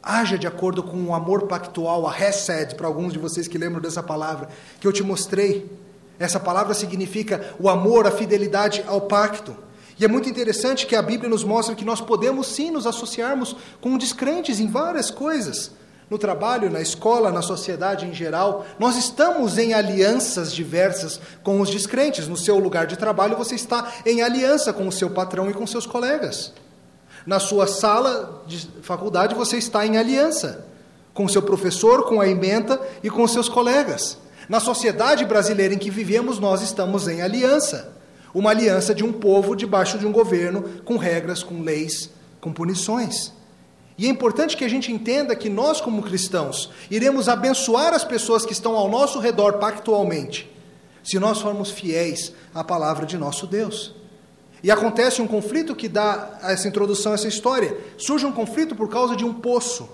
haja 0.03 0.39
de 0.39 0.47
acordo 0.47 0.83
com 0.83 1.05
o 1.05 1.15
amor 1.15 1.43
pactual, 1.47 2.09
a 2.09 2.19
Hesed, 2.19 2.77
para 2.77 2.87
alguns 2.87 3.13
de 3.13 3.19
vocês 3.19 3.47
que 3.47 3.59
lembram 3.59 3.83
dessa 3.83 4.03
palavra, 4.03 4.49
que 4.81 4.87
eu 4.87 4.93
te 4.93 5.03
mostrei. 5.03 5.87
Essa 6.19 6.41
palavra 6.41 6.75
significa 6.75 7.55
o 7.59 7.69
amor, 7.69 8.07
a 8.07 8.11
fidelidade 8.11 8.85
ao 8.87 9.03
pacto. 9.03 9.57
E 9.99 10.05
é 10.05 10.09
muito 10.09 10.29
interessante 10.29 10.87
que 10.87 10.97
a 10.97 11.03
Bíblia 11.03 11.29
nos 11.29 11.45
mostra 11.45 11.75
que 11.75 11.85
nós 11.85 12.01
podemos 12.01 12.47
sim 12.47 12.71
nos 12.71 12.87
associarmos 12.87 13.57
com 13.81 13.99
descrentes 13.99 14.61
em 14.61 14.69
várias 14.69 15.11
coisas 15.11 15.73
no 16.11 16.17
trabalho, 16.17 16.71
na 16.71 16.81
escola, 16.81 17.31
na 17.31 17.43
sociedade 17.43 18.07
em 18.07 18.15
geral, 18.15 18.65
nós 18.79 18.97
estamos 18.97 19.59
em 19.59 19.75
alianças 19.75 20.53
diversas 20.53 21.21
com 21.43 21.61
os 21.61 21.69
descrentes. 21.69 22.27
No 22.27 22.37
seu 22.37 22.59
lugar 22.59 22.87
de 22.87 22.97
trabalho, 22.97 23.37
você 23.37 23.55
está 23.55 23.93
em 24.07 24.23
aliança 24.23 24.73
com 24.73 24.89
o 24.89 24.93
seu 24.93 25.11
patrão 25.11 25.51
e 25.51 25.55
com 25.55 25.67
seus 25.67 25.87
colegas. 25.87 26.53
Na 27.27 27.39
sua 27.39 27.67
sala 27.67 28.43
de 28.47 28.59
faculdade, 28.81 29.35
você 29.35 29.59
está 29.59 29.87
em 29.87 29.99
aliança 29.99 30.65
com 31.13 31.25
o 31.25 31.29
seu 31.29 31.43
professor, 31.43 32.05
com 32.05 32.21
a 32.21 32.29
ementa 32.29 32.81
e 33.03 33.11
com 33.11 33.23
os 33.23 33.33
seus 33.33 33.49
colegas. 33.49 34.17
Na 34.49 34.61
sociedade 34.61 35.27
brasileira 35.27 35.75
em 35.75 35.79
que 35.79 35.91
vivemos, 35.91 36.39
nós 36.39 36.63
estamos 36.63 37.07
em 37.07 37.21
aliança. 37.21 37.93
Uma 38.33 38.51
aliança 38.51 38.95
de 38.95 39.05
um 39.05 39.13
povo 39.13 39.55
debaixo 39.55 39.99
de 39.99 40.07
um 40.07 40.13
governo 40.13 40.63
com 40.85 40.97
regras, 40.97 41.43
com 41.43 41.61
leis, 41.61 42.11
com 42.41 42.53
punições. 42.53 43.33
E 43.99 44.07
é 44.07 44.09
importante 44.09 44.57
que 44.57 44.65
a 44.65 44.69
gente 44.69 44.93
entenda 44.93 45.37
que 45.37 45.51
nós, 45.51 45.81
como 45.81 46.03
cristãos, 46.03 46.71
iremos 46.91 47.29
abençoar 47.29 47.93
as 47.93 48.05
pessoas 48.05 48.47
que 48.47 48.53
estão 48.53 48.77
ao 48.77 48.89
nosso 48.89 49.19
redor 49.19 49.55
pactualmente, 49.55 50.51
se 51.03 51.19
nós 51.19 51.41
formos 51.41 51.71
fiéis 51.71 52.33
à 52.55 52.63
palavra 52.63 53.05
de 53.05 53.19
nosso 53.19 53.47
Deus. 53.47 53.95
E 54.63 54.71
acontece 54.71 55.21
um 55.21 55.27
conflito 55.27 55.75
que 55.75 55.89
dá 55.89 56.39
essa 56.43 56.69
introdução 56.69 57.13
a 57.13 57.17
essa 57.17 57.29
história. 57.29 57.77
Surge 57.97 58.25
um 58.25 58.33
conflito 58.33 58.75
por 58.75 58.89
causa 58.89 59.15
de 59.15 59.25
um 59.25 59.35
poço. 59.35 59.89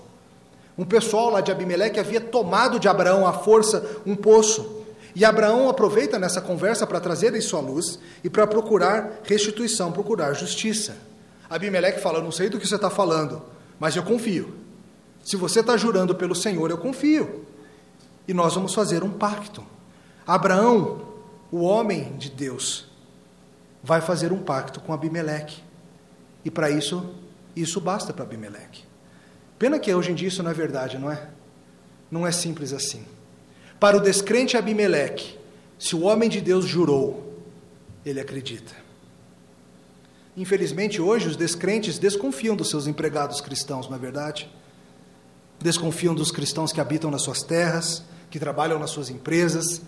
Um 0.77 0.83
pessoal 0.83 1.29
lá 1.29 1.41
de 1.41 1.51
Abimeleque 1.51 1.99
havia 1.99 2.19
tomado 2.19 2.79
de 2.79 2.87
Abraão 2.87 3.25
à 3.25 3.33
força 3.33 4.01
um 4.05 4.15
poço. 4.15 4.83
E 5.15 5.23
Abraão 5.23 5.69
aproveita 5.69 6.19
nessa 6.19 6.41
conversa 6.41 6.85
para 6.85 6.99
trazer 6.99 7.33
isso 7.33 7.55
à 7.55 7.61
luz 7.61 7.97
e 8.23 8.29
para 8.29 8.45
procurar 8.45 9.21
restituição, 9.23 9.91
procurar 9.91 10.33
justiça. 10.33 10.97
Abimeleque 11.49 12.01
fala: 12.01 12.21
Não 12.21 12.31
sei 12.31 12.49
do 12.49 12.59
que 12.59 12.67
você 12.67 12.75
está 12.75 12.89
falando, 12.89 13.41
mas 13.79 13.95
eu 13.95 14.03
confio. 14.03 14.53
Se 15.23 15.37
você 15.37 15.61
está 15.61 15.77
jurando 15.77 16.13
pelo 16.13 16.35
Senhor, 16.35 16.69
eu 16.69 16.77
confio. 16.77 17.45
E 18.27 18.33
nós 18.33 18.53
vamos 18.53 18.73
fazer 18.73 19.03
um 19.03 19.11
pacto. 19.11 19.65
Abraão, 20.27 21.01
o 21.51 21.61
homem 21.61 22.15
de 22.17 22.29
Deus, 22.29 22.87
vai 23.81 24.01
fazer 24.01 24.31
um 24.31 24.41
pacto 24.43 24.79
com 24.79 24.93
Abimeleque. 24.93 25.63
E 26.43 26.51
para 26.51 26.69
isso, 26.69 27.15
isso 27.55 27.79
basta 27.79 28.13
para 28.13 28.23
Abimeleque. 28.23 28.84
Pena 29.57 29.79
que 29.79 29.93
hoje 29.93 30.11
em 30.11 30.15
dia 30.15 30.27
isso 30.27 30.43
não 30.43 30.51
é 30.51 30.53
verdade, 30.53 30.97
não 30.97 31.11
é? 31.11 31.29
Não 32.11 32.27
é 32.27 32.31
simples 32.31 32.73
assim. 32.73 33.05
Para 33.79 33.97
o 33.97 34.01
descrente 34.01 34.57
Abimeleque, 34.57 35.37
se 35.77 35.95
o 35.95 36.03
homem 36.03 36.29
de 36.29 36.41
Deus 36.41 36.65
jurou, 36.65 37.43
ele 38.05 38.19
acredita. 38.19 38.73
Infelizmente, 40.37 41.01
hoje, 41.01 41.29
os 41.29 41.37
descrentes 41.37 41.97
desconfiam 41.97 42.55
dos 42.55 42.69
seus 42.69 42.87
empregados 42.87 43.39
cristãos, 43.39 43.87
não 43.87 43.95
é 43.95 43.99
verdade? 43.99 44.49
Desconfiam 45.59 46.13
dos 46.13 46.31
cristãos 46.31 46.73
que 46.73 46.81
habitam 46.81 47.09
nas 47.09 47.21
suas 47.21 47.41
terras, 47.41 48.03
que 48.29 48.39
trabalham 48.39 48.77
nas 48.77 48.91
suas 48.91 49.09
empresas, 49.09 49.81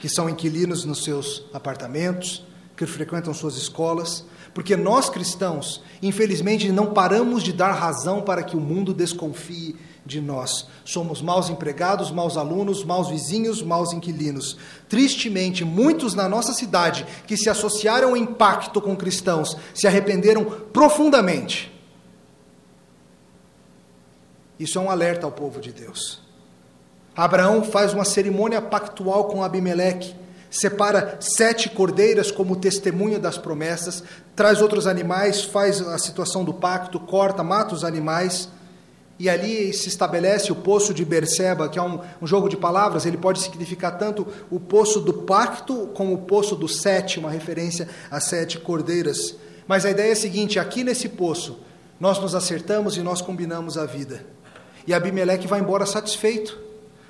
que 0.00 0.08
são 0.08 0.28
inquilinos 0.28 0.84
nos 0.84 1.04
seus 1.04 1.46
apartamentos, 1.52 2.44
que 2.76 2.84
frequentam 2.84 3.32
suas 3.32 3.56
escolas, 3.56 4.24
porque 4.56 4.74
nós 4.74 5.10
cristãos, 5.10 5.82
infelizmente, 6.02 6.72
não 6.72 6.94
paramos 6.94 7.42
de 7.42 7.52
dar 7.52 7.72
razão 7.72 8.22
para 8.22 8.42
que 8.42 8.56
o 8.56 8.60
mundo 8.60 8.94
desconfie 8.94 9.76
de 10.02 10.18
nós. 10.18 10.66
Somos 10.82 11.20
maus 11.20 11.50
empregados, 11.50 12.10
maus 12.10 12.38
alunos, 12.38 12.82
maus 12.82 13.10
vizinhos, 13.10 13.60
maus 13.60 13.92
inquilinos. 13.92 14.56
Tristemente, 14.88 15.62
muitos 15.62 16.14
na 16.14 16.26
nossa 16.26 16.54
cidade 16.54 17.06
que 17.26 17.36
se 17.36 17.50
associaram 17.50 18.16
em 18.16 18.24
pacto 18.24 18.80
com 18.80 18.96
cristãos 18.96 19.58
se 19.74 19.86
arrependeram 19.86 20.46
profundamente. 20.72 21.70
Isso 24.58 24.78
é 24.78 24.80
um 24.80 24.90
alerta 24.90 25.26
ao 25.26 25.32
povo 25.32 25.60
de 25.60 25.70
Deus. 25.70 26.22
Abraão 27.14 27.62
faz 27.62 27.92
uma 27.92 28.06
cerimônia 28.06 28.62
pactual 28.62 29.24
com 29.24 29.42
Abimeleque, 29.42 30.16
separa 30.50 31.16
sete 31.20 31.68
cordeiras 31.68 32.30
como 32.30 32.56
testemunho 32.56 33.18
das 33.18 33.38
promessas, 33.38 34.02
traz 34.34 34.60
outros 34.60 34.86
animais, 34.86 35.44
faz 35.44 35.80
a 35.80 35.98
situação 35.98 36.44
do 36.44 36.54
pacto, 36.54 37.00
corta, 37.00 37.42
mata 37.42 37.74
os 37.74 37.84
animais 37.84 38.48
e 39.18 39.30
ali 39.30 39.72
se 39.72 39.88
estabelece 39.88 40.52
o 40.52 40.56
poço 40.56 40.92
de 40.92 41.04
Berseba, 41.04 41.68
que 41.68 41.78
é 41.78 41.82
um, 41.82 42.00
um, 42.20 42.26
jogo 42.26 42.48
de 42.48 42.56
palavras, 42.56 43.06
ele 43.06 43.16
pode 43.16 43.40
significar 43.40 43.96
tanto 43.96 44.26
o 44.50 44.60
poço 44.60 45.00
do 45.00 45.12
pacto 45.12 45.88
como 45.94 46.14
o 46.14 46.18
poço 46.18 46.54
do 46.54 46.68
sete, 46.68 47.18
uma 47.18 47.30
referência 47.30 47.88
às 48.10 48.24
sete 48.24 48.58
cordeiras. 48.58 49.34
Mas 49.66 49.86
a 49.86 49.90
ideia 49.90 50.10
é 50.10 50.12
a 50.12 50.16
seguinte: 50.16 50.58
aqui 50.58 50.84
nesse 50.84 51.08
poço, 51.08 51.60
nós 51.98 52.18
nos 52.20 52.34
acertamos 52.34 52.96
e 52.98 53.00
nós 53.00 53.22
combinamos 53.22 53.78
a 53.78 53.86
vida. 53.86 54.24
E 54.86 54.92
Abimeleque 54.92 55.46
vai 55.46 55.60
embora 55.60 55.86
satisfeito, 55.86 56.58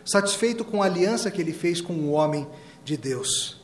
satisfeito 0.05 0.65
com 0.65 0.83
a 0.83 0.87
aliança 0.87 1.31
que 1.31 1.41
ele 1.41 1.53
fez 1.53 1.81
com 1.81 1.93
o 1.93 2.13
homem 2.13 2.47
de 2.87 2.97
Deus. 2.97 3.61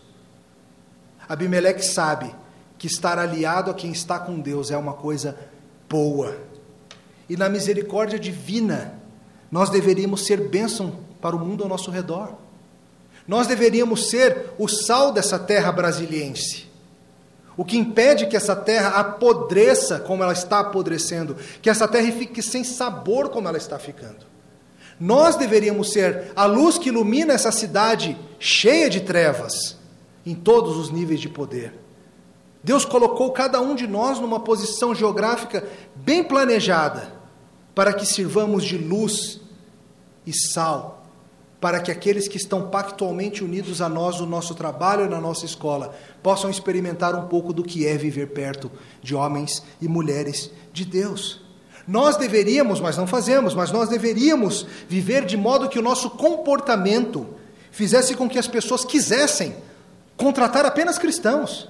Abimeleque 1.27 1.83
sabe 1.83 2.35
que 2.77 2.87
estar 2.87 3.19
aliado 3.19 3.71
a 3.71 3.75
quem 3.75 3.91
está 3.91 4.19
com 4.19 4.39
Deus 4.39 4.71
é 4.71 4.77
uma 4.77 4.93
coisa 4.93 5.39
boa 5.89 6.53
e 7.33 7.37
na 7.37 7.49
misericórdia 7.49 8.19
divina, 8.19 8.93
nós 9.51 9.71
deveríamos 9.71 10.27
ser 10.27 10.51
bênção 10.51 10.99
para 11.19 11.35
o 11.35 11.39
mundo 11.39 11.63
ao 11.63 11.69
nosso 11.69 11.91
redor. 11.91 12.35
Nós 13.27 13.47
deveríamos 13.47 14.11
ser 14.11 14.51
o 14.59 14.69
sal 14.69 15.13
dessa 15.13 15.39
terra 15.39 15.73
brasiliense. 15.73 16.67
O 17.57 17.65
que 17.65 17.79
impede 17.79 18.27
que 18.27 18.37
essa 18.37 18.55
terra 18.55 19.01
apodreça 19.01 19.99
como 19.99 20.23
ela 20.23 20.35
está 20.35 20.61
apodrecendo, 20.61 21.35
que 21.63 21.71
essa 21.71 21.89
terra 21.89 22.13
fique 22.13 22.43
sem 22.43 22.65
sabor 22.65 23.31
como 23.31 23.49
ela 23.49 23.57
está 23.57 23.79
ficando. 23.79 24.27
Nós 25.03 25.35
deveríamos 25.35 25.91
ser 25.91 26.31
a 26.37 26.45
luz 26.45 26.79
que 26.79 26.89
ilumina 26.89 27.33
essa 27.33 27.51
cidade 27.51 28.17
cheia 28.39 28.89
de 28.89 29.01
trevas, 29.01 29.77
em 30.25 30.33
todos 30.33 30.77
os 30.77 30.93
níveis 30.93 31.21
de 31.21 31.29
poder. 31.29 31.75
Deus 32.63 32.85
colocou 32.85 33.33
cada 33.33 33.61
um 33.61 33.75
de 33.75 33.89
nós 33.89 34.21
numa 34.21 34.39
posição 34.39 34.95
geográfica 34.95 35.69
bem 35.97 36.23
planejada 36.23 37.13
para 37.75 37.93
que 37.93 38.07
sirvamos 38.07 38.63
de 38.63 38.79
luz 38.79 39.41
e 40.25 40.33
sal, 40.33 41.05
para 41.61 41.81
que 41.81 41.91
aqueles 41.91 42.29
que 42.29 42.37
estão 42.37 42.71
pactualmente 42.71 43.43
unidos 43.43 43.83
a 43.83 43.89
nós 43.89 44.21
no 44.21 44.27
nosso 44.27 44.55
trabalho 44.55 45.07
e 45.07 45.09
na 45.09 45.21
nossa 45.21 45.45
escola 45.45 45.97
possam 46.23 46.49
experimentar 46.49 47.17
um 47.17 47.27
pouco 47.27 47.53
do 47.53 47.65
que 47.65 47.89
é 47.89 47.97
viver 47.97 48.29
perto 48.29 48.71
de 49.03 49.17
homens 49.17 49.65
e 49.81 49.89
mulheres 49.89 50.49
de 50.73 50.85
Deus. 50.85 51.42
Nós 51.87 52.17
deveríamos, 52.17 52.81
mas 52.81 52.97
não 52.97 53.07
fazemos, 53.07 53.55
mas 53.55 53.71
nós 53.71 53.89
deveríamos 53.89 54.67
viver 54.89 55.25
de 55.25 55.37
modo 55.37 55.69
que 55.69 55.79
o 55.79 55.83
nosso 55.83 56.11
comportamento 56.11 57.27
fizesse 57.71 58.15
com 58.15 58.29
que 58.29 58.39
as 58.39 58.47
pessoas 58.47 58.85
quisessem 58.85 59.57
contratar 60.17 60.65
apenas 60.65 60.99
cristãos. 60.99 61.69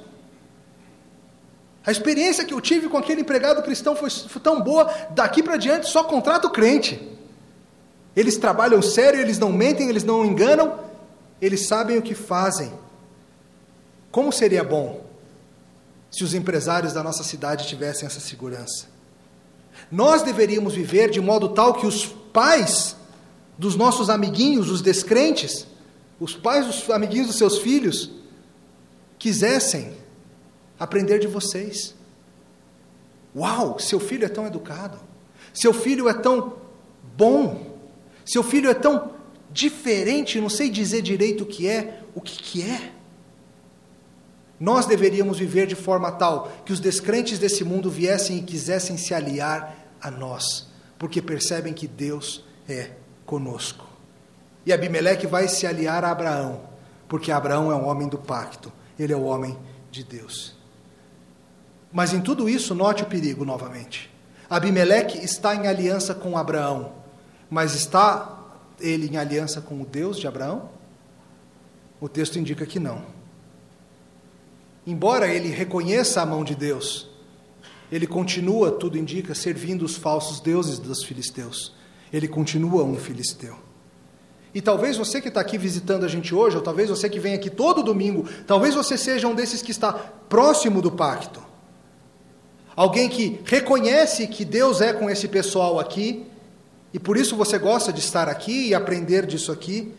A 1.84 1.90
experiência 1.90 2.44
que 2.44 2.54
eu 2.54 2.60
tive 2.60 2.88
com 2.88 2.96
aquele 2.96 3.22
empregado 3.22 3.62
cristão 3.62 3.96
foi, 3.96 4.10
foi 4.10 4.40
tão 4.40 4.60
boa, 4.60 4.92
daqui 5.10 5.42
para 5.42 5.56
diante 5.56 5.88
só 5.88 6.04
contrato 6.04 6.50
crente. 6.50 7.10
Eles 8.14 8.36
trabalham 8.36 8.82
sério, 8.82 9.20
eles 9.20 9.38
não 9.38 9.50
mentem, 9.50 9.88
eles 9.88 10.04
não 10.04 10.24
enganam, 10.24 10.78
eles 11.40 11.66
sabem 11.66 11.98
o 11.98 12.02
que 12.02 12.14
fazem. 12.14 12.72
Como 14.10 14.30
seria 14.30 14.62
bom 14.62 15.04
se 16.10 16.22
os 16.22 16.34
empresários 16.34 16.92
da 16.92 17.02
nossa 17.02 17.24
cidade 17.24 17.66
tivessem 17.66 18.06
essa 18.06 18.20
segurança? 18.20 18.91
Nós 19.92 20.22
deveríamos 20.22 20.74
viver 20.74 21.10
de 21.10 21.20
modo 21.20 21.50
tal 21.50 21.74
que 21.74 21.86
os 21.86 22.06
pais 22.06 22.96
dos 23.58 23.76
nossos 23.76 24.08
amiguinhos, 24.08 24.70
os 24.70 24.80
descrentes, 24.80 25.66
os 26.18 26.34
pais 26.34 26.66
dos 26.66 26.88
amiguinhos 26.88 27.26
dos 27.26 27.36
seus 27.36 27.58
filhos, 27.58 28.10
quisessem 29.18 29.92
aprender 30.80 31.18
de 31.18 31.26
vocês. 31.26 31.94
Uau, 33.36 33.78
seu 33.78 34.00
filho 34.00 34.24
é 34.24 34.30
tão 34.30 34.46
educado, 34.46 34.98
seu 35.52 35.74
filho 35.74 36.08
é 36.08 36.14
tão 36.14 36.54
bom, 37.14 37.76
seu 38.24 38.42
filho 38.42 38.70
é 38.70 38.74
tão 38.74 39.12
diferente, 39.50 40.40
não 40.40 40.48
sei 40.48 40.70
dizer 40.70 41.02
direito 41.02 41.44
o 41.44 41.46
que 41.46 41.68
é, 41.68 42.00
o 42.14 42.20
que, 42.22 42.38
que 42.38 42.62
é. 42.62 42.92
Nós 44.58 44.86
deveríamos 44.86 45.38
viver 45.38 45.66
de 45.66 45.74
forma 45.74 46.10
tal 46.12 46.50
que 46.64 46.72
os 46.72 46.80
descrentes 46.80 47.38
desse 47.38 47.62
mundo 47.62 47.90
viessem 47.90 48.38
e 48.38 48.42
quisessem 48.42 48.96
se 48.96 49.12
aliar 49.12 49.81
a 50.02 50.10
nós, 50.10 50.68
porque 50.98 51.22
percebem 51.22 51.72
que 51.72 51.86
Deus 51.86 52.44
é 52.68 52.90
conosco. 53.24 53.86
E 54.66 54.72
Abimeleque 54.72 55.26
vai 55.26 55.48
se 55.48 55.66
aliar 55.66 56.04
a 56.04 56.10
Abraão, 56.10 56.60
porque 57.08 57.30
Abraão 57.30 57.70
é 57.70 57.74
um 57.74 57.86
homem 57.86 58.08
do 58.08 58.18
pacto, 58.18 58.72
ele 58.98 59.12
é 59.12 59.16
o 59.16 59.24
homem 59.24 59.58
de 59.90 60.02
Deus. 60.02 60.54
Mas 61.92 62.12
em 62.12 62.20
tudo 62.20 62.48
isso, 62.48 62.74
note 62.74 63.02
o 63.02 63.06
perigo 63.06 63.44
novamente. 63.44 64.10
Abimeleque 64.48 65.18
está 65.18 65.54
em 65.54 65.66
aliança 65.66 66.14
com 66.14 66.36
Abraão, 66.36 66.92
mas 67.48 67.74
está 67.74 68.38
ele 68.80 69.08
em 69.08 69.16
aliança 69.16 69.60
com 69.60 69.80
o 69.80 69.86
Deus 69.86 70.18
de 70.18 70.26
Abraão? 70.26 70.70
O 72.00 72.08
texto 72.08 72.38
indica 72.38 72.66
que 72.66 72.80
não. 72.80 73.04
Embora 74.86 75.28
ele 75.28 75.48
reconheça 75.48 76.20
a 76.20 76.26
mão 76.26 76.42
de 76.42 76.54
Deus, 76.54 77.08
ele 77.92 78.06
continua, 78.06 78.70
tudo 78.70 78.96
indica, 78.96 79.34
servindo 79.34 79.84
os 79.84 79.96
falsos 79.96 80.40
deuses 80.40 80.78
dos 80.78 81.04
filisteus. 81.04 81.74
Ele 82.10 82.26
continua 82.26 82.82
um 82.84 82.96
filisteu. 82.96 83.54
E 84.54 84.62
talvez 84.62 84.96
você 84.96 85.20
que 85.20 85.28
está 85.28 85.42
aqui 85.42 85.58
visitando 85.58 86.04
a 86.04 86.08
gente 86.08 86.34
hoje, 86.34 86.56
ou 86.56 86.62
talvez 86.62 86.88
você 86.88 87.06
que 87.06 87.20
vem 87.20 87.34
aqui 87.34 87.50
todo 87.50 87.82
domingo, 87.82 88.26
talvez 88.46 88.74
você 88.74 88.96
seja 88.96 89.28
um 89.28 89.34
desses 89.34 89.60
que 89.60 89.70
está 89.70 89.92
próximo 89.92 90.80
do 90.80 90.90
pacto. 90.90 91.42
Alguém 92.74 93.10
que 93.10 93.40
reconhece 93.44 94.26
que 94.26 94.46
Deus 94.46 94.80
é 94.80 94.94
com 94.94 95.10
esse 95.10 95.28
pessoal 95.28 95.78
aqui, 95.78 96.26
e 96.94 96.98
por 96.98 97.18
isso 97.18 97.36
você 97.36 97.58
gosta 97.58 97.92
de 97.92 98.00
estar 98.00 98.26
aqui 98.26 98.68
e 98.68 98.74
aprender 98.74 99.26
disso 99.26 99.52
aqui. 99.52 99.92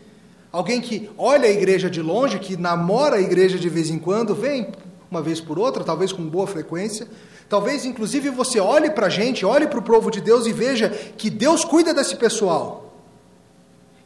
Alguém 0.50 0.80
que 0.80 1.08
olha 1.16 1.48
a 1.48 1.52
igreja 1.52 1.88
de 1.88 2.02
longe, 2.02 2.40
que 2.40 2.56
namora 2.56 3.16
a 3.16 3.20
igreja 3.20 3.56
de 3.56 3.68
vez 3.68 3.88
em 3.88 4.00
quando, 4.00 4.34
vem 4.34 4.72
uma 5.08 5.22
vez 5.22 5.40
por 5.40 5.60
outra, 5.60 5.84
talvez 5.84 6.12
com 6.12 6.24
boa 6.24 6.46
frequência, 6.46 7.06
Talvez, 7.48 7.84
inclusive, 7.84 8.30
você 8.30 8.58
olhe 8.58 8.90
para 8.90 9.06
a 9.06 9.10
gente, 9.10 9.44
olhe 9.44 9.66
para 9.66 9.78
o 9.78 9.82
povo 9.82 10.10
de 10.10 10.20
Deus 10.20 10.46
e 10.46 10.52
veja 10.52 10.88
que 10.88 11.28
Deus 11.28 11.64
cuida 11.64 11.92
desse 11.92 12.16
pessoal. 12.16 12.94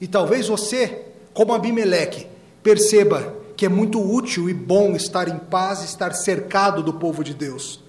E 0.00 0.06
talvez 0.06 0.48
você, 0.48 1.06
como 1.32 1.52
Abimeleque, 1.52 2.26
perceba 2.62 3.34
que 3.56 3.66
é 3.66 3.68
muito 3.68 4.00
útil 4.00 4.48
e 4.48 4.54
bom 4.54 4.94
estar 4.94 5.28
em 5.28 5.38
paz, 5.38 5.82
estar 5.82 6.12
cercado 6.12 6.82
do 6.82 6.94
povo 6.94 7.24
de 7.24 7.34
Deus. 7.34 7.80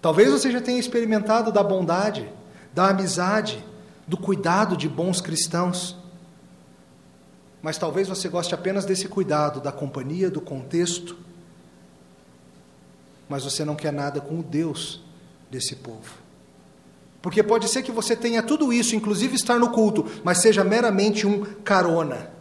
Talvez 0.00 0.30
você 0.30 0.50
já 0.50 0.60
tenha 0.60 0.78
experimentado 0.78 1.52
da 1.52 1.62
bondade, 1.62 2.32
da 2.72 2.88
amizade, 2.88 3.64
do 4.06 4.16
cuidado 4.16 4.76
de 4.76 4.88
bons 4.88 5.20
cristãos. 5.20 5.96
Mas 7.62 7.76
talvez 7.76 8.08
você 8.08 8.28
goste 8.28 8.54
apenas 8.54 8.84
desse 8.84 9.08
cuidado, 9.08 9.60
da 9.60 9.70
companhia, 9.70 10.30
do 10.30 10.40
contexto 10.40 11.16
mas 13.30 13.44
você 13.44 13.64
não 13.64 13.76
quer 13.76 13.92
nada 13.92 14.20
com 14.20 14.40
o 14.40 14.42
Deus 14.42 15.00
desse 15.48 15.76
povo. 15.76 16.18
Porque 17.22 17.44
pode 17.44 17.68
ser 17.68 17.82
que 17.82 17.92
você 17.92 18.16
tenha 18.16 18.42
tudo 18.42 18.72
isso, 18.72 18.96
inclusive 18.96 19.36
estar 19.36 19.56
no 19.56 19.70
culto, 19.70 20.04
mas 20.24 20.42
seja 20.42 20.64
meramente 20.64 21.28
um 21.28 21.44
carona. 21.62 22.32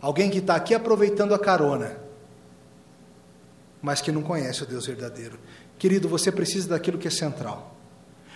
Alguém 0.00 0.30
que 0.30 0.38
está 0.38 0.54
aqui 0.54 0.72
aproveitando 0.72 1.34
a 1.34 1.38
carona, 1.38 1.98
mas 3.82 4.00
que 4.00 4.12
não 4.12 4.22
conhece 4.22 4.62
o 4.62 4.66
Deus 4.66 4.86
verdadeiro. 4.86 5.36
Querido, 5.78 6.08
você 6.08 6.30
precisa 6.30 6.68
daquilo 6.68 6.96
que 6.96 7.08
é 7.08 7.10
central. 7.10 7.74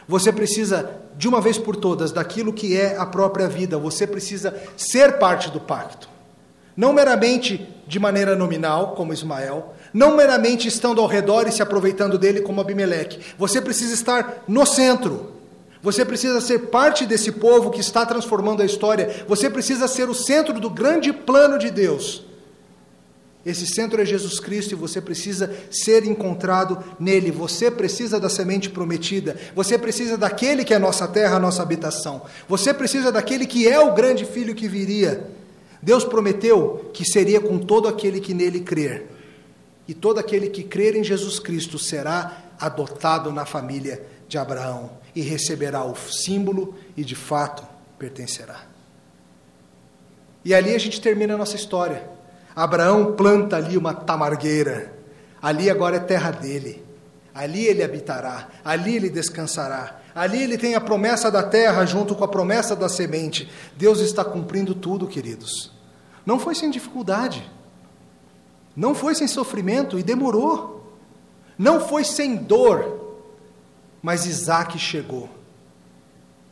Você 0.09 0.33
precisa, 0.33 1.01
de 1.17 1.29
uma 1.29 1.41
vez 1.41 1.59
por 1.59 1.77
todas, 1.77 2.11
daquilo 2.11 2.53
que 2.53 2.77
é 2.77 2.97
a 2.97 3.07
própria 3.07 3.47
vida. 3.47 3.79
Você 3.79 4.05
precisa 4.05 4.59
ser 4.77 5.19
parte 5.19 5.51
do 5.51 5.61
pacto. 5.61 6.09
Não 6.77 6.93
meramente 6.93 7.69
de 7.87 8.01
maneira 8.01 8.35
nominal, 8.35 8.95
como 8.95 9.13
Ismael, 9.13 9.75
não 9.93 10.17
meramente 10.17 10.69
estando 10.69 11.01
ao 11.01 11.07
redor 11.07 11.47
e 11.47 11.53
se 11.53 11.63
aproveitando 11.63 12.19
dele 12.19 12.41
como 12.41 12.61
Abimeleque. 12.61 13.21
Você 13.39 13.61
precisa 13.61 13.95
estar 13.95 14.45
no 14.47 14.67
centro. 14.67 15.33
Você 15.83 16.05
precisa 16.05 16.41
ser 16.41 16.59
parte 16.67 17.07
desse 17.07 17.33
povo 17.33 17.71
que 17.71 17.81
está 17.81 18.05
transformando 18.05 18.63
a 18.63 18.67
história. 18.67 19.25
Você 19.29 19.49
precisa 19.49 19.87
ser 19.87 20.09
o 20.09 20.15
centro 20.15 20.59
do 20.59 20.69
grande 20.69 21.13
plano 21.13 21.59
de 21.59 21.71
Deus. 21.71 22.25
Esse 23.47 23.67
centro 23.67 24.03
é 24.03 24.05
Jesus 24.05 24.41
Cristo 24.41 24.73
e 24.73 24.75
você 24.75 25.01
precisa 25.01 25.51
ser 25.71 26.05
encontrado 26.05 26.83
nele. 26.99 27.31
Você 27.31 27.71
precisa 27.71 28.19
da 28.19 28.29
semente 28.29 28.69
prometida. 28.69 29.37
Você 29.55 29.79
precisa 29.79 30.19
daquele 30.19 30.65
que 30.65 30.75
é 30.75 30.79
nossa 30.79 31.07
terra, 31.07 31.39
nossa 31.39 31.63
habitação. 31.63 32.23
Você 32.49 32.75
precisa 32.75 33.13
daquele 33.13 33.47
que 33.47 33.67
é 33.69 33.79
o 33.79 33.95
grande 33.95 34.25
filho 34.25 34.55
que 34.55 34.69
viria. 34.69 35.31
Deus 35.81 36.05
prometeu 36.05 36.91
que 36.93 37.05
seria 37.05 37.41
com 37.41 37.57
todo 37.59 37.87
aquele 37.87 38.21
que 38.21 38.35
nele 38.35 38.61
crer 38.61 39.18
e 39.89 39.95
todo 39.95 40.21
aquele 40.21 40.51
que 40.51 40.63
crer 40.63 40.95
em 40.95 41.03
Jesus 41.03 41.41
Cristo 41.41 41.79
será 41.79 42.45
adotado 42.61 43.33
na 43.33 43.47
família 43.47 44.05
de 44.29 44.37
Abraão 44.37 44.91
e 45.17 45.23
receberá 45.23 45.83
o 45.83 45.97
símbolo 45.97 46.77
e 46.95 47.03
de 47.03 47.15
fato 47.15 47.67
pertencerá. 47.99 48.67
E 50.45 50.55
ali 50.55 50.75
a 50.75 50.79
gente 50.79 51.01
termina 51.01 51.35
a 51.35 51.39
nossa 51.39 51.57
história. 51.57 52.09
Abraão 52.55 53.15
planta 53.15 53.57
ali 53.57 53.77
uma 53.77 53.95
tamargueira. 53.95 54.93
Ali 55.41 55.71
agora 55.71 55.97
é 55.97 56.01
terra 56.01 56.31
dele. 56.31 56.85
Ali 57.35 57.67
ele 57.67 57.83
habitará, 57.83 58.49
ali 58.65 58.97
ele 58.97 59.09
descansará. 59.09 60.01
Ali 60.15 60.43
ele 60.43 60.59
tem 60.59 60.75
a 60.75 60.81
promessa 60.81 61.31
da 61.31 61.43
terra 61.43 61.87
junto 61.87 62.15
com 62.15 62.25
a 62.25 62.29
promessa 62.29 62.75
da 62.75 62.89
semente. 62.89 63.49
Deus 63.77 64.01
está 64.01 64.25
cumprindo 64.25 64.75
tudo, 64.75 65.07
queridos. 65.07 65.73
Não 66.27 66.39
foi 66.39 66.55
sem 66.55 66.71
dificuldade. 66.71 67.49
Não 68.79 68.95
foi 68.95 69.13
sem 69.17 69.27
sofrimento 69.27 69.99
e 69.99 70.05
demorou. 70.05 70.95
Não 71.59 71.81
foi 71.81 72.05
sem 72.05 72.37
dor. 72.37 73.17
Mas 74.01 74.25
Isaac 74.25 74.79
chegou. 74.79 75.29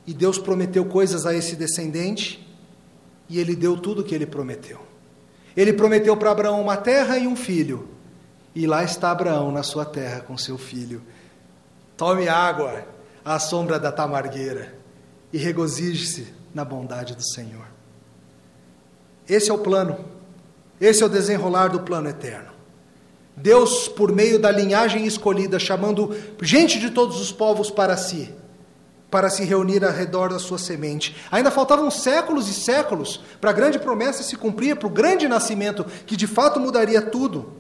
E 0.05 0.13
Deus 0.13 0.37
prometeu 0.37 0.85
coisas 0.87 1.25
a 1.25 1.33
esse 1.33 1.55
descendente. 1.55 2.45
E 3.29 3.39
ele 3.39 3.55
deu 3.55 3.77
tudo 3.77 4.01
o 4.01 4.05
que 4.05 4.13
ele 4.13 4.27
prometeu. 4.27 4.81
Ele 5.57 5.73
prometeu 5.73 6.17
para 6.17 6.33
Abraão 6.33 6.61
uma 6.61 6.77
terra 6.77 7.17
e 7.17 7.29
um 7.29 7.37
filho. 7.37 7.89
E 8.57 8.67
lá 8.67 8.83
está 8.83 9.13
Abraão 9.13 9.53
na 9.53 9.63
sua 9.63 9.85
terra 9.85 10.21
com 10.21 10.37
seu 10.37 10.59
filho. 10.59 11.03
Tome 11.97 12.27
água 12.27 12.85
à 13.25 13.39
sombra 13.39 13.79
da 13.79 13.93
tamargueira 13.93 14.77
e 15.33 15.39
regozije-se 15.39 16.35
na 16.53 16.65
bondade 16.65 17.15
do 17.15 17.23
Senhor. 17.23 17.69
Esse 19.29 19.49
é 19.49 19.55
o 19.55 19.59
plano. 19.59 20.16
Esse 20.81 21.03
é 21.03 21.07
o 21.07 21.09
desenrolar 21.09 21.69
do 21.69 21.81
plano 21.81 22.09
eterno. 22.09 22.57
Deus, 23.37 23.87
por 23.87 24.13
meio 24.13 24.39
da 24.39 24.51
linhagem 24.51 25.07
escolhida, 25.07 25.59
chamando 25.59 26.17
gente 26.41 26.79
de 26.81 26.91
todos 26.91 27.21
os 27.21 27.31
povos 27.31 27.71
para 27.71 27.97
si, 27.97 28.35
para 29.11 29.29
se 29.29 29.45
reunir 29.45 29.85
ao 29.85 29.93
redor 29.93 30.31
da 30.31 30.39
sua 30.39 30.59
semente. 30.59 31.15
Ainda 31.31 31.51
faltavam 31.51 31.91
séculos 31.91 32.49
e 32.49 32.55
séculos 32.55 33.21
para 33.41 33.51
a 33.51 33.53
grande 33.53 33.79
promessa 33.79 34.23
se 34.23 34.37
cumprir, 34.37 34.77
para 34.77 34.87
o 34.87 34.91
grande 34.91 35.29
nascimento 35.29 35.85
que 36.07 36.17
de 36.17 36.27
fato 36.27 36.59
mudaria 36.59 37.03
tudo. 37.03 37.53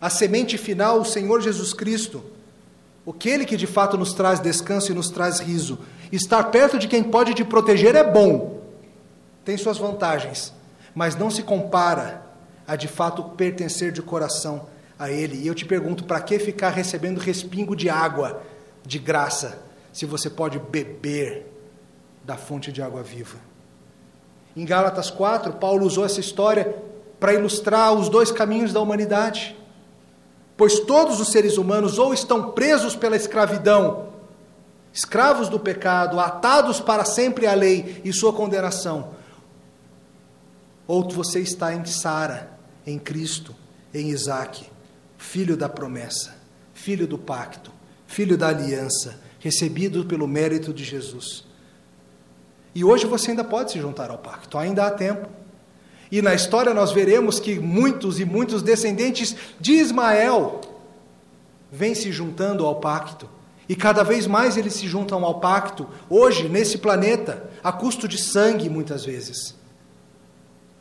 a 0.00 0.10
semente 0.10 0.58
final, 0.58 1.00
o 1.00 1.04
Senhor 1.04 1.40
Jesus 1.40 1.72
Cristo, 1.72 2.22
aquele 3.08 3.46
que 3.46 3.56
de 3.56 3.66
fato 3.66 3.96
nos 3.96 4.12
traz 4.12 4.38
descanso 4.38 4.92
e 4.92 4.94
nos 4.94 5.08
traz 5.08 5.40
riso. 5.40 5.78
Estar 6.12 6.44
perto 6.44 6.78
de 6.78 6.86
quem 6.86 7.02
pode 7.02 7.32
te 7.32 7.42
proteger 7.42 7.94
é 7.96 8.04
bom, 8.04 8.60
tem 9.44 9.56
suas 9.56 9.78
vantagens, 9.78 10.52
mas 10.94 11.16
não 11.16 11.30
se 11.30 11.42
compara 11.42 12.23
a 12.66 12.76
de 12.76 12.88
fato 12.88 13.22
pertencer 13.22 13.92
de 13.92 14.02
coração 14.02 14.66
a 14.98 15.10
Ele. 15.10 15.42
E 15.42 15.46
eu 15.46 15.54
te 15.54 15.64
pergunto, 15.64 16.04
para 16.04 16.20
que 16.20 16.38
ficar 16.38 16.70
recebendo 16.70 17.18
respingo 17.18 17.74
de 17.74 17.88
água 17.90 18.42
de 18.84 18.98
graça, 18.98 19.62
se 19.92 20.06
você 20.06 20.28
pode 20.28 20.58
beber 20.58 21.46
da 22.24 22.36
fonte 22.36 22.72
de 22.72 22.82
água 22.82 23.02
viva? 23.02 23.38
Em 24.56 24.64
Gálatas 24.64 25.10
4, 25.10 25.54
Paulo 25.54 25.84
usou 25.84 26.04
essa 26.04 26.20
história 26.20 26.74
para 27.18 27.34
ilustrar 27.34 27.92
os 27.92 28.08
dois 28.08 28.30
caminhos 28.30 28.72
da 28.72 28.80
humanidade. 28.80 29.56
Pois 30.56 30.80
todos 30.80 31.20
os 31.20 31.28
seres 31.28 31.58
humanos 31.58 31.98
ou 31.98 32.14
estão 32.14 32.52
presos 32.52 32.94
pela 32.94 33.16
escravidão, 33.16 34.08
escravos 34.92 35.48
do 35.48 35.58
pecado, 35.58 36.20
atados 36.20 36.80
para 36.80 37.04
sempre 37.04 37.46
à 37.46 37.54
lei 37.54 38.00
e 38.04 38.12
sua 38.12 38.32
condenação, 38.32 39.14
ou 40.86 41.08
você 41.10 41.40
está 41.40 41.74
em 41.74 41.84
Sara, 41.84 42.53
em 42.86 42.98
Cristo, 42.98 43.54
em 43.92 44.10
Isaac, 44.10 44.66
filho 45.16 45.56
da 45.56 45.68
promessa, 45.68 46.36
filho 46.72 47.06
do 47.06 47.18
pacto, 47.18 47.72
filho 48.06 48.36
da 48.36 48.48
aliança, 48.48 49.20
recebido 49.38 50.04
pelo 50.04 50.26
mérito 50.26 50.72
de 50.72 50.84
Jesus. 50.84 51.44
E 52.74 52.84
hoje 52.84 53.06
você 53.06 53.30
ainda 53.30 53.44
pode 53.44 53.72
se 53.72 53.80
juntar 53.80 54.10
ao 54.10 54.18
pacto, 54.18 54.58
ainda 54.58 54.86
há 54.86 54.90
tempo. 54.90 55.28
E 56.10 56.20
na 56.20 56.34
história 56.34 56.74
nós 56.74 56.92
veremos 56.92 57.38
que 57.38 57.58
muitos 57.58 58.20
e 58.20 58.24
muitos 58.24 58.62
descendentes 58.62 59.34
de 59.60 59.72
Ismael 59.72 60.60
vêm 61.70 61.94
se 61.94 62.12
juntando 62.12 62.64
ao 62.66 62.76
pacto. 62.76 63.28
E 63.68 63.74
cada 63.74 64.02
vez 64.02 64.26
mais 64.26 64.56
eles 64.56 64.74
se 64.74 64.86
juntam 64.86 65.24
ao 65.24 65.40
pacto, 65.40 65.88
hoje, 66.08 66.48
nesse 66.48 66.78
planeta, 66.78 67.50
a 67.62 67.72
custo 67.72 68.06
de 68.06 68.18
sangue, 68.18 68.68
muitas 68.68 69.04
vezes. 69.04 69.54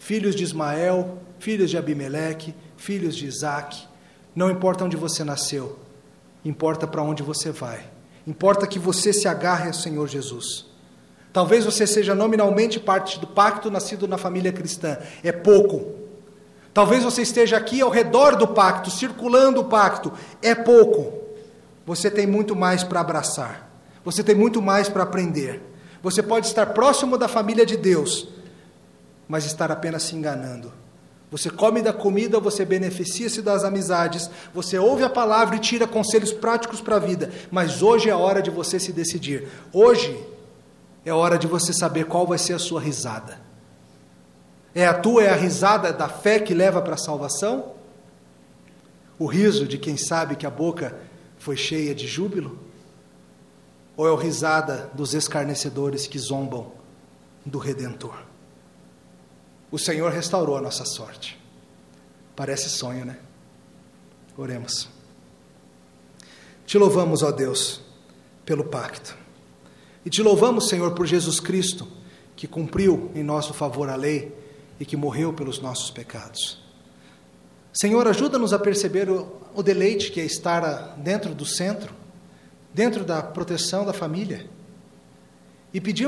Filhos 0.03 0.35
de 0.35 0.43
Ismael, 0.43 1.17
filhos 1.39 1.69
de 1.69 1.77
Abimeleque, 1.77 2.53
filhos 2.75 3.15
de 3.15 3.25
Isaac, 3.25 3.87
não 4.35 4.51
importa 4.51 4.83
onde 4.83 4.97
você 4.97 5.23
nasceu, 5.23 5.79
importa 6.43 6.85
para 6.85 7.01
onde 7.01 7.23
você 7.23 7.51
vai. 7.51 7.85
Importa 8.27 8.67
que 8.67 8.77
você 8.77 9.13
se 9.13 9.29
agarre 9.29 9.67
ao 9.67 9.73
Senhor 9.73 10.05
Jesus. 10.09 10.65
Talvez 11.31 11.63
você 11.63 11.87
seja 11.87 12.13
nominalmente 12.13 12.81
parte 12.81 13.17
do 13.17 13.25
pacto 13.25 13.71
nascido 13.71 14.05
na 14.05 14.17
família 14.17 14.51
cristã. 14.51 14.97
É 15.23 15.31
pouco. 15.31 15.93
Talvez 16.73 17.05
você 17.05 17.21
esteja 17.21 17.55
aqui 17.55 17.79
ao 17.79 17.89
redor 17.89 18.35
do 18.35 18.49
pacto, 18.49 18.91
circulando 18.91 19.61
o 19.61 19.65
pacto. 19.69 20.11
É 20.41 20.53
pouco. 20.53 21.13
Você 21.85 22.11
tem 22.11 22.27
muito 22.27 22.57
mais 22.57 22.83
para 22.83 22.99
abraçar. 22.99 23.71
Você 24.03 24.21
tem 24.21 24.35
muito 24.35 24.61
mais 24.61 24.89
para 24.89 25.03
aprender. 25.03 25.61
Você 26.01 26.21
pode 26.21 26.47
estar 26.47 26.65
próximo 26.73 27.17
da 27.17 27.29
família 27.29 27.65
de 27.65 27.77
Deus, 27.77 28.27
mas 29.33 29.45
estar 29.45 29.71
apenas 29.71 30.03
se 30.03 30.15
enganando. 30.15 30.71
Você 31.31 31.49
come 31.49 31.81
da 31.81 31.91
comida, 31.91 32.39
você 32.39 32.63
beneficia-se 32.63 33.41
das 33.41 33.63
amizades, 33.63 34.29
você 34.53 34.77
ouve 34.77 35.03
a 35.03 35.09
palavra 35.09 35.55
e 35.55 35.59
tira 35.59 35.87
conselhos 35.87 36.31
práticos 36.31 36.79
para 36.79 36.97
a 36.97 36.99
vida. 36.99 37.31
Mas 37.49 37.81
hoje 37.81 38.09
é 38.09 38.11
a 38.11 38.17
hora 38.17 38.43
de 38.43 38.51
você 38.51 38.79
se 38.79 38.93
decidir. 38.93 39.47
Hoje 39.73 40.23
é 41.03 41.09
a 41.09 41.15
hora 41.15 41.35
de 41.35 41.47
você 41.47 41.73
saber 41.73 42.05
qual 42.05 42.27
vai 42.27 42.37
ser 42.37 42.53
a 42.53 42.59
sua 42.59 42.79
risada. 42.79 43.39
É 44.75 44.85
a 44.85 44.93
tua, 44.93 45.23
é 45.23 45.29
a 45.31 45.35
risada 45.35 45.91
da 45.91 46.07
fé 46.07 46.37
que 46.39 46.53
leva 46.53 46.79
para 46.79 46.93
a 46.93 46.97
salvação? 46.97 47.73
O 49.17 49.25
riso 49.25 49.65
de 49.65 49.79
quem 49.79 49.97
sabe 49.97 50.35
que 50.35 50.45
a 50.45 50.51
boca 50.51 50.95
foi 51.39 51.57
cheia 51.57 51.95
de 51.95 52.05
júbilo? 52.05 52.59
Ou 53.97 54.07
é 54.07 54.11
o 54.11 54.15
risada 54.15 54.91
dos 54.93 55.15
escarnecedores 55.15 56.05
que 56.05 56.19
zombam 56.19 56.71
do 57.43 57.57
Redentor? 57.57 58.31
O 59.73 59.79
Senhor 59.79 60.11
restaurou 60.11 60.55
a 60.55 60.61
nossa 60.61 60.85
sorte. 60.85 61.35
Parece 62.35 62.69
sonho, 62.69 63.05
né? 63.05 63.17
Oremos. 64.37 64.87
Te 66.63 66.77
louvamos, 66.77 67.23
ó 67.23 67.31
Deus, 67.31 67.81
pelo 68.45 68.65
pacto. 68.65 69.17
E 70.05 70.11
te 70.11 70.21
louvamos, 70.21 70.69
Senhor, 70.69 70.91
por 70.91 71.07
Jesus 71.07 71.39
Cristo, 71.39 71.87
que 72.35 72.47
cumpriu 72.47 73.09
em 73.15 73.23
nosso 73.23 73.51
favor 73.51 73.89
a 73.89 73.95
lei 73.95 74.31
e 74.79 74.85
que 74.85 74.95
morreu 74.95 75.33
pelos 75.33 75.59
nossos 75.59 75.89
pecados. 75.89 76.61
Senhor, 77.73 78.07
ajuda-nos 78.07 78.53
a 78.53 78.59
perceber 78.59 79.09
o, 79.09 79.41
o, 79.55 79.63
deleite 79.63 80.11
que 80.11 80.21
é 80.21 80.23
estar 80.23 80.95
dentro 80.99 81.33
do 81.33 81.47
centro, 81.47 81.95
dentro 82.71 83.03
da 83.03 83.23
proteção 83.23 83.83
da 83.83 83.91
família. 83.91 84.47
E 85.73 85.81
pedimos 85.81 86.01